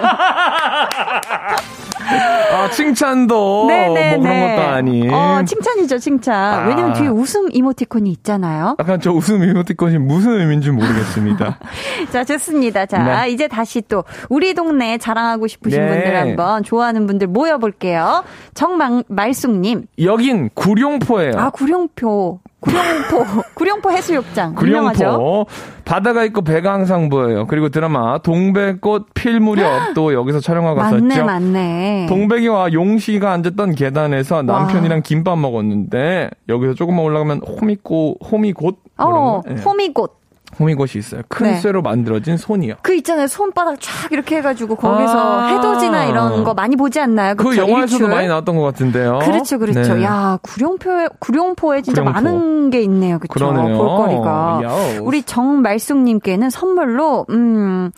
아, 2.53 2.69
칭찬도 2.69 3.65
네네네. 3.67 4.17
뭐 4.17 4.24
그런 4.24 4.55
것도 4.55 4.61
아닌. 4.69 5.11
어, 5.11 5.43
칭찬이죠, 5.43 5.97
칭찬. 5.97 6.36
아. 6.36 6.67
왜냐면 6.67 6.93
뒤에 6.93 7.07
웃음 7.07 7.47
이모티콘이 7.51 8.11
있잖아요. 8.11 8.76
약간 8.80 9.01
저 9.01 9.11
웃음 9.11 9.43
이모티콘이 9.43 9.97
무슨 9.97 10.39
의미인지 10.39 10.69
모르겠습니다. 10.69 11.57
자, 12.13 12.24
좋습니다. 12.24 12.86
자, 12.86 13.24
네. 13.24 13.32
이제 13.32 13.47
다시 13.47 13.82
또 13.88 14.03
우리 14.30 14.53
동네 14.53 14.99
자랑하고 14.99 15.47
싶으신 15.47 15.82
네. 15.82 15.88
분들 15.89 16.15
한번 16.15 16.61
좋아하는 16.63 17.07
분들 17.07 17.26
모여 17.26 17.57
볼게요. 17.57 18.24
정말숙님. 18.53 19.88
여긴 20.03 20.51
구룡포예요. 20.53 21.39
아, 21.39 21.49
구룡포. 21.49 22.39
구룡포. 22.62 23.26
구룡포 23.55 23.91
해수욕장. 23.91 24.55
유명하죠? 24.62 25.03
구룡포 25.03 25.45
바다가 25.84 26.24
있고 26.26 26.41
배가 26.43 26.74
항상 26.74 27.09
보여요. 27.09 27.45
그리고 27.47 27.70
드라마 27.70 28.20
동백꽃 28.20 29.14
필 29.14 29.39
무렵 29.39 29.93
또 29.95 30.14
여기서 30.14 30.39
촬영하고 30.39 30.80
맞네, 30.80 31.07
갔었죠. 31.07 31.26
맞네. 31.26 32.05
동백이와 32.07 32.72
용씨가 32.74 33.32
앉았던 33.32 33.76
계단에서 33.76 34.43
남편이랑 34.43 35.01
김밥 35.03 35.38
먹었는데 35.39 36.30
여기서 36.49 36.76
조금만 36.76 37.03
올라가면 37.03 37.41
호미꽃 37.41 38.20
호미곶 38.32 38.76
어? 38.99 39.41
네. 39.45 39.55
호미곶. 39.62 40.20
호미곶이 40.59 40.97
있어요. 40.99 41.21
큰 41.27 41.47
네. 41.47 41.55
쇠로 41.59 41.81
만들어진 41.81 42.37
손이요. 42.37 42.75
그 42.81 42.93
있잖아요. 42.95 43.27
손바닥 43.27 43.79
쫙 43.79 44.11
이렇게 44.11 44.37
해가지고 44.37 44.75
거기서 44.75 45.13
아. 45.17 45.47
해돋이나 45.47 46.05
이런 46.05 46.43
거 46.43 46.53
많이 46.53 46.75
보지 46.75 46.99
않나요? 46.99 47.35
그 47.35 47.45
그쵸? 47.49 47.61
영화에서도? 47.61 48.07
많이 48.07 48.27
나왔던 48.27 48.55
것 48.57 48.63
같은데요. 48.63 49.19
그렇죠, 49.23 49.57
그렇죠. 49.59 49.95
네. 49.95 50.03
야, 50.03 50.37
구룡포에, 50.41 51.07
구룡포에 51.19 51.81
진짜 51.81 52.01
구룡포. 52.03 52.21
많은 52.21 52.69
게 52.69 52.81
있네요. 52.81 53.17
그쵸. 53.19 53.33
그러네요. 53.33 53.77
볼거리가. 53.77 54.61
야오. 54.63 55.03
우리 55.05 55.23
정말숙님께는 55.23 56.49
선물로, 56.49 57.25
음, 57.29 57.91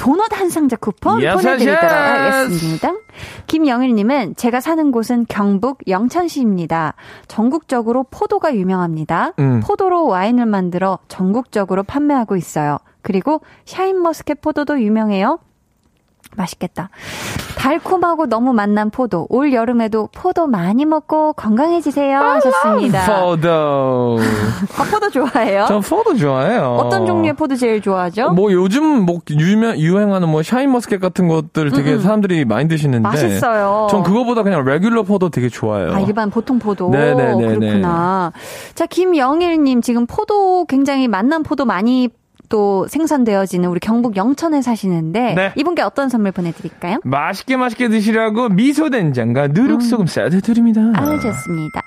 도넛 0.00 0.32
한 0.32 0.48
상자 0.48 0.76
쿠폰 0.76 1.20
보내드리도록. 1.20 1.82
하겠습니다. 1.82 2.92
김영일님은 3.46 4.34
제가 4.34 4.60
사는 4.62 4.90
곳은 4.92 5.26
경북 5.28 5.86
영천시입니다. 5.86 6.94
전국적으로 7.28 8.04
포도가 8.04 8.54
유명합니다. 8.54 9.34
음. 9.38 9.60
포도로 9.60 10.06
와인을 10.06 10.46
만들어 10.46 11.00
전국적으로 11.08 11.82
판매하고 11.82 12.36
있어요. 12.36 12.78
그리고 13.02 13.42
샤인머스켓 13.66 14.40
포도도 14.40 14.80
유명해요. 14.80 15.38
맛있겠다. 16.36 16.90
달콤하고 17.56 18.26
너무 18.26 18.52
맛난 18.52 18.90
포도. 18.90 19.26
올 19.28 19.52
여름에도 19.52 20.08
포도 20.12 20.46
많이 20.46 20.84
먹고 20.84 21.34
건강해지세요. 21.34 22.18
하셨습니다. 22.18 23.22
포도. 23.22 24.18
아, 24.78 24.84
포도 24.90 25.10
좋아해요? 25.10 25.66
저 25.68 25.80
포도 25.80 26.16
좋아해요. 26.16 26.76
어떤 26.80 27.06
종류의 27.06 27.34
포도 27.34 27.56
제일 27.56 27.82
좋아하죠? 27.82 28.30
뭐 28.30 28.52
요즘 28.52 29.04
뭐 29.04 29.18
유명 29.30 29.76
유행하는 29.76 30.28
뭐 30.28 30.42
샤인머스켓 30.42 31.00
같은 31.00 31.28
것들 31.28 31.70
되게 31.70 31.98
사람들이 31.98 32.44
많이 32.44 32.68
드시는데 32.68 33.00
맛있어요. 33.02 33.88
전 33.90 34.02
그거보다 34.02 34.42
그냥 34.42 34.64
regular 34.64 35.02
포도 35.02 35.28
되게 35.30 35.48
좋아해요. 35.48 35.92
아, 35.92 36.00
일반 36.00 36.30
보통 36.30 36.58
포도. 36.58 36.90
네네네네. 36.90 37.58
그렇구나. 37.58 38.32
자, 38.74 38.86
김영일님, 38.86 39.82
지금 39.82 40.06
포도 40.06 40.64
굉장히 40.66 41.08
맛난 41.08 41.42
포도 41.42 41.64
많이 41.64 42.08
또 42.50 42.86
생산되어지는 42.88 43.68
우리 43.70 43.80
경북 43.80 44.16
영천에 44.16 44.60
사시는데 44.60 45.34
네. 45.34 45.52
이분께 45.56 45.80
어떤 45.80 46.10
선물 46.10 46.32
보내드릴까요? 46.32 46.98
맛있게 47.04 47.56
맛있게 47.56 47.88
드시라고 47.88 48.50
미소 48.50 48.90
된장과 48.90 49.48
누룩소금 49.48 50.06
싸드 50.06 50.42
드립니다. 50.42 50.82
음. 50.82 50.92
아유, 50.94 51.18
좋습니다. 51.20 51.82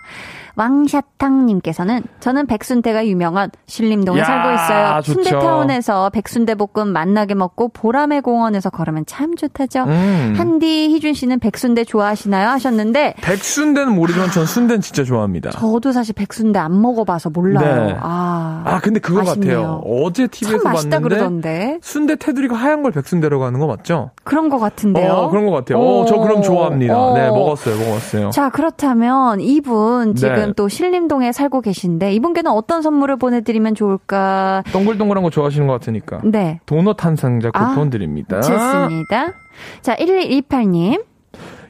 왕샤탕님께서는 0.56 2.04
저는 2.20 2.45
백순대가 2.47 3.06
유명한 3.08 3.49
신림동에 3.66 4.20
야, 4.20 4.26
살고 4.26 4.51
있어요. 4.54 5.01
좋죠. 5.01 5.14
순대타운에서 5.14 6.10
백순대 6.12 6.56
볶음 6.56 6.89
맛나게 6.89 7.34
먹고 7.34 7.70
보라매 7.70 8.22
공원에서 8.22 8.70
걸으면 8.70 9.06
참 9.06 9.36
좋다죠. 9.36 9.84
음. 9.84 10.34
한디 10.38 10.89
희준 10.89 11.14
씨는 11.14 11.39
백순대 11.39 11.84
좋아하시나요? 11.86 12.49
하셨는데 12.49 13.16
백순대는 13.22 13.93
모르지만 13.95 14.30
전 14.32 14.45
순대는 14.45 14.82
진짜 14.82 15.04
좋아합니다. 15.04 15.51
저도 15.51 15.91
사실 15.91 16.14
백순대 16.14 16.60
안 16.60 16.82
먹어봐서 16.82 17.30
몰라요. 17.32 17.86
네. 17.88 17.97
아, 17.99 18.64
아 18.66 18.80
근데 18.80 18.99
그거 18.99 19.22
아쉽네요. 19.22 19.62
같아요. 19.62 19.82
어제 19.86 20.28
참 20.28 20.30
TV에서 20.32 20.64
맛있다 20.64 20.89
봤는데 20.97 21.16
그러던데 21.16 21.80
순대 21.82 22.16
테두리가 22.16 22.56
하얀 22.56 22.84
걸 22.84 22.91
백순대라고 22.91 23.43
하는 23.43 23.60
거 23.60 23.68
맞죠? 23.68 24.12
그런 24.24 24.49
것 24.49 24.60
같은데요. 24.60 25.12
어, 25.12 25.30
그런 25.30 25.45
것 25.45 25.51
같아요. 25.51 25.80
어, 25.80 26.06
저 26.06 26.18
그럼 26.18 26.41
좋아합니다. 26.41 26.97
어. 26.97 27.14
네, 27.16 27.28
먹었어요, 27.28 27.76
먹었어요. 27.78 28.30
자, 28.30 28.49
그렇다면 28.49 29.39
이분 29.39 30.16
지금 30.16 30.36
네. 30.36 30.42
또 30.55 30.67
신림동에 30.67 31.31
살고 31.31 31.61
계신데 31.61 32.13
이분께는 32.13 32.51
어떤 32.51 32.81
선물을 32.81 33.15
보내드리면 33.17 33.75
좋을까? 33.75 34.63
동글동글한 34.73 35.23
거 35.23 35.29
좋아하시는 35.29 35.65
것 35.67 35.73
같으니까. 35.73 36.19
네. 36.25 36.59
도넛 36.65 37.05
한 37.05 37.15
상자 37.15 37.51
쿠폰 37.51 37.87
아, 37.87 37.89
드립니다. 37.89 38.41
좋습니다. 38.41 39.33
자, 39.81 39.95
1128님. 39.95 41.03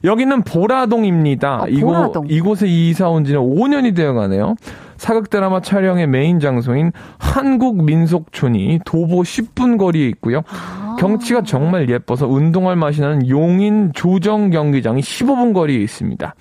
여기는 0.03 0.41
보라동입니다. 0.43 1.61
어, 1.63 1.67
이곳, 1.67 1.85
보라동. 1.93 2.25
이곳에 2.27 2.67
이사 2.67 3.07
온 3.09 3.23
지는 3.23 3.39
5년이 3.39 3.95
되어 3.95 4.13
가네요. 4.13 4.55
사극 4.97 5.29
드라마 5.29 5.61
촬영의 5.61 6.07
메인 6.07 6.39
장소인 6.39 6.91
한국민속촌이 7.19 8.79
도보 8.85 9.21
10분 9.21 9.77
거리에 9.77 10.07
있고요. 10.09 10.41
경치가 10.99 11.41
정말 11.43 11.89
예뻐서 11.89 12.27
운동할 12.27 12.75
맛이 12.75 13.01
나는 13.01 13.27
용인 13.27 13.91
조정 13.93 14.49
경기장이 14.49 15.01
15분 15.01 15.53
거리에 15.53 15.79
있습니다. 15.79 16.35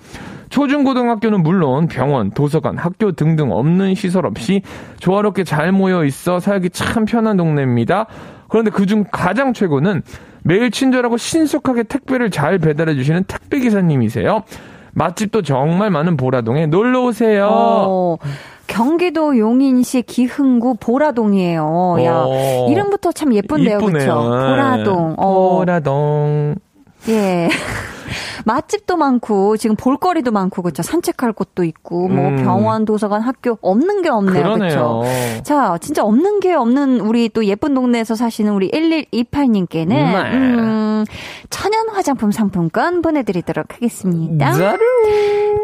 초중고등학교는 0.53 1.41
물론 1.41 1.87
병원, 1.87 2.29
도서관, 2.29 2.77
학교 2.77 3.11
등등 3.11 3.51
없는 3.51 3.95
시설 3.95 4.27
없이 4.27 4.61
조화롭게 4.99 5.43
잘 5.43 5.71
모여 5.71 6.05
있어 6.05 6.39
살기 6.39 6.69
참 6.69 7.05
편한 7.05 7.37
동네입니다. 7.37 8.05
그런데 8.49 8.69
그중 8.69 9.05
가장 9.11 9.53
최고는 9.53 10.03
매일 10.43 10.69
친절하고 10.69 11.17
신속하게 11.17 11.83
택배를 11.83 12.29
잘 12.29 12.59
배달해 12.59 12.93
주시는 12.93 13.23
택배 13.23 13.61
기사님이세요. 13.61 14.43
맛집도 14.93 15.41
정말 15.41 15.89
많은 15.89 16.17
보라동에 16.17 16.67
놀러 16.67 17.05
오세요. 17.05 17.49
어, 17.51 18.17
경기도 18.67 19.35
용인시 19.35 20.03
기흥구 20.03 20.75
보라동이에요. 20.79 21.97
야, 22.03 22.25
어. 22.27 22.67
이름부터 22.69 23.11
참 23.11 23.33
예쁜데요. 23.33 23.79
그렇죠? 23.79 24.13
보라동. 24.21 25.15
어, 25.17 25.57
보라동. 25.57 26.55
예. 27.09 27.49
맛집도 28.45 28.97
많고 28.97 29.57
지금 29.57 29.75
볼거리도 29.75 30.31
많고 30.31 30.61
그렇죠. 30.61 30.83
산책할 30.83 31.33
곳도 31.33 31.63
있고 31.63 32.07
뭐 32.07 32.29
음. 32.29 32.37
병원, 32.37 32.85
도서관, 32.85 33.21
학교 33.21 33.57
없는 33.61 34.01
게 34.01 34.09
없네요. 34.09 34.53
그렇죠. 34.55 35.03
자, 35.43 35.77
진짜 35.79 36.03
없는 36.03 36.39
게 36.39 36.53
없는 36.53 36.99
우리 37.01 37.29
또 37.29 37.45
예쁜 37.45 37.73
동네에서 37.73 38.15
사시는 38.15 38.53
우리 38.53 38.69
1128님께는 38.71 39.87
네. 39.87 40.31
음, 40.33 41.05
천연 41.49 41.89
화장품 41.89 42.31
상품권 42.31 43.01
보내드리도록 43.01 43.73
하겠습니다. 43.75 44.53
자루. 44.53 44.79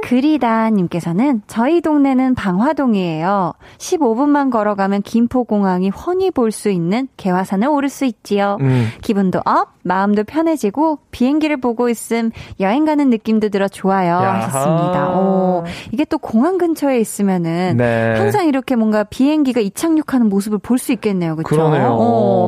그리다님께서는 0.03 1.41
저희 1.47 1.81
동네는 1.81 2.35
방화동이에요. 2.35 3.53
15분만 3.77 4.51
걸어가면 4.51 5.01
김포공항이 5.03 5.89
훤히 5.89 6.31
볼 6.31 6.49
수 6.51 6.69
있는 6.69 7.07
개화산을 7.15 7.67
오를 7.67 7.89
수 7.89 8.05
있지요. 8.05 8.57
음. 8.61 8.89
기분도 9.01 9.39
up, 9.45 9.69
마음도 9.89 10.23
편해지고 10.23 10.99
비행기를 11.09 11.57
보고 11.57 11.89
있음 11.89 12.29
여행 12.59 12.85
가는 12.85 13.09
느낌도 13.09 13.49
들어 13.49 13.67
좋아요 13.67 14.11
야하. 14.13 14.41
하셨습니다. 14.43 15.09
오, 15.09 15.63
이게 15.91 16.05
또 16.05 16.19
공항 16.19 16.59
근처에 16.59 16.99
있으면은 16.99 17.75
네. 17.77 18.13
항상 18.15 18.47
이렇게 18.47 18.75
뭔가 18.75 19.03
비행기가 19.03 19.59
이착륙하는 19.59 20.29
모습을 20.29 20.59
볼 20.59 20.77
수 20.79 20.93
있겠네요. 20.93 21.35
그렇죠? 21.35 21.69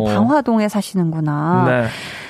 방화동에 0.07 0.69
사시는구나. 0.69 1.65
네. 1.67 1.87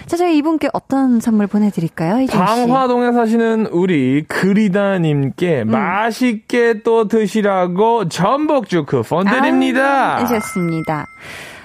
자, 0.08 0.18
저희 0.18 0.36
이분께 0.38 0.70
어떤 0.74 1.20
선물 1.20 1.46
보내드릴까요? 1.48 2.26
방화동에 2.28 3.12
사시는 3.12 3.68
우리 3.68 4.24
그리다님께 4.28 5.62
음. 5.62 5.72
맛있게 5.72 6.82
또 6.84 7.08
드시라고 7.08 8.10
전복죽 8.10 8.88
쿠폰 8.88 9.26
드립니다. 9.28 10.18
아, 10.18 10.26
좋습니다. 10.26 11.06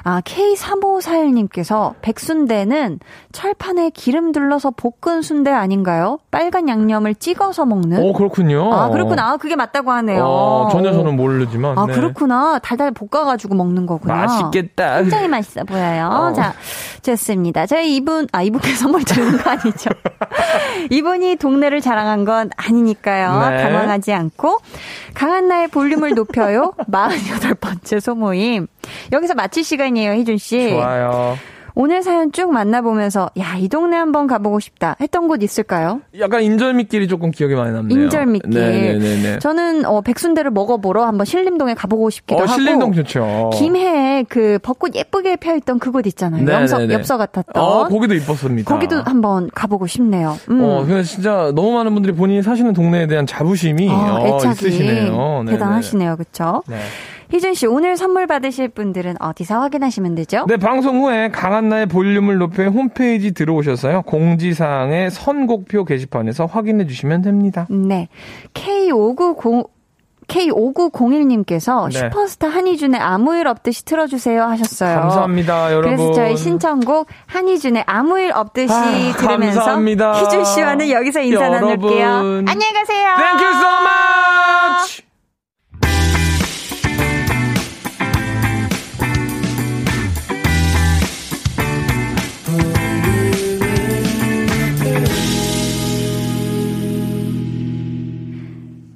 아, 0.09 0.21
K3541님께서 0.21 1.95
백순대는 2.01 3.01
철판에 3.33 3.91
기름 3.91 4.31
둘러서 4.31 4.71
볶은 4.71 5.21
순대 5.21 5.51
아닌가요? 5.51 6.21
빨간 6.31 6.69
양념을 6.69 7.17
찍어서 7.17 7.67
먹는? 7.67 8.01
오, 8.01 8.13
그렇군요. 8.13 8.73
아, 8.73 8.89
그렇구나. 8.91 9.33
아, 9.33 9.37
그게 9.37 9.57
맞다고 9.57 9.91
하네요. 9.91 10.23
어, 10.25 10.69
전혀 10.71 10.93
저는 10.93 11.17
모르지만. 11.17 11.77
아, 11.77 11.87
네. 11.87 11.93
그렇구나. 11.93 12.61
달달 12.61 12.93
볶아가지고 12.93 13.57
먹는 13.57 13.87
거구나. 13.87 14.15
맛있겠다. 14.15 15.01
굉장히 15.01 15.27
맛있어 15.27 15.65
보여요. 15.65 16.09
어. 16.09 16.33
자, 16.35 16.55
좋습니다. 17.03 17.67
저희 17.67 17.97
이분, 17.97 18.29
아, 18.31 18.45
이분께 18.45 18.75
선물 18.75 19.03
드리는 19.03 19.37
거 19.39 19.51
아니죠? 19.51 19.91
이분이 20.91 21.35
동네를 21.35 21.81
자랑한 21.81 22.25
건 22.25 22.51
아니니까요. 22.57 23.51
네. 23.51 23.61
당황하지 23.61 24.13
않고. 24.13 24.61
강한 25.15 25.49
나의 25.49 25.67
볼륨을 25.67 26.15
높여요. 26.15 26.75
48번째 26.93 27.99
소모임. 27.99 28.69
여기서 29.11 29.35
마칠 29.35 29.65
시간이 29.65 29.96
에요, 29.97 30.13
희준 30.13 30.37
씨. 30.39 30.71
좋아요. 30.71 31.37
오늘 31.79 32.03
사연 32.03 32.33
쭉 32.33 32.51
만나보면서, 32.55 33.29
야, 33.39 33.55
이 33.59 33.69
동네 33.69 33.99
한번 33.99 34.27
가보고 34.27 34.61
싶다 34.61 34.97
했던 34.99 35.29
곳 35.29 35.43
있을까요? 35.43 36.01
약간 36.19 36.43
인절미끼리 36.43 37.07
조금 37.07 37.31
기억이 37.31 37.55
많이 37.55 37.71
남네요. 37.71 38.01
인절미길. 38.05 38.49
네네네. 38.51 39.39
저는 39.41 39.85
어, 39.85 40.01
백순대를 40.01 40.53
먹어보러 40.53 41.05
한번 41.05 41.27
신림동에 41.27 41.75
가보고 41.75 42.09
싶기도 42.09 42.39
어, 42.39 42.45
하고. 42.47 42.53
신림동 42.55 42.95
좋죠. 42.95 43.51
김해에 43.53 44.23
그 44.27 44.59
벚꽃 44.63 44.95
예쁘게 44.95 45.37
펴있던 45.37 45.79
그곳 45.79 46.07
있잖아요. 46.07 46.45
네네네. 46.45 46.63
엽서, 46.63 46.91
엽서 46.91 47.19
같았던. 47.19 47.63
어, 47.63 47.89
거기도 47.89 48.15
이뻤습니다. 48.15 48.73
거기도 48.75 49.03
한번 49.03 49.51
가보고 49.55 49.87
싶네요. 49.87 50.39
음. 50.49 50.63
어, 50.65 50.83
근데 50.87 51.03
진짜 51.03 51.53
너무 51.55 51.73
많은 51.73 51.93
분들이 51.93 52.15
본인이 52.15 52.43
사시는 52.43 52.73
동네에 52.73 53.07
대한 53.07 53.27
자부심이 53.27 53.87
어, 53.91 53.93
어, 53.93 54.27
애착이 54.39 54.53
있으시네요. 54.71 55.45
대단하시네요. 55.47 56.17
그쵸? 56.17 56.63
네. 56.69 56.79
희준 57.31 57.55
씨, 57.55 57.67
오늘 57.67 57.97
선물 57.97 58.27
받으실 58.27 58.69
분들은 58.69 59.17
어디서 59.21 59.61
확인하시면 59.61 60.15
되죠? 60.15 60.45
네, 60.49 60.57
방송 60.57 61.03
후에 61.03 61.29
강한나의 61.31 61.87
볼륨을 61.87 62.39
높여 62.39 62.65
홈페이지 62.65 63.33
들어오셔서요. 63.33 64.03
공지사항의 64.03 65.11
선곡표 65.11 65.85
게시판에서 65.85 66.47
확인해 66.47 66.87
주시면 66.87 67.23
됩니다. 67.23 67.67
네. 67.71 68.09
K590, 68.55 69.69
K5901님께서 70.29 71.93
네. 71.93 71.99
슈퍼스타 71.99 72.49
한희준의 72.49 73.01
아무 73.01 73.37
일 73.37 73.47
없듯이 73.47 73.85
틀어주세요 73.85 74.43
하셨어요. 74.43 75.01
감사합니다, 75.01 75.73
여러분. 75.73 75.97
그래서 75.97 76.13
저희 76.13 76.37
신청곡 76.37 77.07
한희준의 77.27 77.85
아무 77.87 78.19
일 78.19 78.33
없듯이 78.35 78.73
아, 78.73 79.13
들으면서 79.17 79.61
감사합니다. 79.61 80.21
희준 80.23 80.45
씨와는 80.45 80.91
여기서 80.91 81.21
인사 81.21 81.47
여러분. 81.47 81.69
나눌게요. 81.69 82.07
안녕히 82.09 82.73
가세요. 82.73 83.15
Thank 83.17 83.45
you 83.45 83.55
so 83.57 83.69
much! 83.83 84.66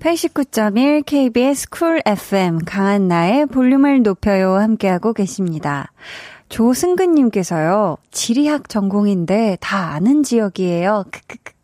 89.1 0.00 1.04
KBS 1.04 1.68
쿨 1.68 2.00
FM 2.06 2.64
강한나의 2.64 3.44
볼륨을 3.44 4.02
높여요 4.02 4.54
함께하고 4.54 5.12
계십니다. 5.12 5.92
조승근님께서요, 6.48 7.98
지리학 8.10 8.70
전공인데 8.70 9.58
다 9.60 9.92
아는 9.92 10.22
지역이에요. 10.22 11.04
크크크크. 11.10 11.59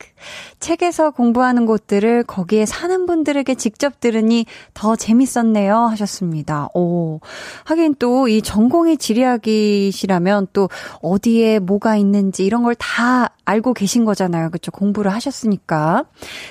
책에서 0.61 1.11
공부하는 1.11 1.66
곳들을 1.66 2.24
거기에 2.24 2.66
사는 2.66 3.07
분들에게 3.07 3.55
직접 3.57 4.01
들으니 4.01 4.47
더 4.74 4.97
재밌었네요. 4.97 5.77
하셨습니다. 5.77 6.68
오. 6.74 7.20
하긴 7.64 7.95
또 7.99 8.27
이 8.29 8.43
전공이 8.43 8.97
지리학이시라면 8.97 10.49
또 10.53 10.68
어디에 11.03 11.59
뭐가 11.59 11.97
있는지 11.97 12.45
이런 12.45 12.62
걸 12.62 12.74
다 12.79 13.31
알고 13.45 13.72
계신 13.74 14.05
거잖아요. 14.05 14.51
그쵸? 14.51 14.70
공부를 14.70 15.12
하셨으니까. 15.12 16.05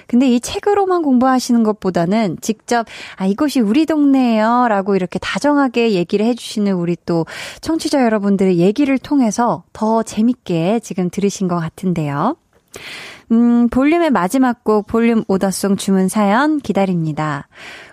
근데 0.07 0.27
이 0.29 0.39
책으로만 0.39 1.01
공부하시는 1.03 1.61
것보다는 1.63 2.37
직접, 2.41 2.87
아, 3.17 3.25
이곳이 3.25 3.59
우리 3.59 3.85
동네예요. 3.85 4.67
라고 4.69 4.95
이렇게 4.95 5.19
다정하게 5.19 5.91
얘기를 5.91 6.25
해 6.25 6.33
주시는 6.33 6.73
우리 6.73 6.95
또 7.05 7.25
청취자 7.61 8.03
여러분들의 8.05 8.57
얘기를 8.57 8.97
통해서 8.97 9.63
더 9.73 10.03
재밌게 10.03 10.79
지금 10.79 11.09
들으신 11.09 11.47
것 11.47 11.57
같은데요. 11.57 12.37
음, 13.31 13.69
볼륨의 13.69 14.11
마지막 14.11 14.63
곡 14.63 14.87
볼륨 14.87 15.23
오더송 15.27 15.77
주문 15.77 16.07
사연 16.07 16.59
기다립니다. 16.59 17.47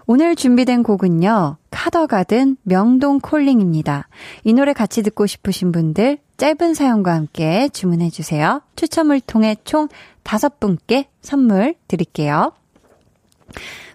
오늘 0.07 0.37
준비된 0.37 0.83
곡은요. 0.83 1.57
카더가든 1.71 2.59
명동 2.63 3.21
콜링입니다. 3.21 4.09
이 4.45 4.53
노래 4.53 4.73
같이 4.73 5.03
듣고 5.03 5.27
싶으신 5.27 5.73
분들 5.73 6.19
짧은 6.37 6.75
사연과 6.75 7.15
함께 7.15 7.69
주문해 7.69 8.11
주세요. 8.11 8.61
추첨을 8.77 9.21
통해 9.21 9.57
총 9.65 9.89
다섯 10.23 10.61
분께 10.61 11.09
선물 11.23 11.75
드릴게요. 11.89 12.53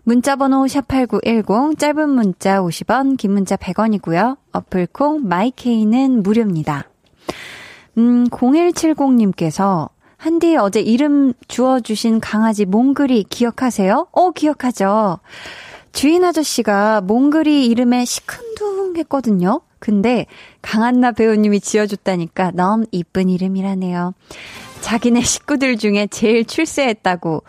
문자번호 0.03 0.65
샵8910 0.65 1.77
짧은 1.77 2.09
문자 2.09 2.61
50원 2.61 3.17
긴 3.17 3.33
문자 3.33 3.57
100원이고요. 3.57 4.37
어플콩 4.53 5.27
마이케이는 5.27 6.23
무료입니다. 6.23 6.85
음, 7.97 8.25
0170님께서 8.29 9.89
한디 10.17 10.57
어제 10.57 10.81
이름 10.81 11.33
주어주신 11.47 12.19
강아지 12.19 12.65
몽글이 12.65 13.25
기억하세요? 13.29 14.07
어, 14.11 14.31
기억하죠. 14.31 15.19
주인 15.91 16.23
아저씨가 16.23 17.01
몽글이 17.01 17.67
이름에 17.67 18.03
시큰둥했거든요. 18.03 19.61
근데 19.79 20.25
강한나 20.61 21.11
배우님이 21.11 21.59
지어줬다니까 21.59 22.51
너무 22.55 22.85
이쁜 22.91 23.29
이름이라네요. 23.29 24.13
자기네 24.81 25.21
식구들 25.21 25.77
중에 25.77 26.07
제일 26.07 26.45
출세했다고. 26.45 27.43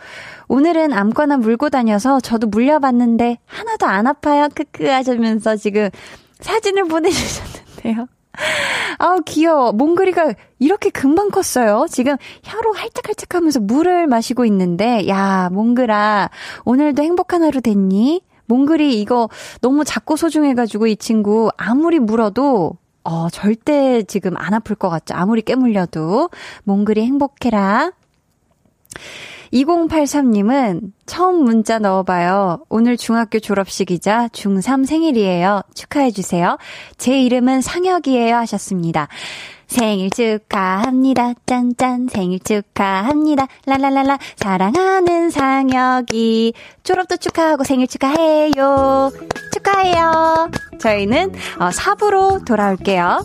오늘은 0.48 0.92
아무거나 0.92 1.36
물고 1.38 1.70
다녀서 1.70 2.20
저도 2.20 2.46
물려봤는데 2.48 3.38
하나도 3.46 3.86
안 3.86 4.06
아파요. 4.06 4.48
크크 4.54 4.86
하시면서 4.86 5.56
지금 5.56 5.88
사진을 6.40 6.84
보내주셨는데요. 6.84 8.08
아우 8.98 9.20
귀여워. 9.24 9.72
몽글이가 9.72 10.34
이렇게 10.58 10.90
금방 10.90 11.30
컸어요. 11.30 11.86
지금 11.90 12.16
혀로 12.42 12.72
할짝할짝 12.72 13.34
하면서 13.34 13.60
물을 13.60 14.06
마시고 14.06 14.44
있는데 14.46 15.06
야 15.08 15.50
몽글아 15.52 16.30
오늘도 16.64 17.02
행복한 17.02 17.42
하루 17.42 17.60
됐니? 17.60 18.22
몽글이 18.46 18.98
이거 19.00 19.28
너무 19.60 19.84
작고 19.84 20.16
소중해가지고 20.16 20.86
이 20.86 20.96
친구 20.96 21.50
아무리 21.56 21.98
물어도 21.98 22.78
어, 23.04 23.30
절대 23.30 24.02
지금 24.02 24.36
안 24.36 24.54
아플 24.54 24.76
것 24.76 24.88
같죠. 24.88 25.14
아무리 25.14 25.42
깨물려도. 25.42 26.30
몽글이 26.64 27.02
행복해라. 27.02 27.92
2083님은 29.52 30.92
처음 31.06 31.44
문자 31.44 31.78
넣어봐요. 31.78 32.64
오늘 32.68 32.96
중학교 32.96 33.38
졸업식이자 33.38 34.28
중3 34.28 34.86
생일이에요. 34.86 35.62
축하해주세요. 35.74 36.58
제 36.96 37.20
이름은 37.20 37.60
상혁이에요. 37.60 38.36
하셨습니다. 38.36 39.08
생일 39.68 40.10
축하합니다. 40.10 41.34
짠짠 41.46 42.08
생일 42.10 42.40
축하합니다. 42.40 43.46
랄랄랄라 43.66 44.18
사랑하는 44.36 45.30
상혁이 45.30 46.54
졸업도 46.82 47.18
축하하고 47.18 47.64
생일 47.64 47.86
축하해요. 47.86 49.12
축하해요. 49.52 50.50
저희는 50.80 51.32
어, 51.58 51.68
4부로 51.68 52.44
돌아올게요. 52.46 53.24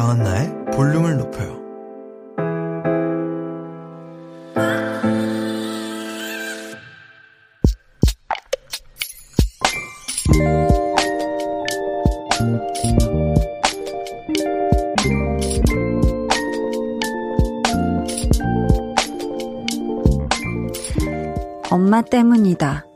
강한나의 0.00 0.64
볼륨을 0.72 1.18
높여요. 1.18 1.60
엄마 21.70 22.00
때문이다. 22.00 22.86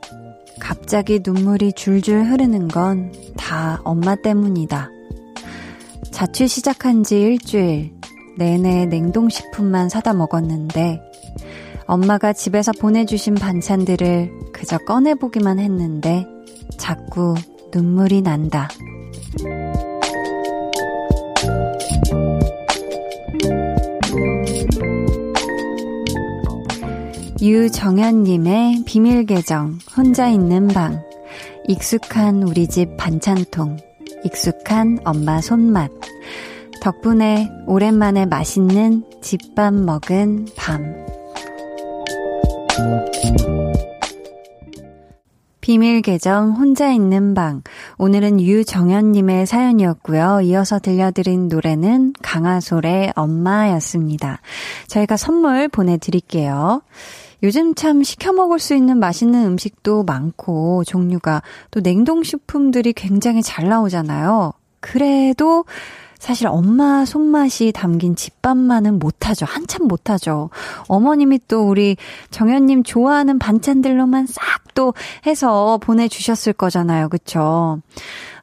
갑자기 0.59 1.19
눈물이 1.23 1.73
줄줄 1.73 2.23
흐르는 2.23 2.67
건 2.69 3.25
다 3.45 3.79
엄마 3.83 4.15
때문이다. 4.15 4.94
자취 6.15 6.47
시작한 6.47 7.03
지 7.03 7.19
일주일 7.19 7.91
내내 8.37 8.85
냉동식품만 8.85 9.89
사다 9.89 10.13
먹었는데 10.13 11.01
엄마가 11.87 12.31
집에서 12.31 12.71
보내주신 12.71 13.35
반찬들을 13.35 14.31
그저 14.53 14.77
꺼내보기만 14.77 15.59
했는데 15.59 16.25
자꾸 16.77 17.35
눈물이 17.73 18.21
난다. 18.21 18.69
유정현님의 27.41 28.83
비밀 28.85 29.25
계정, 29.25 29.79
혼자 29.97 30.29
있는 30.29 30.69
방. 30.69 31.03
익숙한 31.67 32.41
우리 32.41 32.67
집 32.67 32.95
반찬통, 32.95 33.77
익숙한 34.25 34.99
엄마 35.05 35.39
손맛. 35.39 35.91
덕분에 36.81 37.49
오랜만에 37.67 38.25
맛있는 38.25 39.03
집밥 39.21 39.73
먹은 39.73 40.47
밤. 40.55 41.05
비밀 45.61 46.01
계정 46.01 46.51
혼자 46.51 46.91
있는 46.91 47.33
방. 47.33 47.61
오늘은 47.97 48.41
유정현님의 48.41 49.45
사연이었고요. 49.47 50.41
이어서 50.41 50.79
들려드린 50.79 51.47
노래는 51.47 52.13
강하솔의 52.21 53.13
엄마였습니다. 53.15 54.41
저희가 54.87 55.17
선물 55.17 55.67
보내드릴게요. 55.67 56.81
요즘 57.45 57.75
참 57.75 58.01
시켜 58.01 58.33
먹을 58.33 58.57
수 58.57 58.73
있는 58.73 58.97
맛있는 58.97 59.45
음식도 59.45 60.01
많고 60.01 60.83
종류가 60.83 61.43
또 61.69 61.79
냉동식품들이 61.79 62.93
굉장히 62.93 63.43
잘 63.43 63.69
나오잖아요. 63.69 64.51
그래도 64.79 65.63
사실 66.19 66.47
엄마 66.47 67.05
손맛이 67.05 67.71
담긴 67.71 68.15
집밥만은 68.15 68.99
못하죠. 68.99 69.45
한참 69.47 69.87
못하죠. 69.87 70.49
어머님이 70.87 71.39
또 71.47 71.67
우리 71.67 71.97
정현님 72.31 72.83
좋아하는 72.83 73.39
반찬들로만 73.39 74.27
싹 74.27 74.65
또 74.75 74.93
해서 75.25 75.79
보내주셨을 75.81 76.53
거잖아요. 76.53 77.09
그쵸? 77.09 77.79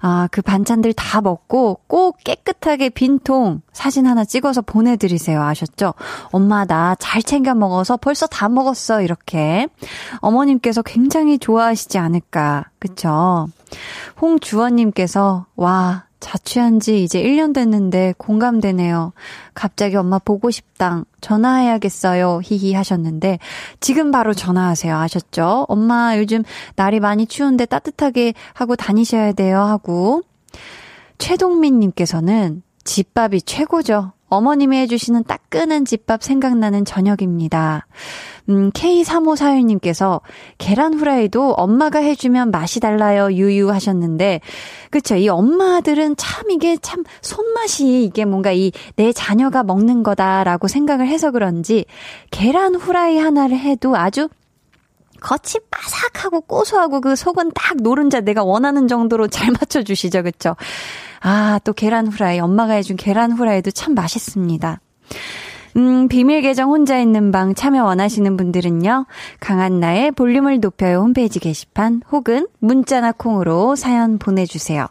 아, 0.00 0.28
그 0.32 0.42
반찬들 0.42 0.94
다 0.94 1.20
먹고 1.20 1.80
꼭 1.86 2.16
깨끗하게 2.24 2.88
빈통 2.88 3.60
사진 3.72 4.06
하나 4.06 4.24
찍어서 4.24 4.62
보내드리세요. 4.62 5.40
아셨죠? 5.42 5.94
엄마, 6.32 6.64
나 6.64 6.96
잘 6.98 7.22
챙겨 7.22 7.54
먹어서 7.54 7.96
벌써 7.98 8.26
다 8.26 8.48
먹었어. 8.48 9.02
이렇게. 9.02 9.68
어머님께서 10.20 10.82
굉장히 10.82 11.38
좋아하시지 11.38 11.98
않을까. 11.98 12.64
그쵸? 12.78 13.48
홍주원님께서, 14.20 15.46
와, 15.56 16.06
자취한 16.22 16.78
지 16.78 17.02
이제 17.02 17.20
1년 17.20 17.52
됐는데 17.52 18.14
공감되네요. 18.16 19.12
갑자기 19.54 19.96
엄마 19.96 20.18
보고 20.18 20.50
싶당. 20.50 21.04
전화해야겠어요. 21.20 22.40
히히 22.42 22.72
하셨는데 22.74 23.38
지금 23.80 24.10
바로 24.12 24.32
전화하세요. 24.32 24.96
아셨죠? 24.96 25.66
엄마 25.68 26.16
요즘 26.16 26.44
날이 26.76 27.00
많이 27.00 27.26
추운데 27.26 27.66
따뜻하게 27.66 28.34
하고 28.54 28.76
다니셔야 28.76 29.32
돼요. 29.32 29.60
하고 29.60 30.22
최동민 31.18 31.80
님께서는 31.80 32.62
집밥이 32.84 33.42
최고죠. 33.42 34.12
어머님이 34.32 34.78
해주시는 34.78 35.24
따끈한 35.24 35.84
집밥 35.84 36.22
생각나는 36.22 36.84
저녁입니다. 36.84 37.86
음, 38.48 38.70
K3541님께서 38.72 40.20
계란 40.58 40.94
후라이도 40.94 41.52
엄마가 41.52 42.00
해주면 42.00 42.50
맛이 42.50 42.80
달라요, 42.80 43.32
유유 43.32 43.70
하셨는데, 43.70 44.40
그쵸. 44.90 45.14
이 45.16 45.28
엄마들은 45.28 46.16
참 46.16 46.50
이게 46.50 46.76
참 46.76 47.04
손맛이 47.20 48.04
이게 48.04 48.24
뭔가 48.24 48.50
이 48.52 48.72
내 48.96 49.12
자녀가 49.12 49.62
먹는 49.62 50.02
거다라고 50.02 50.68
생각을 50.68 51.06
해서 51.06 51.30
그런지, 51.30 51.84
계란 52.30 52.74
후라이 52.74 53.18
하나를 53.18 53.58
해도 53.58 53.96
아주 53.96 54.28
겉이 55.20 55.64
바삭하고 55.70 56.42
고소하고 56.42 57.00
그 57.00 57.14
속은 57.14 57.52
딱 57.54 57.76
노른자 57.76 58.20
내가 58.20 58.42
원하는 58.42 58.88
정도로 58.88 59.28
잘 59.28 59.50
맞춰주시죠, 59.52 60.24
그쵸? 60.24 60.56
아, 61.22 61.60
또 61.64 61.72
계란 61.72 62.08
후라이. 62.08 62.40
엄마가 62.40 62.74
해준 62.74 62.96
계란 62.96 63.32
후라이도 63.32 63.70
참 63.70 63.94
맛있습니다. 63.94 64.80
음, 65.76 66.08
비밀 66.08 66.42
계정 66.42 66.70
혼자 66.70 66.98
있는 66.98 67.32
방 67.32 67.54
참여 67.54 67.84
원하시는 67.84 68.36
분들은요, 68.36 69.06
강한나의 69.40 70.10
볼륨을 70.10 70.60
높여요 70.60 70.98
홈페이지 70.98 71.38
게시판 71.38 72.02
혹은 72.10 72.46
문자나 72.58 73.12
콩으로 73.12 73.74
사연 73.76 74.18
보내주세요. 74.18 74.88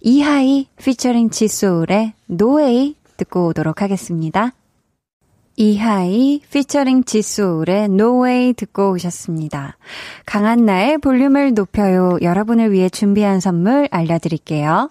이하이 0.00 0.68
피처링 0.78 1.30
지소울의 1.30 2.14
No 2.26 2.53
Way 2.53 2.94
듣고 3.16 3.48
오도록 3.48 3.82
하겠습니다. 3.82 4.52
이하이 5.56 6.40
피처링 6.50 7.04
지소울의 7.04 7.88
No 7.88 8.14
Way 8.14 8.52
듣고 8.52 8.92
오셨습니다. 8.92 9.76
강한나의 10.24 10.98
볼륨을 10.98 11.54
높여요 11.54 12.18
여러분을 12.22 12.72
위해 12.72 12.88
준비한 12.88 13.40
선물 13.40 13.88
알려드릴게요. 13.90 14.90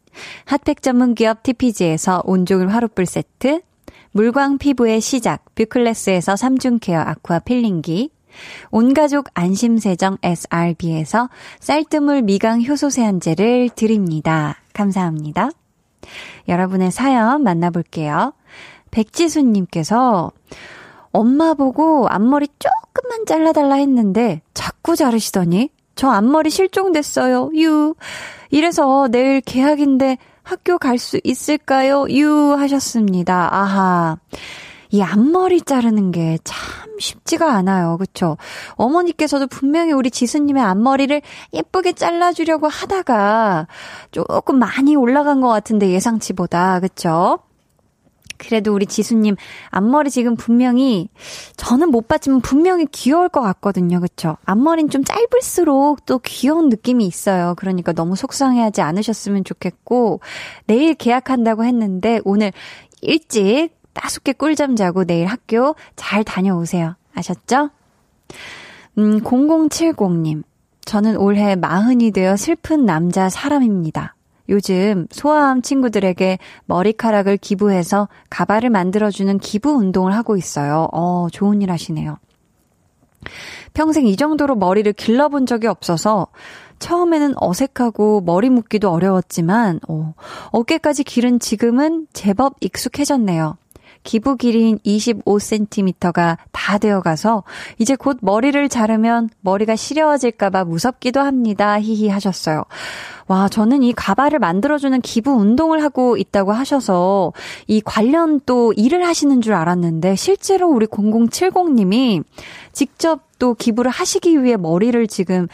핫팩 0.45 0.81
전문 0.81 1.15
기업 1.15 1.43
TPG에서 1.43 2.21
온종일 2.25 2.69
화롯불 2.69 3.05
세트, 3.05 3.61
물광 4.11 4.57
피부의 4.57 5.01
시작 5.01 5.45
뷰클래스에서 5.55 6.33
3중 6.33 6.79
care 6.81 6.99
aqua 6.99 7.39
peeling기, 7.39 8.11
온가족 8.71 9.27
안심세정 9.33 10.17
SRB에서 10.23 11.29
쌀뜨물 11.59 12.21
미강 12.23 12.63
효소 12.63 12.89
세안제를 12.89 13.69
드립니다. 13.75 14.57
감사합니다. 14.73 15.49
여러분의 16.47 16.91
사연 16.91 17.43
만나볼게요. 17.43 18.33
백지수님께서 18.91 20.31
엄마 21.11 21.53
보고 21.53 22.07
앞머리 22.09 22.47
조금만 22.59 23.25
잘라달라 23.25 23.75
했는데 23.75 24.41
자꾸 24.53 24.95
자르시더니 24.95 25.69
저 25.95 26.09
앞머리 26.09 26.49
실종됐어요. 26.49 27.51
유. 27.55 27.95
이래서 28.49 29.07
내일 29.09 29.41
개학인데 29.41 30.17
학교 30.43 30.77
갈 30.77 30.97
수 30.97 31.19
있을까요? 31.23 32.05
유 32.09 32.53
하셨습니다. 32.57 33.49
아하. 33.53 34.17
이 34.89 35.01
앞머리 35.01 35.61
자르는 35.61 36.11
게 36.11 36.37
참 36.43 36.59
쉽지가 36.99 37.53
않아요. 37.53 37.97
그쵸? 37.97 38.37
어머니께서도 38.75 39.47
분명히 39.47 39.91
우리 39.91 40.11
지수님의 40.11 40.63
앞머리를 40.63 41.21
예쁘게 41.53 41.93
잘라주려고 41.93 42.67
하다가 42.67 43.67
조금 44.11 44.59
많이 44.59 44.95
올라간 44.95 45.41
것 45.41 45.47
같은데 45.49 45.89
예상치보다. 45.91 46.79
그쵸? 46.79 47.39
그래도 48.41 48.73
우리 48.73 48.85
지수님 48.85 49.35
앞머리 49.69 50.09
지금 50.09 50.35
분명히 50.35 51.09
저는 51.57 51.91
못 51.91 52.07
봤지만 52.07 52.41
분명히 52.41 52.85
귀여울 52.91 53.29
것 53.29 53.41
같거든요. 53.41 53.99
그쵸? 53.99 54.37
앞머리는 54.45 54.89
좀 54.89 55.03
짧을수록 55.03 56.05
또 56.05 56.19
귀여운 56.19 56.69
느낌이 56.69 57.05
있어요. 57.05 57.53
그러니까 57.57 57.93
너무 57.93 58.15
속상해하지 58.15 58.81
않으셨으면 58.81 59.43
좋겠고 59.43 60.21
내일 60.65 60.95
계약한다고 60.95 61.63
했는데 61.65 62.19
오늘 62.23 62.51
일찍 63.01 63.69
따숩게 63.93 64.33
꿀잠 64.33 64.75
자고 64.75 65.03
내일 65.03 65.27
학교 65.27 65.75
잘 65.95 66.23
다녀오세요. 66.23 66.95
아셨죠? 67.13 67.69
음, 68.97 69.19
0070님. 69.21 70.43
저는 70.85 71.17
올해 71.17 71.55
마흔이 71.55 72.11
되어 72.11 72.35
슬픈 72.35 72.85
남자 72.85 73.29
사람입니다. 73.29 74.15
요즘 74.51 75.07
소아암 75.09 75.61
친구들에게 75.61 76.37
머리카락을 76.65 77.37
기부해서 77.37 78.09
가발을 78.29 78.69
만들어주는 78.69 79.39
기부 79.39 79.71
운동을 79.71 80.13
하고 80.13 80.37
있어요. 80.37 80.87
어, 80.91 81.27
좋은 81.31 81.61
일 81.61 81.71
하시네요. 81.71 82.17
평생 83.73 84.05
이 84.05 84.15
정도로 84.15 84.55
머리를 84.55 84.91
길러본 84.93 85.45
적이 85.45 85.67
없어서 85.67 86.27
처음에는 86.79 87.35
어색하고 87.37 88.21
머리 88.21 88.49
묶기도 88.49 88.89
어려웠지만, 88.91 89.79
어, 89.87 90.13
어깨까지 90.51 91.03
기른 91.03 91.39
지금은 91.39 92.07
제법 92.11 92.55
익숙해졌네요. 92.59 93.57
기부 94.03 94.35
길이인 94.35 94.79
25cm가 94.79 96.37
다 96.51 96.77
되어가서 96.77 97.43
이제 97.77 97.95
곧 97.95 98.17
머리를 98.21 98.67
자르면 98.69 99.29
머리가 99.41 99.75
시려워질까봐 99.75 100.65
무섭기도 100.65 101.19
합니다. 101.19 101.79
히히 101.79 102.09
하셨어요. 102.09 102.63
와, 103.27 103.47
저는 103.47 103.83
이 103.83 103.93
가발을 103.93 104.39
만들어주는 104.39 104.99
기부 105.01 105.31
운동을 105.31 105.81
하고 105.83 106.17
있다고 106.17 106.51
하셔서 106.51 107.31
이 107.67 107.79
관련 107.79 108.41
또 108.45 108.73
일을 108.73 109.05
하시는 109.05 109.41
줄 109.41 109.53
알았는데 109.53 110.15
실제로 110.15 110.67
우리 110.67 110.85
0070님이 110.87 112.23
직접 112.73 113.21
또 113.39 113.53
기부를 113.53 113.89
하시기 113.89 114.43
위해 114.43 114.57
머리를 114.57 115.07
지금 115.07 115.47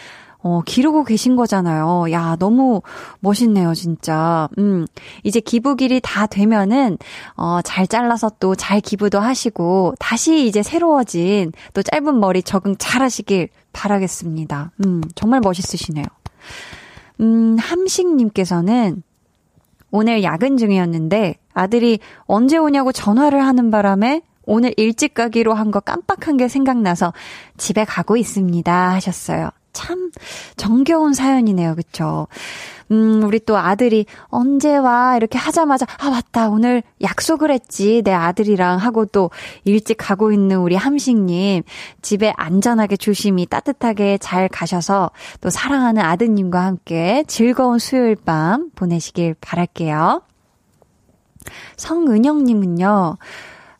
어, 0.48 0.62
기르고 0.66 1.04
계신 1.04 1.36
거잖아요. 1.36 2.06
야, 2.12 2.38
너무 2.40 2.82
멋있네요, 3.20 3.74
진짜. 3.74 4.48
음, 4.58 4.88
이제 5.24 5.42
기부길이 5.42 6.00
다 6.02 6.26
되면은, 6.26 6.98
어, 7.36 7.60
잘 7.64 7.86
잘라서 7.86 8.32
또 8.40 8.56
잘 8.56 8.80
기부도 8.80 9.20
하시고, 9.20 9.96
다시 10.00 10.48
이제 10.48 10.64
새로워진 10.64 11.52
또 11.74 11.84
짧은 11.84 12.20
머리 12.20 12.42
적응 12.44 12.76
잘 12.80 13.02
하시길 13.02 13.50
바라겠습니다. 13.74 14.72
음, 14.86 15.02
정말 15.16 15.42
멋있으시네요. 15.42 16.06
음, 17.20 17.58
함식님께서는 17.60 19.04
오늘 19.92 20.24
야근 20.24 20.58
중이었는데 20.58 21.36
아들이 21.54 22.00
언제 22.26 22.58
오냐고 22.58 22.92
전화를 22.92 23.46
하는 23.46 23.70
바람에 23.72 24.22
오늘 24.46 24.74
일찍 24.78 25.14
가기로 25.14 25.54
한 25.54 25.72
거 25.72 25.80
깜빡한 25.82 26.38
게 26.38 26.48
생각나서 26.48 27.12
집에 27.58 27.84
가고 27.84 28.16
있습니다 28.16 28.92
하셨어요. 28.92 29.50
참 29.78 30.10
정겨운 30.56 31.14
사연이네요. 31.14 31.76
그쵸? 31.76 32.28
음, 32.90 33.22
우리 33.24 33.40
또 33.40 33.58
아들이 33.58 34.08
언제 34.24 34.76
와? 34.76 35.16
이렇게 35.16 35.38
하자마자, 35.38 35.86
아, 36.00 36.10
맞다. 36.10 36.50
오늘 36.50 36.82
약속을 37.02 37.52
했지. 37.52 38.02
내 38.02 38.12
아들이랑 38.12 38.80
하고 38.80 39.06
또 39.06 39.30
일찍 39.66 39.98
가고 40.00 40.32
있는 40.32 40.58
우리 40.58 40.76
함식님. 40.76 41.62
집에 42.02 42.34
안전하게 42.36 42.98
조심히 42.98 43.46
따뜻하게 43.46 44.18
잘 44.18 44.48
가셔서 44.48 45.12
또 45.42 45.52
사랑하는 45.52 46.02
아드님과 46.02 46.60
함께 46.60 47.24
즐거운 47.28 47.78
수요일 47.78 48.16
밤 48.16 48.72
보내시길 48.72 49.36
바랄게요. 49.40 50.24
성은영님은요, 51.78 53.18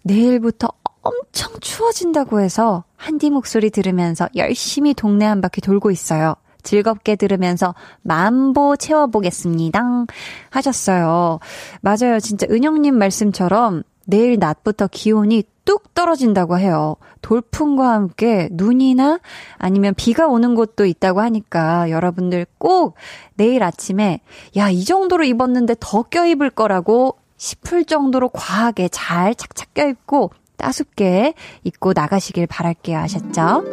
내일부터 0.04 0.70
엄청 1.08 1.54
추워진다고 1.62 2.42
해서 2.42 2.84
한디 2.96 3.30
목소리 3.30 3.70
들으면서 3.70 4.28
열심히 4.36 4.94
동네 4.94 5.26
한 5.26 5.42
바퀴 5.42 5.62
돌고 5.62 5.92
있어요. 5.92 6.36
즐겁게 6.64 7.16
들으면서 7.16 7.76
만보 8.02 8.76
채워보겠습니다. 8.76 10.06
하셨어요. 10.50 11.40
맞아요. 11.82 12.20
진짜 12.20 12.46
은영님 12.50 12.98
말씀처럼 12.98 13.84
내일 14.06 14.38
낮부터 14.38 14.88
기온이 14.88 15.44
뚝 15.64 15.94
떨어진다고 15.94 16.60
해요. 16.60 16.96
돌풍과 17.22 17.92
함께 17.92 18.50
눈이나 18.52 19.20
아니면 19.58 19.94
비가 19.96 20.28
오는 20.28 20.56
곳도 20.56 20.86
있다고 20.86 21.22
하니까 21.22 21.90
여러분들 21.90 22.46
꼭 22.58 22.96
내일 23.36 23.64
아침에 23.64 24.22
야, 24.56 24.70
이 24.70 24.84
정도로 24.84 25.24
입었는데 25.26 25.76
더 25.80 26.04
껴입을 26.04 26.50
거라고 26.52 27.18
싶을 27.38 27.86
정도로 27.86 28.30
과하게 28.30 28.90
잘 28.90 29.36
착착 29.36 29.74
껴입고 29.74 30.32
따숩게 30.58 31.34
입고 31.64 31.94
나가시길 31.94 32.48
바랄게요. 32.48 32.98
아셨죠? 33.00 33.64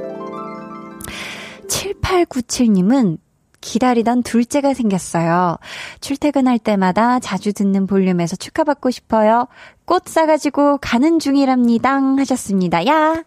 7897님은 1.68 3.18
기다리던 3.60 4.22
둘째가 4.22 4.74
생겼어요. 4.74 5.56
출퇴근할 6.00 6.58
때마다 6.58 7.18
자주 7.18 7.52
듣는 7.54 7.86
볼륨에서 7.86 8.36
축하받고 8.36 8.90
싶어요. 8.90 9.48
꽃 9.86 10.04
싸가지고 10.06 10.78
가는 10.82 11.18
중이랍니다. 11.18 11.98
하셨습니다. 12.18 12.86
야! 12.86 13.24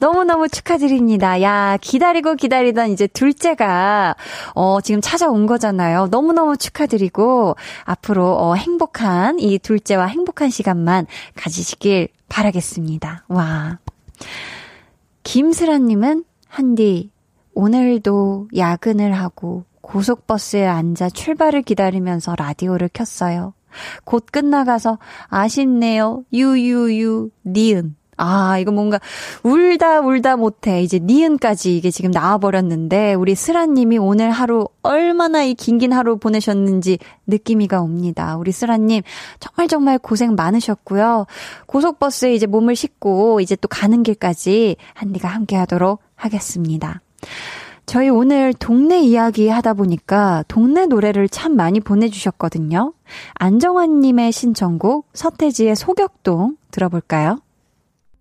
너무너무 0.00 0.48
축하드립니다. 0.48 1.42
야, 1.42 1.76
기다리고 1.80 2.34
기다리던 2.34 2.90
이제 2.90 3.06
둘째가, 3.06 4.16
어, 4.54 4.80
지금 4.80 5.00
찾아온 5.00 5.46
거잖아요. 5.46 6.08
너무너무 6.10 6.56
축하드리고, 6.56 7.56
앞으로, 7.84 8.34
어, 8.34 8.54
행복한, 8.54 9.38
이 9.38 9.58
둘째와 9.58 10.06
행복한 10.06 10.50
시간만 10.50 11.06
가지시길 11.36 12.08
바라겠습니다. 12.32 13.26
와. 13.28 13.78
김슬아님은, 15.22 16.24
한디, 16.48 17.10
오늘도 17.54 18.48
야근을 18.56 19.12
하고 19.12 19.64
고속버스에 19.82 20.66
앉아 20.66 21.10
출발을 21.10 21.60
기다리면서 21.60 22.34
라디오를 22.34 22.88
켰어요. 22.92 23.52
곧 24.04 24.24
끝나가서 24.32 24.98
아쉽네요. 25.28 26.24
유유유 26.32 27.30
니은. 27.44 27.96
아, 28.18 28.58
이거 28.58 28.72
뭔가 28.72 29.00
울다 29.42 30.00
울다 30.00 30.36
못해. 30.36 30.82
이제 30.82 30.98
니은까지 31.02 31.76
이게 31.76 31.90
지금 31.90 32.10
나와버렸는데 32.10 33.14
우리 33.14 33.34
슬아님이 33.34 33.98
오늘 33.98 34.30
하루 34.30 34.68
얼마나 34.82 35.42
이 35.42 35.54
긴긴 35.54 35.92
하루 35.92 36.18
보내셨는지 36.18 36.98
느낌이가 37.26 37.80
옵니다. 37.80 38.36
우리 38.36 38.52
슬아님 38.52 39.02
정말 39.40 39.68
정말 39.68 39.98
고생 39.98 40.34
많으셨고요. 40.34 41.26
고속버스에 41.66 42.34
이제 42.34 42.46
몸을 42.46 42.76
싣고 42.76 43.40
이제 43.40 43.56
또 43.56 43.66
가는 43.68 44.02
길까지 44.02 44.76
한디가 44.94 45.28
함께 45.28 45.56
하도록 45.56 46.00
하겠습니다. 46.14 47.00
저희 47.86 48.08
오늘 48.08 48.54
동네 48.54 49.00
이야기 49.00 49.48
하다 49.48 49.74
보니까 49.74 50.44
동네 50.48 50.86
노래를 50.86 51.28
참 51.28 51.56
많이 51.56 51.80
보내주셨거든요. 51.80 52.92
안정환님의 53.34 54.32
신청곡 54.32 55.08
서태지의 55.12 55.76
소격동 55.76 56.56
들어볼까요? 56.70 57.38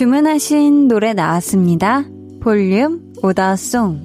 주문하신 0.00 0.88
노래 0.88 1.12
나왔습니다. 1.12 2.06
볼륨 2.40 3.12
오더송. 3.22 4.00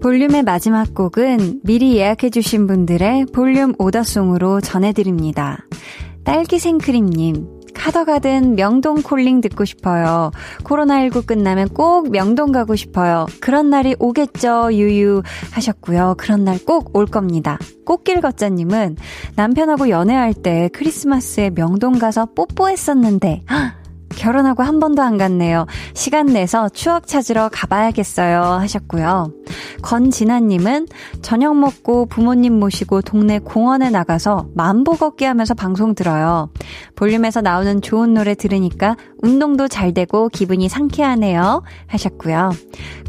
볼륨의 0.00 0.44
마지막 0.44 0.94
곡은 0.94 1.62
미리 1.64 1.96
예약해주신 1.96 2.68
분들의 2.68 3.26
볼륨 3.32 3.74
오더송으로 3.80 4.60
전해드립니다. 4.60 5.66
딸기 6.22 6.60
생크림님, 6.60 7.57
카더가든 7.78 8.56
명동 8.56 9.02
콜링 9.02 9.40
듣고 9.40 9.64
싶어요. 9.64 10.32
코로나19 10.64 11.26
끝나면 11.26 11.68
꼭 11.68 12.10
명동 12.10 12.52
가고 12.52 12.76
싶어요. 12.76 13.26
그런 13.40 13.70
날이 13.70 13.94
오겠죠, 13.98 14.70
유유 14.72 15.22
하셨고요. 15.52 16.16
그런 16.18 16.44
날 16.44 16.58
꼭 16.66 16.90
올 16.94 17.06
겁니다. 17.06 17.58
꽃길 17.86 18.20
걷자님은 18.20 18.96
남편하고 19.36 19.88
연애할 19.88 20.34
때 20.34 20.68
크리스마스에 20.72 21.50
명동 21.50 21.98
가서 21.98 22.26
뽀뽀했었는데, 22.34 23.44
결혼하고 24.18 24.62
한 24.62 24.80
번도 24.80 25.00
안 25.00 25.16
갔네요. 25.16 25.66
시간 25.94 26.26
내서 26.26 26.68
추억 26.68 27.06
찾으러 27.06 27.48
가봐야겠어요. 27.50 28.42
하셨고요. 28.42 29.32
권진아님은 29.82 30.88
저녁 31.22 31.56
먹고 31.56 32.06
부모님 32.06 32.58
모시고 32.58 33.02
동네 33.02 33.38
공원에 33.38 33.90
나가서 33.90 34.48
만보 34.54 34.96
걷기 34.96 35.24
하면서 35.24 35.54
방송 35.54 35.94
들어요. 35.94 36.50
볼륨에서 36.96 37.40
나오는 37.40 37.80
좋은 37.80 38.12
노래 38.12 38.34
들으니까 38.34 38.96
운동도 39.22 39.68
잘 39.68 39.92
되고 39.92 40.28
기분이 40.28 40.68
상쾌하네요. 40.68 41.62
하셨고요. 41.86 42.52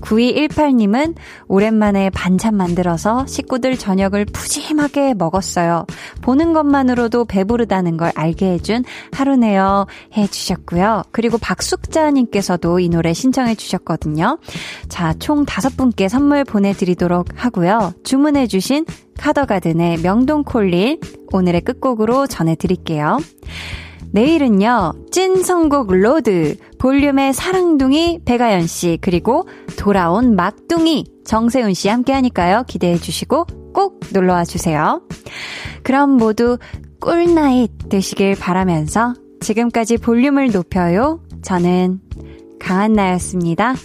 9218님은 0.02 1.16
오랜만에 1.48 2.10
반찬 2.10 2.56
만들어서 2.56 3.26
식구들 3.28 3.78
저녁을 3.78 4.26
푸짐하게 4.26 5.14
먹었어요. 5.16 5.86
보는 6.22 6.54
것만으로도 6.54 7.26
배부르다는 7.26 7.98
걸 7.98 8.12
알게 8.16 8.54
해준 8.54 8.84
하루네요. 9.12 9.86
해주셨고요. 10.16 11.04
그리고 11.12 11.38
박숙자님께서도 11.38 12.80
이 12.80 12.90
노래 12.90 13.14
신청해 13.14 13.56
주셨거든요. 13.56 14.40
자, 14.88 15.14
총 15.20 15.46
다섯 15.46 15.76
분께 15.76 16.08
선물 16.08 16.44
보내드리도록 16.44 17.28
하고요. 17.36 17.94
주문해 18.04 18.48
주신 18.48 18.86
카더가든의 19.18 20.00
명동콜링 20.00 21.00
오늘의 21.32 21.62
끝곡으로 21.62 22.26
전해드릴게요. 22.28 23.20
내일은요, 24.12 24.94
찐 25.12 25.44
선곡 25.44 25.92
road, 25.92 26.58
볼륨의 26.80 27.34
사랑둥이 27.34 28.22
배가연 28.26 28.68
씨, 28.68 28.98
그리고 29.02 29.48
돌아온 29.78 30.36
막둥이 30.36 31.06
정세훈 31.26 31.74
씨 31.74 31.90
함께 31.90 32.14
하니까요. 32.14 32.64
기대해 32.68 32.98
주시고 32.98 33.46
꼭 33.74 34.00
놀러 34.14 34.34
와 34.34 34.46
주세요. 34.46 35.02
그럼 35.84 36.12
모두 36.12 36.58
꿀나잇 37.00 37.90
되시길 37.90 38.36
바라면서 38.36 39.14
지금까지 39.42 39.98
볼륨을 39.98 40.52
높여요. 40.52 41.22
저는 41.42 42.00
강한나였습니다. 42.60 43.76